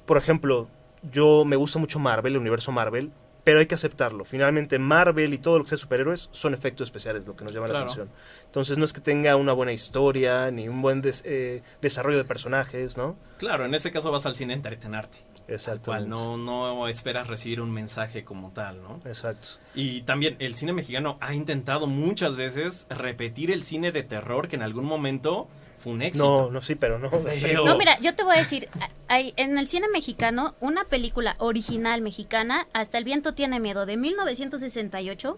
Por 0.05 0.15
ejemplo, 0.17 0.69
yo 1.11 1.43
me 1.45 1.55
gusta 1.57 1.77
mucho 1.79 1.99
Marvel, 1.99 2.33
el 2.33 2.39
universo 2.39 2.71
Marvel, 2.71 3.11
pero 3.43 3.59
hay 3.59 3.65
que 3.65 3.75
aceptarlo. 3.75 4.25
Finalmente, 4.25 4.77
Marvel 4.79 5.33
y 5.33 5.37
todo 5.37 5.57
lo 5.57 5.63
que 5.63 5.69
sea 5.69 5.77
superhéroes 5.77 6.29
son 6.31 6.53
efectos 6.53 6.87
especiales 6.87 7.25
lo 7.25 7.35
que 7.35 7.43
nos 7.43 7.53
llama 7.53 7.67
la 7.67 7.73
atención. 7.83 8.09
Entonces, 8.45 8.77
no 8.77 8.85
es 8.85 8.93
que 8.93 9.01
tenga 9.01 9.35
una 9.35 9.53
buena 9.53 9.71
historia 9.71 10.51
ni 10.51 10.67
un 10.67 10.81
buen 10.81 11.01
des- 11.01 11.23
eh, 11.25 11.61
desarrollo 11.81 12.17
de 12.17 12.25
personajes, 12.25 12.97
¿no? 12.97 13.17
Claro, 13.37 13.65
en 13.65 13.73
ese 13.73 13.91
caso 13.91 14.11
vas 14.11 14.25
al 14.25 14.35
cine 14.35 14.53
a 14.53 14.55
entretenerte. 14.57 15.17
Cual 15.49 15.55
Exactamente. 15.55 16.09
no, 16.09 16.37
no 16.37 16.87
esperas 16.87 17.27
recibir 17.27 17.59
un 17.61 17.71
mensaje 17.71 18.23
como 18.23 18.51
tal, 18.51 18.81
¿no? 18.81 19.01
Exacto. 19.05 19.49
Y 19.75 20.01
también 20.03 20.35
el 20.39 20.55
cine 20.55 20.73
mexicano 20.73 21.15
ha 21.21 21.33
intentado 21.33 21.87
muchas 21.87 22.35
veces 22.35 22.87
repetir 22.89 23.51
el 23.51 23.63
cine 23.63 23.91
de 23.91 24.03
terror 24.03 24.47
que 24.47 24.55
en 24.55 24.61
algún 24.61 24.85
momento 24.85 25.47
fue 25.77 25.93
un 25.93 26.01
éxito. 26.01 26.25
No, 26.25 26.51
no, 26.51 26.61
sí, 26.61 26.75
pero 26.75 26.99
no. 26.99 27.09
Pero- 27.09 27.65
No, 27.65 27.77
mira, 27.77 27.97
yo 27.99 28.13
te 28.15 28.23
voy 28.23 28.35
a 28.35 28.39
decir, 28.39 28.69
hay, 29.07 29.33
en 29.37 29.57
el 29.57 29.65
cine 29.67 29.87
mexicano, 29.91 30.55
una 30.59 30.83
película 30.83 31.35
original 31.39 32.01
mexicana, 32.01 32.67
Hasta 32.73 32.97
el 32.97 33.03
viento 33.05 33.33
tiene 33.33 33.59
miedo, 33.59 33.85
de 33.85 33.97
1968, 33.97 35.37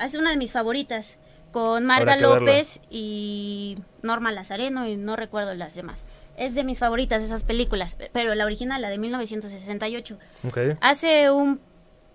es 0.00 0.14
una 0.14 0.30
de 0.30 0.36
mis 0.36 0.52
favoritas, 0.52 1.16
con 1.52 1.86
Marga. 1.86 2.16
López 2.16 2.80
y 2.90 3.78
Norma 4.02 4.30
Lazareno 4.32 4.86
y 4.88 4.96
no 4.96 5.16
recuerdo 5.16 5.54
las 5.54 5.74
demás. 5.74 6.02
Es 6.36 6.54
de 6.54 6.64
mis 6.64 6.78
favoritas 6.78 7.22
esas 7.22 7.44
películas, 7.44 7.96
pero 8.12 8.34
la 8.34 8.44
original, 8.44 8.82
la 8.82 8.90
de 8.90 8.98
1968. 8.98 10.18
Ok. 10.46 10.58
Hace 10.80 11.30
un 11.30 11.60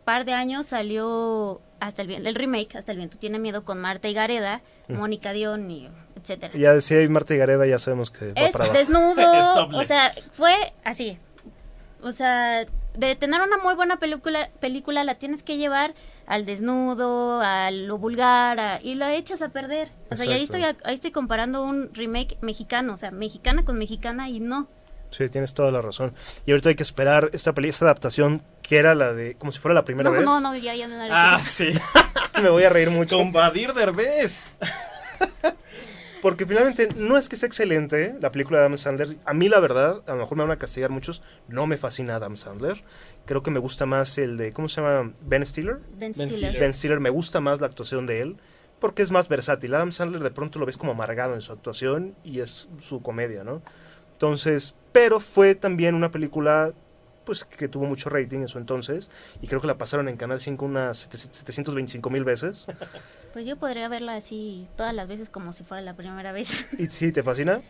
par 0.05 0.25
de 0.25 0.33
años 0.33 0.67
salió 0.67 1.61
hasta 1.79 2.01
el 2.03 2.07
viento, 2.07 2.29
el 2.29 2.35
remake, 2.35 2.75
Hasta 2.75 2.91
el 2.91 2.97
viento 2.99 3.17
tiene 3.17 3.39
miedo 3.39 3.65
con 3.65 3.79
Marta 3.79 4.07
y 4.07 4.13
Gareda, 4.13 4.61
Mm. 4.87 4.97
Mónica 4.97 5.31
Dion 5.33 5.69
y 5.71 5.89
etcétera. 6.19 6.53
Ya 6.55 6.73
decía 6.73 6.97
ahí 6.99 7.07
Marta 7.07 7.33
y 7.33 7.37
Gareda, 7.37 7.65
ya 7.65 7.79
sabemos 7.79 8.11
que 8.11 8.33
va 8.33 8.41
Es 8.41 8.51
para 8.51 8.71
desnudo, 8.73 9.15
Es 9.71 9.75
o 9.75 9.83
sea, 9.83 10.11
fue 10.33 10.53
así. 10.83 11.17
O 12.03 12.11
sea, 12.11 12.65
de 12.95 13.15
tener 13.15 13.41
una 13.41 13.57
muy 13.57 13.73
buena 13.75 13.97
película, 13.97 14.49
película 14.59 15.03
la 15.03 15.15
tienes 15.15 15.43
que 15.43 15.57
llevar 15.57 15.93
al 16.31 16.45
desnudo, 16.45 17.41
a 17.41 17.69
lo 17.71 17.97
vulgar, 17.97 18.59
a- 18.59 18.81
y 18.81 18.95
la 18.95 19.13
echas 19.15 19.41
a 19.41 19.49
perder. 19.49 19.91
O 20.09 20.15
sea, 20.15 20.25
y 20.25 20.31
ahí 20.31 20.43
estoy, 20.43 20.63
ahí 20.63 20.93
estoy 20.93 21.11
comparando 21.11 21.61
un 21.63 21.93
remake 21.93 22.37
mexicano, 22.41 22.93
o 22.93 22.97
sea, 22.97 23.11
mexicana 23.11 23.65
con 23.65 23.77
mexicana 23.77 24.29
y 24.29 24.39
no. 24.39 24.69
Sí, 25.09 25.27
tienes 25.27 25.53
toda 25.53 25.71
la 25.71 25.81
razón. 25.81 26.15
Y 26.45 26.51
ahorita 26.51 26.69
hay 26.69 26.75
que 26.75 26.83
esperar 26.83 27.29
esta 27.33 27.51
peli, 27.53 27.67
esta 27.67 27.83
adaptación 27.83 28.43
que 28.61 28.77
era 28.77 28.95
la 28.95 29.11
de, 29.13 29.35
como 29.35 29.51
si 29.51 29.59
fuera 29.59 29.75
la 29.75 29.83
primera 29.83 30.09
No, 30.09 30.15
vez. 30.15 30.23
no, 30.23 30.39
no, 30.39 30.55
ya, 30.55 30.73
ya 30.73 30.87
no 30.87 30.95
la 31.05 31.33
Ah, 31.33 31.37
sí. 31.39 31.67
Me 32.41 32.49
voy 32.49 32.63
a 32.63 32.69
reír 32.69 32.89
mucho. 32.91 33.17
Con 33.17 33.33
Badir 33.33 33.73
Derbez. 33.73 34.39
Porque 36.21 36.45
finalmente 36.45 36.89
no 36.95 37.17
es 37.17 37.29
que 37.29 37.35
sea 37.35 37.47
excelente 37.47 38.15
la 38.19 38.31
película 38.31 38.59
de 38.59 38.65
Adam 38.65 38.77
Sandler. 38.77 39.09
A 39.25 39.33
mí 39.33 39.49
la 39.49 39.59
verdad, 39.59 40.03
a 40.07 40.11
lo 40.11 40.19
mejor 40.19 40.37
me 40.37 40.43
van 40.43 40.51
a 40.51 40.57
castigar 40.57 40.91
muchos, 40.91 41.23
no 41.47 41.65
me 41.65 41.77
fascina 41.77 42.15
Adam 42.15 42.37
Sandler. 42.37 42.83
Creo 43.25 43.41
que 43.41 43.51
me 43.51 43.59
gusta 43.59 43.85
más 43.85 44.17
el 44.17 44.37
de, 44.37 44.53
¿cómo 44.53 44.69
se 44.69 44.81
llama? 44.81 45.13
Ben 45.21 45.45
Stiller. 45.45 45.79
Ben. 45.97 46.13
Stiller. 46.13 46.59
Ben 46.59 46.73
Stiller 46.73 46.99
me 46.99 47.09
gusta 47.09 47.39
más 47.39 47.59
la 47.59 47.67
actuación 47.67 48.05
de 48.05 48.21
él 48.21 48.37
porque 48.79 49.03
es 49.03 49.11
más 49.11 49.29
versátil. 49.29 49.73
Adam 49.73 49.91
Sandler 49.91 50.21
de 50.21 50.31
pronto 50.31 50.59
lo 50.59 50.65
ves 50.65 50.77
como 50.77 50.91
amargado 50.91 51.33
en 51.35 51.41
su 51.41 51.53
actuación 51.53 52.15
y 52.23 52.39
es 52.39 52.67
su 52.79 53.01
comedia, 53.01 53.43
¿no? 53.43 53.61
Entonces, 54.13 54.75
pero 54.91 55.19
fue 55.19 55.55
también 55.55 55.95
una 55.95 56.11
película 56.11 56.73
pues 57.31 57.45
que 57.45 57.69
tuvo 57.69 57.85
mucho 57.85 58.09
rating 58.09 58.39
en 58.39 58.49
su 58.49 58.57
entonces 58.57 59.09
y 59.41 59.47
creo 59.47 59.61
que 59.61 59.67
la 59.67 59.77
pasaron 59.77 60.09
en 60.09 60.17
Canal 60.17 60.41
5 60.41 60.65
unas 60.65 60.97
725 60.97 62.09
mil 62.09 62.25
veces. 62.25 62.67
Pues 63.31 63.45
yo 63.45 63.55
podría 63.55 63.87
verla 63.87 64.15
así 64.15 64.67
todas 64.75 64.93
las 64.93 65.07
veces 65.07 65.29
como 65.29 65.53
si 65.53 65.63
fuera 65.63 65.81
la 65.81 65.95
primera 65.95 66.33
vez. 66.33 66.67
¿Y 66.77 66.87
sí, 66.87 67.13
te 67.13 67.23
fascina? 67.23 67.61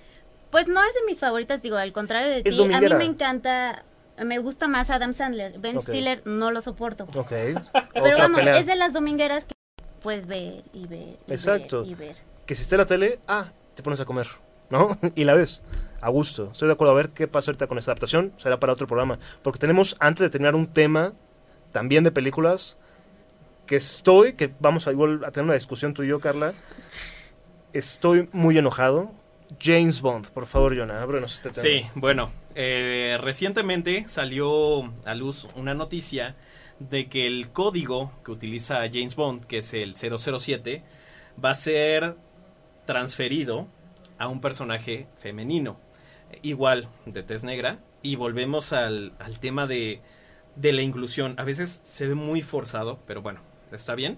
Pues 0.49 0.67
no 0.67 0.83
es 0.83 0.95
de 0.95 1.01
mis 1.05 1.19
favoritas, 1.19 1.61
digo, 1.61 1.77
al 1.77 1.93
contrario 1.93 2.27
de 2.31 2.41
ti. 2.41 2.59
A 2.73 2.81
mí 2.81 2.89
me 2.89 3.03
encanta 3.03 3.85
Me 4.17 4.39
gusta 4.39 4.67
más 4.67 4.89
Adam 4.89 5.13
Sandler. 5.13 5.59
Ben 5.59 5.77
Ok. 5.77 5.83
Stiller 5.83 6.23
no 6.25 6.49
lo 6.49 6.59
soporto. 6.61 7.03
Ok. 7.15 7.29
Pero 7.93 8.17
vamos, 8.17 8.39
pelea. 8.39 8.57
es 8.57 8.65
de 8.65 8.75
las 8.75 8.93
domingueras 8.93 9.45
que 9.45 9.53
puedes 10.01 10.25
ver 10.25 10.63
y 10.73 10.87
ver. 10.87 11.19
y 11.27 11.31
Exacto. 11.31 11.81
ver 11.81 11.91
y 11.91 11.93
ver. 11.93 12.15
Que 12.47 12.55
si 12.55 12.63
está 12.63 12.77
en 12.77 12.79
la 12.79 12.85
tele, 12.87 13.19
ah, 13.27 13.45
te 13.75 13.83
pones 13.83 13.99
a 13.99 14.05
comer, 14.05 14.25
¿no? 14.71 14.97
y 15.15 15.23
la 15.23 15.35
ves. 15.35 15.61
A 16.01 16.09
gusto. 16.09 16.49
Estoy 16.51 16.67
de 16.67 16.73
acuerdo 16.73 16.93
a 16.93 16.95
ver 16.95 17.09
qué 17.09 17.27
pasa 17.27 17.51
ahorita 17.51 17.67
con 17.67 17.77
esta 17.77 17.91
adaptación. 17.91 18.33
Será 18.37 18.59
para 18.59 18.73
otro 18.73 18.87
programa. 18.87 19.19
Porque 19.43 19.59
tenemos, 19.59 19.95
antes 19.99 20.21
de 20.21 20.29
terminar, 20.29 20.55
un 20.55 20.67
tema 20.67 21.13
también 21.71 22.03
de 22.03 22.11
películas 22.11 22.77
que 23.65 23.75
estoy, 23.75 24.33
que 24.33 24.51
vamos 24.59 24.87
a 24.87 24.91
igual 24.91 25.23
a 25.23 25.31
tener 25.31 25.45
una 25.45 25.53
discusión 25.53 25.93
tú 25.93 26.03
y 26.03 26.07
yo, 26.07 26.19
Carla. 26.19 26.53
Estoy 27.73 28.27
muy 28.33 28.57
enojado. 28.57 29.11
James 29.61 30.01
Bond, 30.01 30.29
por 30.29 30.45
favor, 30.45 30.77
Jonah, 30.77 31.01
ábrenos 31.01 31.35
este 31.35 31.49
tema. 31.49 31.63
Sí, 31.63 31.85
bueno, 31.95 32.31
eh, 32.55 33.17
recientemente 33.21 34.05
salió 34.07 34.91
a 35.05 35.13
luz 35.13 35.47
una 35.55 35.73
noticia 35.73 36.35
de 36.79 37.09
que 37.09 37.27
el 37.27 37.51
código 37.51 38.11
que 38.25 38.31
utiliza 38.31 38.79
James 38.91 39.15
Bond, 39.15 39.45
que 39.45 39.59
es 39.59 39.73
el 39.73 39.95
007, 39.95 40.83
va 41.43 41.51
a 41.51 41.55
ser 41.55 42.15
transferido 42.85 43.67
a 44.17 44.27
un 44.27 44.41
personaje 44.41 45.07
femenino, 45.17 45.79
igual 46.41 46.87
de 47.05 47.23
tez 47.23 47.43
negra, 47.43 47.79
y 48.01 48.15
volvemos 48.15 48.73
al, 48.73 49.13
al 49.19 49.39
tema 49.39 49.67
de, 49.67 50.01
de 50.55 50.71
la 50.73 50.81
inclusión. 50.81 51.35
A 51.37 51.43
veces 51.43 51.81
se 51.83 52.07
ve 52.07 52.15
muy 52.15 52.41
forzado, 52.41 52.99
pero 53.07 53.21
bueno, 53.21 53.41
está 53.71 53.95
bien. 53.95 54.17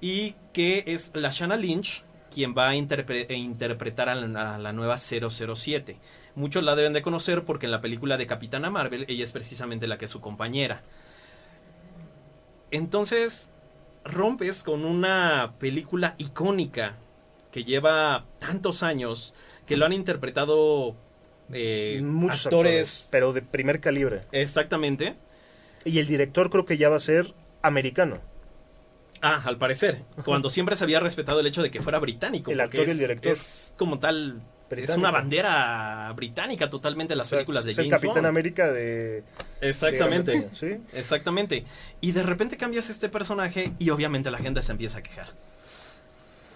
Y 0.00 0.34
que 0.52 0.84
es 0.86 1.12
la 1.14 1.30
Shanna 1.30 1.56
Lynch 1.56 2.04
quien 2.32 2.54
va 2.56 2.68
a 2.68 2.74
e 2.74 3.34
interpretar 3.34 4.08
a 4.08 4.14
la, 4.14 4.54
a 4.54 4.58
la 4.58 4.72
nueva 4.72 4.96
007. 4.96 5.98
Muchos 6.34 6.62
la 6.62 6.74
deben 6.74 6.94
de 6.94 7.02
conocer 7.02 7.44
porque 7.44 7.66
en 7.66 7.72
la 7.72 7.82
película 7.82 8.16
de 8.16 8.26
Capitana 8.26 8.70
Marvel 8.70 9.04
ella 9.08 9.24
es 9.24 9.32
precisamente 9.32 9.86
la 9.86 9.98
que 9.98 10.06
es 10.06 10.10
su 10.10 10.20
compañera. 10.20 10.82
Entonces 12.70 13.52
rompes 14.04 14.62
con 14.62 14.84
una 14.84 15.54
película 15.58 16.14
icónica 16.18 16.96
que 17.52 17.64
lleva 17.64 18.24
tantos 18.38 18.82
años, 18.82 19.34
que 19.66 19.76
lo 19.76 19.84
han 19.84 19.92
interpretado 19.92 20.96
eh, 21.52 22.00
Muchos 22.02 22.46
actores, 22.46 22.72
actores, 22.72 23.08
pero 23.10 23.32
de 23.32 23.42
primer 23.42 23.80
calibre. 23.80 24.20
Exactamente. 24.32 25.14
Y 25.84 25.98
el 25.98 26.06
director 26.06 26.50
creo 26.50 26.64
que 26.64 26.76
ya 26.76 26.88
va 26.88 26.96
a 26.96 27.00
ser 27.00 27.34
americano. 27.62 28.20
Ah, 29.20 29.40
al 29.44 29.56
parecer. 29.58 30.02
Cuando 30.24 30.50
siempre 30.50 30.74
se 30.76 30.84
había 30.84 30.98
respetado 31.00 31.40
el 31.40 31.46
hecho 31.46 31.62
de 31.62 31.70
que 31.70 31.80
fuera 31.80 31.98
británico. 32.00 32.50
El 32.50 32.60
actor 32.60 32.88
y 32.88 32.90
el 32.90 32.98
director. 32.98 33.32
Es 33.32 33.74
como 33.78 33.98
tal. 34.00 34.42
Es 34.70 34.96
una 34.96 35.10
bandera 35.10 36.10
británica 36.16 36.70
totalmente 36.70 37.14
las 37.14 37.26
Exacto. 37.26 37.40
películas 37.44 37.64
de 37.66 37.70
Es 37.72 37.78
el 37.78 37.84
James 37.84 37.94
Capitán 38.00 38.14
Bond. 38.22 38.26
América 38.26 38.72
de... 38.72 39.22
Exactamente. 39.60 40.32
de- 40.32 40.48
¿sí? 40.54 40.78
Exactamente. 40.94 41.64
Y 42.00 42.12
de 42.12 42.22
repente 42.22 42.56
cambias 42.56 42.88
este 42.88 43.10
personaje 43.10 43.72
y 43.78 43.90
obviamente 43.90 44.30
la 44.30 44.38
gente 44.38 44.62
se 44.62 44.72
empieza 44.72 44.98
a 44.98 45.02
quejar. 45.02 45.28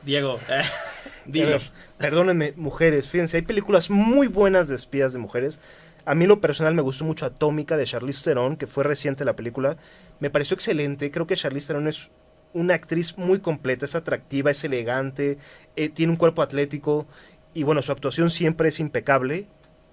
Diego, 0.07 0.39
eh, 1.35 1.59
perdónenme, 1.99 2.55
mujeres, 2.57 3.09
fíjense, 3.09 3.39
hay 3.39 3.43
películas 3.43 3.91
muy 3.91 4.29
buenas 4.29 4.69
de 4.69 4.77
espías 4.77 5.13
de 5.13 5.19
mujeres. 5.19 5.61
A 6.05 6.15
mí 6.15 6.27
lo 6.27 6.41
personal 6.41 6.75
me 6.75 6.83
gustó 6.83 7.05
mucho 7.05 7.27
Atómica 7.27 7.77
de 7.77 7.85
Charlize 7.85 8.23
Theron, 8.23 8.57
que 8.57 8.69
fue 8.69 8.85
reciente 8.85 9.25
la 9.25 9.35
película. 9.35 9.77
Me 10.21 10.31
pareció 10.31 10.55
excelente, 10.55 11.11
creo 11.11 11.27
que 11.27 11.35
Charlize 11.35 11.67
Theron 11.67 11.89
es 11.89 12.13
una 12.53 12.75
actriz 12.75 13.19
muy 13.19 13.41
completa, 13.41 13.85
es 13.85 13.97
atractiva, 13.97 14.53
es 14.53 14.63
elegante, 14.63 15.39
eh, 15.75 15.89
tiene 15.89 16.13
un 16.13 16.19
cuerpo 16.19 16.43
atlético 16.43 17.09
y 17.53 17.65
bueno, 17.65 17.83
su 17.83 17.91
actuación 17.91 18.31
siempre 18.31 18.69
es 18.69 18.79
impecable. 18.79 19.47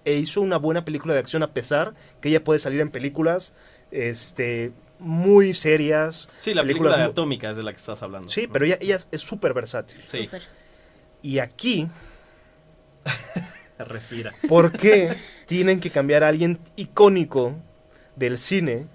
E 0.06 0.16
hizo 0.16 0.42
una 0.42 0.58
buena 0.58 0.86
película 0.86 1.14
de 1.14 1.22
acción 1.22 1.44
a 1.44 1.54
pesar 1.54 1.94
que 2.22 2.30
ella 2.30 2.44
puede 2.44 2.60
salir 2.60 2.82
en 2.82 2.90
películas 2.90 3.56
este, 3.90 4.74
muy 5.00 5.54
serias. 5.54 6.30
Sí, 6.40 6.54
la 6.54 6.62
película 6.62 6.92
muy- 6.98 7.02
atómica 7.06 7.52
es 7.52 7.58
de 7.58 7.64
la 7.64 7.72
que 7.74 7.80
estás 7.80 8.02
hablando. 8.04 8.30
Sí, 8.30 8.48
pero 8.52 8.66
ella, 8.66 8.78
ella 8.82 9.00
es 9.12 9.22
súper 9.22 9.54
versátil. 9.54 10.02
Sí. 10.06 10.30
Y 11.22 11.40
aquí, 11.40 11.88
Respira. 13.80 14.34
¿por 14.48 14.72
qué 14.72 15.14
tienen 15.46 15.80
que 15.80 15.90
cambiar 15.90 16.24
a 16.24 16.28
alguien 16.30 16.60
icónico 16.76 17.56
del 18.16 18.38
cine 18.38 18.88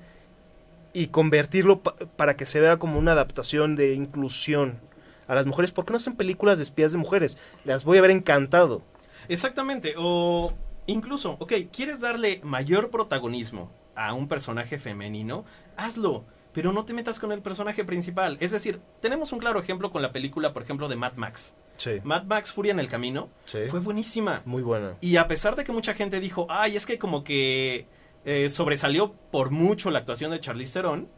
y 0.93 1.09
convertirlo 1.09 1.81
pa- 1.83 1.95
para 2.17 2.37
que 2.37 2.47
se 2.47 2.61
vea 2.61 2.77
como 2.79 2.99
una 2.99 3.13
adaptación 3.13 3.77
de 3.77 3.95
inclusión 3.95 4.81
a 5.27 5.35
las 5.35 5.47
mujeres? 5.47 5.73
¿Por 5.73 5.85
qué 5.85 5.93
no 5.93 5.97
hacen 5.99 6.17
películas 6.17 6.57
de 6.59 6.63
espías 6.65 6.93
de 6.93 6.99
mujeres? 6.99 7.39
Las 7.65 7.85
voy 7.85 7.99
a 7.99 8.03
ver 8.03 8.11
encantado. 8.13 8.83
Exactamente. 9.29 9.95
O 9.99 10.55
incluso, 10.87 11.37
ok, 11.41 11.53
¿quieres 11.73 12.01
darle 12.01 12.41
mayor 12.45 12.91
protagonismo 12.91 13.71
a 13.99 14.15
un 14.15 14.29
personaje 14.29 14.79
femenino? 14.79 15.45
Hazlo. 15.77 16.25
Pero 16.53 16.73
no 16.73 16.85
te 16.85 16.95
metas 16.95 17.21
con 17.21 17.31
el 17.31 17.43
personaje 17.43 17.85
principal. 17.85 18.37
Es 18.41 18.51
decir, 18.51 18.81
tenemos 19.01 19.33
un 19.33 19.39
claro 19.39 19.61
ejemplo 19.61 19.91
con 19.91 20.03
la 20.03 20.13
película, 20.13 20.53
por 20.53 20.63
ejemplo, 20.63 20.89
de 20.89 20.97
Mad 20.97 21.13
Max. 21.17 21.57
Sí. 21.77 22.01
Mad 22.03 22.25
Max 22.25 22.53
Furia 22.53 22.73
en 22.73 22.81
el 22.81 22.89
Camino 22.89 23.29
Sí. 23.45 23.59
fue 23.69 23.81
buenísima. 23.81 24.43
Muy 24.45 24.63
buena. 24.63 24.97
Y 25.01 25.17
a 25.17 25.27
pesar 25.29 25.55
de 25.57 25.65
que 25.65 25.73
mucha 25.73 25.95
gente 25.95 26.19
dijo, 26.21 26.47
ay, 26.49 26.77
es 26.77 26.87
que 26.87 26.99
como 26.99 27.23
que 27.23 27.87
eh, 28.25 28.49
sobresalió 28.51 29.13
por 29.31 29.51
mucho 29.51 29.91
la 29.91 30.01
actuación 30.01 30.33
de 30.33 30.41
Charlize 30.41 30.73
Theron, 30.81 31.09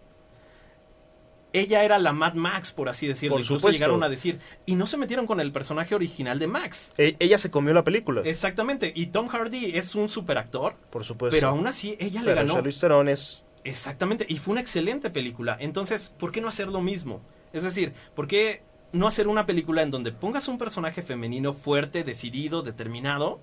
ella 1.52 1.84
era 1.84 1.98
la 1.98 2.12
Mad 2.12 2.34
Max, 2.34 2.72
por 2.72 2.88
así 2.88 3.06
decirlo. 3.06 3.36
Por 3.36 3.44
supuesto. 3.44 3.70
llegaron 3.70 4.02
a 4.02 4.08
decir, 4.08 4.38
y 4.66 4.74
no 4.74 4.86
se 4.86 4.96
metieron 4.96 5.26
con 5.26 5.40
el 5.40 5.52
personaje 5.52 5.94
original 5.94 6.38
de 6.38 6.46
Max. 6.46 6.92
E- 6.98 7.16
ella 7.18 7.38
se 7.38 7.50
comió 7.50 7.74
la 7.74 7.84
película. 7.84 8.22
Exactamente, 8.24 8.92
y 8.94 9.06
Tom 9.06 9.28
Hardy 9.28 9.76
es 9.76 9.94
un 9.94 10.08
super 10.08 10.38
actor, 10.38 10.74
por 10.90 11.04
supuesto. 11.04 11.36
pero 11.36 11.48
aún 11.48 11.66
así 11.66 11.96
ella 11.98 12.22
le 12.22 12.34
ganó. 12.34 12.54
Charlize 12.54 12.80
Theron 12.80 13.08
es 13.08 13.44
Exactamente, 13.62 14.24
y 14.28 14.38
fue 14.38 14.52
una 14.52 14.60
excelente 14.60 15.10
película. 15.10 15.56
Entonces, 15.60 16.14
¿por 16.18 16.32
qué 16.32 16.40
no 16.40 16.48
hacer 16.48 16.68
lo 16.68 16.80
mismo? 16.80 17.20
Es 17.52 17.62
decir, 17.62 17.92
¿por 18.14 18.26
qué 18.26 18.62
no 18.92 19.06
hacer 19.06 19.28
una 19.28 19.46
película 19.46 19.82
en 19.82 19.90
donde 19.90 20.12
pongas 20.12 20.48
un 20.48 20.58
personaje 20.58 21.02
femenino 21.02 21.52
fuerte, 21.52 22.04
decidido, 22.04 22.62
determinado, 22.62 23.40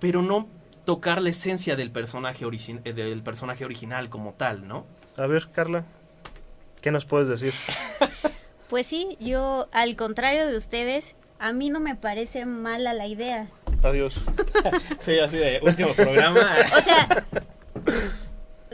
pero 0.00 0.22
no 0.22 0.48
tocar 0.84 1.22
la 1.22 1.30
esencia 1.30 1.76
del 1.76 1.90
personaje, 1.90 2.44
eh, 2.84 2.92
del 2.92 3.22
personaje 3.22 3.64
original 3.64 4.08
como 4.08 4.34
tal, 4.34 4.68
¿no? 4.68 4.86
A 5.16 5.26
ver, 5.26 5.48
Carla, 5.50 5.84
¿qué 6.84 6.90
nos 6.90 7.06
puedes 7.06 7.28
decir? 7.28 7.54
Pues 8.68 8.86
sí, 8.86 9.16
yo, 9.20 9.68
al 9.72 9.94
contrario 9.94 10.48
de 10.48 10.56
ustedes, 10.56 11.14
a 11.38 11.52
mí 11.52 11.68
no 11.68 11.80
me 11.80 11.94
parece 11.94 12.44
mala 12.44 12.92
la 12.94 13.06
idea. 13.06 13.46
Adiós. 13.84 14.22
sí, 14.98 15.18
así 15.20 15.36
de 15.36 15.60
último 15.62 15.92
programa. 15.92 16.40
O 16.76 16.82
sea, 16.82 17.24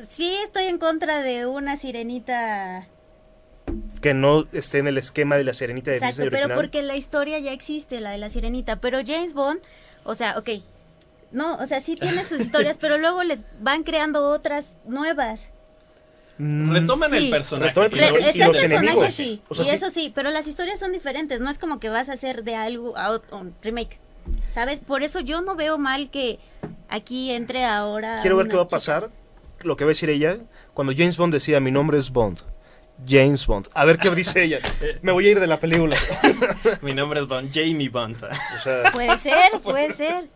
sí 0.09 0.33
estoy 0.45 0.67
en 0.67 0.79
contra 0.79 1.23
de 1.23 1.45
una 1.45 1.77
sirenita. 1.77 2.89
Que 4.01 4.15
no 4.15 4.47
esté 4.53 4.79
en 4.79 4.87
el 4.87 4.97
esquema 4.97 5.37
de 5.37 5.45
la 5.45 5.53
Serenita 5.53 5.91
de 5.91 5.99
Exacto, 5.99 6.23
Disney 6.23 6.41
pero 6.41 6.55
porque 6.55 6.83
la 6.83 6.97
historia 6.97 7.39
ya 7.41 7.53
existe, 7.53 8.01
la 8.01 8.13
de 8.13 8.19
la 8.19 8.31
sirenita. 8.31 8.81
Pero 8.81 9.01
James 9.05 9.35
Bond, 9.35 9.61
o 10.05 10.15
sea, 10.15 10.39
ok. 10.39 10.51
No, 11.33 11.57
o 11.57 11.67
sea, 11.67 11.81
sí 11.81 11.97
tiene 11.97 12.25
sus 12.25 12.41
historias, 12.47 12.79
pero 12.81 12.97
luego 12.97 13.23
les 13.25 13.45
van 13.61 13.83
creando 13.83 14.31
otras 14.31 14.77
nuevas. 14.87 15.51
Retoman 16.41 17.15
el 17.15 17.25
Sí. 17.25 17.31
personaje. 17.31 17.69
Retoman 17.69 17.93
el 17.93 17.99
Re- 17.99 18.07
personaje. 18.07 18.39
y 18.39 18.41
el 18.41 18.47
los 18.49 18.57
personaje, 18.57 18.87
enemigos. 18.87 19.15
sí. 19.15 19.43
O 19.49 19.55
sea, 19.55 19.65
y 19.65 19.69
sí. 19.69 19.75
eso 19.75 19.91
sí, 19.91 20.13
pero 20.15 20.31
las 20.31 20.47
historias 20.47 20.81
son 20.81 20.93
diferentes. 20.93 21.41
No 21.41 21.51
es 21.51 21.59
como 21.59 21.79
que 21.81 21.89
vas 21.91 22.09
a 22.09 22.15
hacer 22.15 22.45
de 22.45 22.55
algo 22.57 22.97
a 22.97 23.21
un 23.33 23.55
remake. 23.63 23.99
¿Sabes? 24.51 24.81
Por 24.81 25.03
eso 25.03 25.21
yo 25.21 25.43
no 25.43 25.57
veo 25.57 25.77
mal 25.79 26.11
que 26.11 26.39
aquí 26.89 27.31
entre 27.33 27.65
ahora. 27.65 28.19
Quiero 28.21 28.37
ver 28.37 28.49
qué 28.49 28.57
va 28.57 28.63
a 28.63 28.67
chica. 28.67 28.77
pasar, 28.77 29.11
lo 29.61 29.77
que 29.77 29.85
va 29.85 29.89
a 29.89 29.93
decir 29.93 30.09
ella, 30.11 30.39
cuando 30.75 30.93
James 30.97 31.17
Bond 31.17 31.33
decida 31.33 31.61
mi 31.61 31.71
nombre 31.71 31.99
es 31.99 32.11
Bond. 32.11 32.41
James 33.09 33.47
Bond. 33.47 33.69
A 33.75 33.85
ver 33.87 33.99
qué 33.99 34.11
dice 34.11 34.43
ella. 34.45 34.59
Me 35.03 35.13
voy 35.13 35.27
a 35.27 35.31
ir 35.31 35.41
de 35.41 35.47
la 35.47 35.59
película. 35.59 35.97
Mi 36.83 36.93
nombre 36.95 37.21
es 37.21 37.27
Bond, 37.27 37.51
Jamie 37.53 37.89
Bond. 37.89 38.17
O 38.23 38.59
sea, 38.63 38.93
Puede 38.93 39.17
ser, 39.19 39.35
puede 39.63 39.93
ser. 39.97 40.29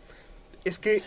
es 0.64 0.78
que 0.78 1.02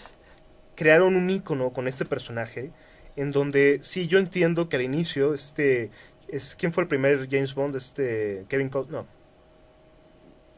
crearon 0.75 1.15
un 1.15 1.29
icono 1.29 1.71
con 1.71 1.87
este 1.87 2.05
personaje 2.05 2.71
en 3.17 3.31
donde 3.33 3.79
sí 3.81 4.07
yo 4.07 4.17
entiendo 4.19 4.69
que 4.69 4.77
al 4.77 4.83
inicio 4.83 5.33
este 5.33 5.91
es 6.29 6.55
quién 6.55 6.71
fue 6.71 6.83
el 6.83 6.87
primer 6.87 7.27
James 7.29 7.53
Bond 7.53 7.75
este 7.75 8.45
Kevin 8.47 8.69
Costner 8.69 9.01
no 9.03 9.07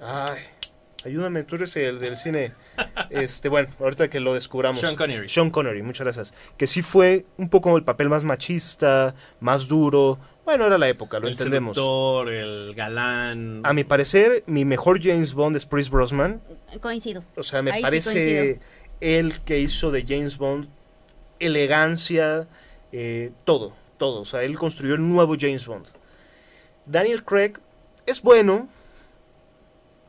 ay 0.01 0.39
ayúdame 1.05 1.43
tú 1.43 1.55
eres 1.55 1.75
el 1.77 1.99
del 1.99 2.17
cine 2.17 2.53
este 3.09 3.49
bueno 3.49 3.69
ahorita 3.79 4.09
que 4.09 4.19
lo 4.19 4.33
descubramos 4.33 4.81
Sean 4.81 4.95
Connery. 4.95 5.29
Sean 5.29 5.49
Connery 5.49 5.81
muchas 5.81 6.03
gracias 6.05 6.33
que 6.57 6.67
sí 6.67 6.81
fue 6.81 7.25
un 7.37 7.49
poco 7.49 7.75
el 7.77 7.83
papel 7.83 8.09
más 8.09 8.23
machista 8.23 9.15
más 9.39 9.67
duro 9.69 10.19
bueno 10.43 10.65
era 10.65 10.77
la 10.77 10.89
época 10.89 11.19
lo 11.19 11.27
el 11.27 11.33
entendemos 11.33 11.75
seductor, 11.77 12.29
el 12.29 12.73
galán. 12.75 13.61
a 13.63 13.71
mi 13.73 13.83
parecer 13.85 14.43
mi 14.47 14.65
mejor 14.65 15.01
James 15.01 15.33
Bond 15.33 15.55
es 15.55 15.65
Pierce 15.65 15.89
Brosnan 15.89 16.41
Coincido. 16.81 17.23
o 17.37 17.43
sea, 17.43 17.61
me 17.61 17.71
Ahí 17.71 17.77
sí 17.79 17.83
parece 17.83 18.11
coincido. 18.11 18.65
él 18.99 19.39
que 19.45 19.59
hizo 19.59 19.91
de 19.91 20.03
James 20.07 20.37
Bond 20.37 20.67
elegancia, 21.39 22.47
eh, 22.91 23.31
todo, 23.45 23.73
todo. 23.97 24.21
O 24.21 24.25
sea, 24.25 24.43
él 24.43 24.57
construyó 24.57 24.95
el 24.95 25.07
nuevo 25.07 25.35
James 25.39 25.65
Bond. 25.67 25.87
Daniel 26.85 27.23
Craig 27.23 27.53
es 28.05 28.21
bueno, 28.21 28.67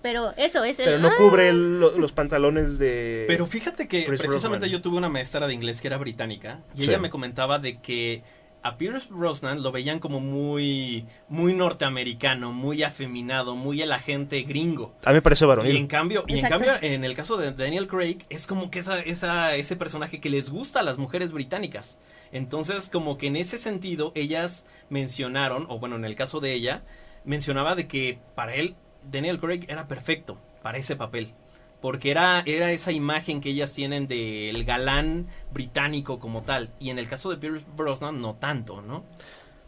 Pero 0.03 0.33
eso 0.39 0.65
es 0.65 0.79
el... 0.79 0.87
Pero 0.87 0.99
no 0.99 1.09
¡ah! 1.09 1.15
cubre 1.19 1.49
el- 1.51 1.79
lo- 1.81 1.99
los 1.99 2.13
pantalones 2.13 2.79
de. 2.79 3.25
Pero 3.27 3.47
fíjate 3.47 3.87
que 3.87 4.07
Chris 4.07 4.19
precisamente 4.21 4.71
yo 4.71 4.81
tuve 4.81 4.97
una 4.97 5.11
maestra 5.11 5.47
de 5.47 5.53
inglés 5.53 5.83
que 5.83 5.89
era 5.89 5.99
británica 5.99 6.61
y 6.75 6.85
Sí. 6.85 6.89
ella 6.89 6.99
me 6.99 7.11
comentaba 7.11 7.59
de 7.59 7.81
que 7.81 8.23
a 8.63 8.77
Pierce 8.77 9.09
Brosnan 9.11 9.63
lo 9.63 9.73
veían 9.73 9.99
como 9.99 10.21
muy 10.21 11.07
muy 11.29 11.55
norteamericano, 11.55 12.53
muy 12.53 12.83
afeminado, 12.83 13.55
muy 13.55 13.83
el 13.83 13.93
agente 13.93 14.43
gringo. 14.43 14.95
A 15.05 15.11
mí 15.11 15.15
me 15.15 15.23
parece 15.23 15.47
varonil. 15.47 15.75
Y 15.75 15.79
en 15.79 15.87
cambio, 15.87 16.25
y 16.27 16.39
en 16.39 16.49
cambio 16.49 16.73
en 16.81 17.05
el 17.05 17.15
caso 17.15 17.37
de 17.37 17.53
Daniel 17.53 17.89
Craig 17.89 18.19
es 18.29 18.47
como 18.47 18.71
que 18.71 18.81
esa, 18.81 19.01
esa 19.01 19.55
ese 19.55 19.77
personaje 19.77 20.21
que 20.21 20.31
les 20.31 20.51
gusta 20.51 20.81
a 20.81 20.83
las 20.83 20.99
mujeres 20.99 21.33
británicas. 21.33 21.99
Entonces, 22.33 22.89
como 22.91 23.19
que 23.19 23.29
en 23.29 23.37
ese 23.37 23.59
sentido 23.59 24.13
ellas 24.15 24.67
mencionaron 24.89 25.67
o 25.69 25.79
bueno, 25.79 25.97
en 25.97 26.05
el 26.05 26.15
caso 26.15 26.41
de 26.41 26.53
ella 26.53 26.83
mencionaba 27.25 27.75
de 27.75 27.87
que 27.87 28.19
para 28.35 28.55
él 28.55 28.77
Daniel 29.11 29.41
Craig 29.41 29.67
era 29.69 29.89
perfecto 29.89 30.39
para 30.63 30.79
ese 30.79 30.97
papel. 30.97 31.35
Porque 31.81 32.11
era, 32.11 32.43
era 32.47 32.71
esa 32.73 32.93
imagen 32.93 33.41
que 33.41 33.51
ellas 33.51 33.73
tienen 33.73 34.07
del 34.07 34.65
galán 34.65 35.27
británico 35.53 36.19
como 36.21 36.43
tal. 36.43 36.71
Y 36.79 36.91
en 36.91 36.99
el 36.99 37.09
caso 37.09 37.31
de 37.31 37.37
Pierce 37.39 37.65
Brosnan, 37.77 38.21
no 38.21 38.35
tanto, 38.35 38.83
¿no? 38.83 39.05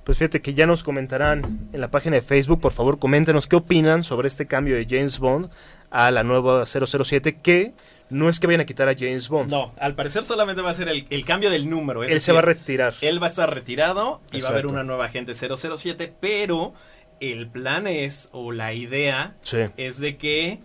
Pues 0.05 0.19
fíjate 0.19 0.43
que 0.43 0.53
ya 0.53 0.67
nos 0.67 0.83
comentarán 0.83 1.69
en 1.73 1.81
la 1.81 1.91
página 1.91 2.17
de 2.17 2.23
Facebook. 2.23 2.61
Por 2.61 2.73
favor, 2.73 2.99
coméntenos 2.99 3.47
qué 3.47 3.57
opinan 3.57 4.03
sobre 4.03 4.29
este 4.29 4.47
cambio 4.47 4.75
de 4.75 4.87
James 4.89 5.19
Bond 5.21 5.49
a 5.91 6.11
la 6.11 6.23
nueva 6.25 6.67
007. 6.67 7.37
Que 7.37 7.73
no 8.11 8.29
es 8.29 8.41
que 8.41 8.47
vayan 8.49 8.61
a 8.63 8.67
quitar 8.67 8.89
a 8.89 8.95
James 8.99 9.29
Bond. 9.29 9.51
No, 9.51 9.73
al 9.79 9.95
parecer 9.95 10.25
solamente 10.25 10.61
va 10.61 10.71
a 10.71 10.75
ser 10.75 10.89
el, 10.89 11.07
el 11.09 11.25
cambio 11.25 11.51
del 11.51 11.71
número. 11.71 12.03
es 12.03 12.11
Él 12.11 12.21
se 12.21 12.33
va 12.33 12.41
a 12.41 12.43
retirar. 12.43 12.93
Él 13.01 13.23
va 13.23 13.29
a 13.29 13.31
estar 13.31 13.55
retirado 13.55 14.21
y 14.33 14.41
va 14.41 14.49
a 14.49 14.51
haber 14.51 14.67
una 14.67 14.83
nueva 14.83 15.07
agente 15.07 15.35
007, 15.35 16.13
pero 16.21 16.75
el 17.21 17.47
plan 17.49 17.87
es, 17.87 18.29
o 18.33 18.51
la 18.51 18.75
idea, 18.75 19.37
Sí. 19.41 19.59
es 19.77 20.01
de 20.01 20.17
que 20.17 20.59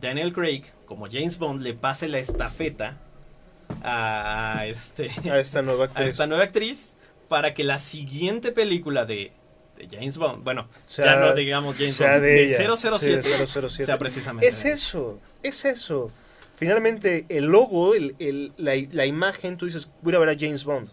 Daniel 0.00 0.32
Craig, 0.32 0.62
como 0.86 1.06
James 1.10 1.38
Bond, 1.38 1.62
le 1.62 1.74
pase 1.74 2.08
la 2.08 2.18
estafeta 2.18 2.98
a, 3.82 4.58
a 4.58 4.66
este, 4.66 5.10
A 5.30 5.38
esta 5.38 5.62
nueva 5.62 5.84
a 5.84 5.86
actriz. 5.88 6.08
esta 6.08 6.26
nueva 6.26 6.44
actriz 6.44 6.96
para 7.28 7.54
que 7.54 7.62
la 7.64 7.78
siguiente 7.78 8.50
película 8.52 9.04
de, 9.04 9.32
de 9.76 9.88
James 9.90 10.18
Bond, 10.18 10.42
bueno, 10.42 10.68
Sea- 10.84 11.04
ya 11.06 11.16
no 11.20 11.34
digamos 11.34 11.76
James 11.76 11.98
Bond, 11.98 12.10
de 12.14 12.20
de, 12.20 12.44
ella. 12.46 12.76
007, 12.76 13.22
Sí, 13.22 13.30
de 13.30 13.46
007. 13.46 13.84
sea 13.86 13.98
precisamente. 13.98 14.46
Es 14.48 14.64
eso, 14.64 15.20
es 15.42 15.64
eso. 15.64 16.10
Finalmente, 16.56 17.24
el 17.28 17.46
logo, 17.46 17.94
el, 17.94 18.16
el- 18.18 18.52
la, 18.58 18.72
la 18.92 19.06
imagen, 19.06 19.56
tú 19.56 19.66
dices, 19.66 19.90
voy 20.02 20.14
a 20.14 20.16
a 20.16 20.20
ver 20.20 20.28
a 20.30 20.36
James 20.38 20.64
Bond. 20.64 20.88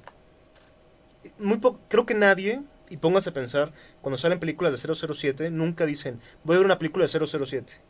Muy 1.40 1.60
creo 1.90 2.06
que 2.06 2.14
nadie, 2.14 2.62
y 2.90 2.98
póngase 2.98 3.32
a 3.32 3.34
pensar, 3.34 3.74
cuando 4.02 4.18
salen 4.18 4.40
películas 4.40 4.72
de 4.82 4.96
007, 4.96 5.52
nunca 5.52 5.86
dicen, 5.86 6.20
voy 6.44 6.56
a 6.56 6.60
ver 6.60 6.66
una 6.66 6.78
película 6.80 7.06
de 7.06 7.10
007. 7.28 7.82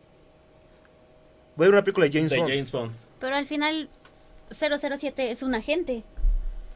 Voy 1.58 1.66
a 1.66 1.68
ver 1.70 1.74
una 1.74 1.84
película 1.84 2.06
de 2.08 2.14
James 2.14 2.32
de 2.32 2.38
Bond. 2.38 2.50
James 2.52 2.72
Bond. 2.72 2.92
Pero 3.20 3.36
al 3.36 3.46
final 3.46 3.90
007 4.52 5.32
es 5.32 5.44
un 5.44 5.56
agente. 5.56 6.04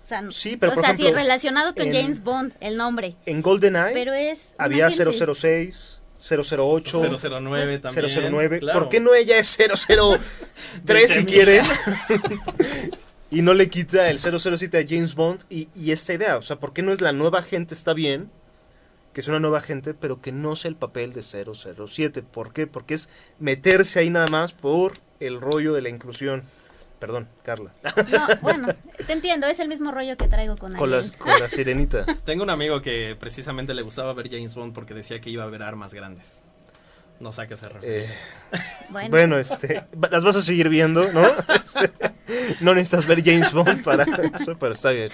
O 0.04 0.08
sea, 0.08 0.24
Sí, 0.32 0.58
pero 0.58 0.72
o 0.72 0.76
por 0.76 0.84
sea, 0.84 0.96
sí, 0.96 1.04
ejemplo, 1.04 1.22
relacionado 1.22 1.76
con 1.76 1.88
en- 1.88 1.94
James 1.94 2.24
Bond, 2.24 2.54
el 2.60 2.76
nombre. 2.76 3.16
En 3.28 3.42
GoldenEye 3.44 3.94
Pero 3.94 4.14
es 4.14 4.56
un 4.58 4.66
había 4.66 4.88
agente. 4.88 5.14
006, 5.36 6.02
008, 6.18 7.02
009 7.40 7.80
también, 7.80 8.06
009. 8.32 8.60
claro. 8.60 8.80
¿Por 8.80 8.90
qué 8.90 9.00
no 9.00 9.14
ella 9.14 9.38
es 9.38 9.56
003 10.84 11.12
si 11.12 11.26
quieren? 11.26 11.64
y 13.32 13.42
no 13.42 13.54
le 13.54 13.70
quita 13.70 14.10
el 14.10 14.20
007 14.20 14.78
a 14.80 14.86
James 14.88 15.16
Bond. 15.16 15.42
Y, 15.50 15.70
y 15.76 15.92
esta 15.92 16.14
idea, 16.14 16.38
o 16.38 16.42
sea, 16.42 16.58
¿por 16.58 16.74
qué 16.74 16.82
no 16.82 16.92
es 16.92 17.02
la 17.02 17.12
nueva 17.12 17.42
gente 17.44 17.74
está 17.74 17.94
bien? 17.94 18.30
Que 19.14 19.22
es 19.22 19.28
una 19.28 19.40
nueva 19.40 19.60
gente, 19.62 19.94
pero 19.94 20.22
que 20.22 20.32
no 20.32 20.56
sea 20.56 20.70
el 20.70 20.76
papel 20.76 21.12
de 21.14 21.22
007. 21.22 22.24
¿Por 22.24 22.54
qué? 22.54 22.66
Porque 22.68 22.94
es 22.94 23.10
meterse 23.40 24.00
ahí 24.00 24.10
nada 24.10 24.28
más 24.28 24.54
por 24.54 24.94
el 25.20 25.42
rollo 25.42 25.74
de 25.74 25.82
la 25.82 25.90
inclusión. 25.90 26.44
Perdón, 27.00 27.28
Carla. 27.44 27.72
No, 28.12 28.28
bueno, 28.42 28.68
te 29.08 29.14
entiendo, 29.14 29.48
es 29.48 29.60
el 29.60 29.68
mismo 29.68 29.92
rollo 29.92 30.16
que 30.18 30.28
traigo 30.28 30.56
con 30.56 30.76
con, 30.76 30.92
la, 30.92 31.04
con 31.18 31.32
la 31.40 31.50
sirenita. 31.50 32.06
Tengo 32.26 32.44
un 32.44 32.52
amigo 32.52 32.82
que 32.84 33.18
precisamente 33.20 33.74
le 33.74 33.82
gustaba 33.82 34.14
ver 34.14 34.30
James 34.30 34.54
Bond 34.54 34.74
porque 34.74 34.94
decía 34.94 35.20
que 35.20 35.32
iba 35.32 35.44
a 35.44 35.48
ver 35.48 35.64
armas 35.64 35.94
grandes. 35.96 36.44
No 37.20 37.32
sé 37.32 37.42
a 37.44 37.48
qué 37.48 37.58
se 37.58 37.70
refiere. 37.70 38.06
Eh, 38.06 38.10
Bueno. 38.90 39.10
bueno, 39.10 39.38
este, 39.40 39.84
las 40.12 40.24
vas 40.24 40.36
a 40.36 40.42
seguir 40.42 40.70
viendo, 40.70 41.12
¿no? 41.12 41.24
Este, 41.56 41.92
no 42.62 42.74
necesitas 42.74 43.06
ver 43.06 43.24
James 43.24 43.54
Bond 43.54 43.84
para 43.84 44.06
eso, 44.34 44.58
pero 44.60 44.74
está 44.74 44.92
bien. 44.92 45.10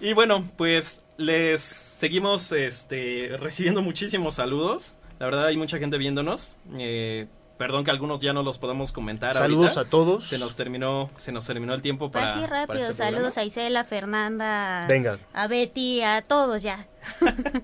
Y 0.00 0.12
bueno, 0.12 0.48
pues 0.56 1.02
les 1.16 1.60
seguimos 1.60 2.52
este, 2.52 3.36
recibiendo 3.38 3.82
muchísimos 3.82 4.36
saludos. 4.36 4.98
La 5.18 5.26
verdad 5.26 5.46
hay 5.46 5.56
mucha 5.56 5.78
gente 5.78 5.98
viéndonos. 5.98 6.58
Eh, 6.78 7.26
perdón 7.56 7.84
que 7.84 7.92
algunos 7.92 8.18
ya 8.20 8.32
no 8.32 8.42
los 8.42 8.58
podemos 8.58 8.90
comentar. 8.90 9.34
Saludos 9.34 9.76
ahorita. 9.76 9.80
a 9.82 9.84
todos. 9.84 10.26
Se 10.26 10.38
nos 10.38 10.56
terminó, 10.56 11.10
se 11.14 11.30
nos 11.30 11.46
terminó 11.46 11.74
el 11.74 11.80
tiempo 11.80 12.10
para. 12.10 12.26
Así 12.26 12.40
para 12.40 12.66
rápido, 12.66 12.82
este 12.82 12.94
saludos 12.94 13.34
programa. 13.34 13.42
a 13.42 13.44
Isela, 13.44 13.84
Fernanda, 13.84 14.86
Venga. 14.88 15.18
a 15.32 15.46
Betty, 15.46 16.02
a 16.02 16.22
todos 16.22 16.62
ya. 16.62 16.86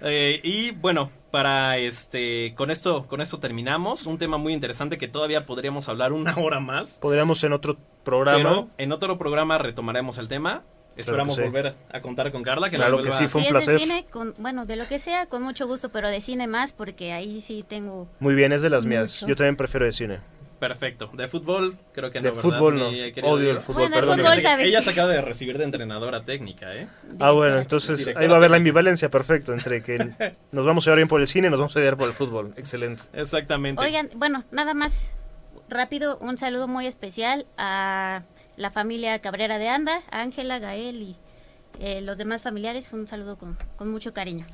Eh, 0.00 0.38
y 0.44 0.70
bueno, 0.70 1.10
para 1.32 1.76
este, 1.76 2.54
con 2.54 2.70
esto, 2.70 3.08
con 3.08 3.20
esto 3.20 3.40
terminamos. 3.40 4.06
Un 4.06 4.16
tema 4.16 4.38
muy 4.38 4.52
interesante 4.52 4.96
que 4.96 5.08
todavía 5.08 5.44
podríamos 5.44 5.88
hablar 5.88 6.12
una 6.12 6.36
hora 6.36 6.60
más. 6.60 6.98
Podríamos 7.00 7.42
en 7.42 7.52
otro 7.52 7.76
programa. 8.08 8.38
Pero 8.38 8.68
en 8.78 8.92
otro 8.92 9.18
programa 9.18 9.58
retomaremos 9.58 10.18
el 10.18 10.28
tema. 10.28 10.62
Esperamos 10.96 11.36
sí. 11.36 11.42
volver 11.42 11.74
a 11.92 12.00
contar 12.00 12.32
con 12.32 12.42
Carla. 12.42 12.70
Que 12.70 12.76
Claro 12.76 13.02
que 13.02 13.12
sí, 13.12 13.28
fue 13.28 13.42
un 13.42 13.48
placer. 13.48 13.74
de 13.74 13.80
cine, 13.80 14.06
con, 14.10 14.34
bueno, 14.38 14.66
de 14.66 14.76
lo 14.76 14.86
que 14.86 14.98
sea, 14.98 15.26
con 15.26 15.42
mucho 15.42 15.66
gusto, 15.66 15.90
pero 15.90 16.08
de 16.08 16.20
cine 16.20 16.46
más, 16.48 16.72
porque 16.72 17.12
ahí 17.12 17.40
sí 17.40 17.64
tengo... 17.66 18.08
Muy 18.18 18.34
bien, 18.34 18.52
es 18.52 18.62
de 18.62 18.70
las 18.70 18.84
mías. 18.84 19.20
Yo 19.26 19.36
también 19.36 19.56
prefiero 19.56 19.86
de 19.86 19.92
cine. 19.92 20.18
Perfecto. 20.58 21.08
De 21.12 21.28
fútbol, 21.28 21.76
creo 21.92 22.10
que 22.10 22.20
De 22.20 22.30
no. 22.30 22.34
¿verdad? 22.34 22.50
fútbol 22.50 22.78
no. 22.78 22.88
Odio 22.88 23.50
el 23.52 23.60
fútbol, 23.60 23.82
Bueno, 23.82 23.94
el 23.94 24.00
perdón. 24.00 24.18
fútbol, 24.18 24.42
¿sabes 24.42 24.66
Ella 24.66 24.82
se 24.82 24.90
acaba 24.90 25.10
de 25.10 25.20
recibir 25.20 25.56
de 25.56 25.64
entrenadora 25.64 26.24
técnica, 26.24 26.74
¿eh? 26.74 26.88
Ah, 27.20 27.30
bueno, 27.30 27.58
entonces 27.60 27.98
Directora 27.98 28.20
ahí 28.20 28.28
va 28.28 28.34
a 28.34 28.38
haber 28.38 28.50
la 28.50 28.56
ambivalencia, 28.56 29.08
perfecto, 29.08 29.52
entre 29.52 29.84
que 29.84 29.98
nos 30.52 30.64
vamos 30.64 30.84
a 30.84 30.90
llevar 30.90 30.96
bien 30.98 31.08
por 31.08 31.20
el 31.20 31.28
cine 31.28 31.46
y 31.46 31.50
nos 31.50 31.60
vamos 31.60 31.76
a 31.76 31.78
llevar 31.80 31.96
por 31.96 32.08
el 32.08 32.14
fútbol. 32.14 32.54
Excelente. 32.56 33.04
Exactamente. 33.12 33.80
Oigan, 33.80 34.10
bueno, 34.16 34.42
nada 34.50 34.74
más 34.74 35.14
rápido, 35.68 36.18
un 36.20 36.38
saludo 36.38 36.68
muy 36.68 36.86
especial 36.86 37.46
a 37.56 38.22
la 38.56 38.70
familia 38.70 39.18
Cabrera 39.20 39.58
de 39.58 39.68
Anda, 39.68 40.02
Ángela, 40.10 40.58
Gael 40.58 41.02
y 41.02 41.16
eh, 41.80 42.00
los 42.00 42.18
demás 42.18 42.42
familiares. 42.42 42.92
Un 42.92 43.06
saludo 43.06 43.36
con, 43.38 43.56
con 43.76 43.90
mucho 43.90 44.12
cariño. 44.12 44.44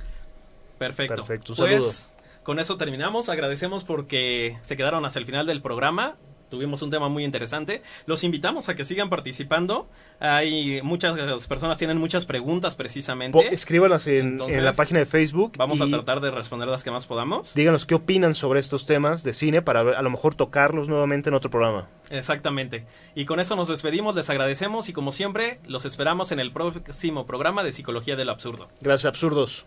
Perfecto. 0.78 1.14
Perfecto, 1.16 1.54
Pues, 1.56 1.84
saludo. 1.84 2.42
con 2.42 2.58
eso 2.58 2.76
terminamos. 2.76 3.28
Agradecemos 3.28 3.84
porque 3.84 4.58
se 4.62 4.76
quedaron 4.76 5.04
hasta 5.04 5.18
el 5.18 5.26
final 5.26 5.46
del 5.46 5.62
programa. 5.62 6.16
Tuvimos 6.48 6.82
un 6.82 6.90
tema 6.90 7.08
muy 7.08 7.24
interesante. 7.24 7.82
Los 8.06 8.22
invitamos 8.22 8.68
a 8.68 8.76
que 8.76 8.84
sigan 8.84 9.08
participando. 9.08 9.88
Hay 10.20 10.80
muchas 10.82 11.16
personas 11.48 11.78
tienen 11.78 11.98
muchas 11.98 12.26
preguntas 12.26 12.76
precisamente. 12.76 13.36
Po- 13.38 13.44
escríbanos 13.50 14.06
en, 14.06 14.28
Entonces, 14.32 14.58
en 14.58 14.64
la 14.64 14.72
página 14.72 15.00
de 15.00 15.06
Facebook. 15.06 15.54
Vamos 15.56 15.80
a 15.80 15.86
tratar 15.86 16.20
de 16.20 16.30
responder 16.30 16.68
las 16.68 16.84
que 16.84 16.90
más 16.92 17.06
podamos. 17.06 17.54
Díganos 17.54 17.84
qué 17.86 17.94
opinan 17.96 18.34
sobre 18.34 18.60
estos 18.60 18.86
temas 18.86 19.24
de 19.24 19.32
cine 19.32 19.62
para 19.62 19.80
a 19.80 20.02
lo 20.02 20.10
mejor 20.10 20.34
tocarlos 20.34 20.88
nuevamente 20.88 21.28
en 21.28 21.34
otro 21.34 21.50
programa. 21.50 21.88
Exactamente. 22.10 22.86
Y 23.16 23.24
con 23.24 23.40
eso 23.40 23.56
nos 23.56 23.68
despedimos, 23.68 24.14
les 24.14 24.30
agradecemos 24.30 24.88
y 24.88 24.92
como 24.92 25.10
siempre, 25.10 25.58
los 25.66 25.84
esperamos 25.84 26.30
en 26.30 26.38
el 26.40 26.52
próximo 26.52 27.26
programa 27.26 27.64
de 27.64 27.72
Psicología 27.72 28.14
del 28.14 28.28
Absurdo. 28.28 28.68
Gracias, 28.80 29.06
absurdos. 29.06 29.66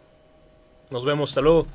Nos 0.89 1.03
vemos, 1.03 1.31
hasta 1.31 1.41
luego. 1.41 1.67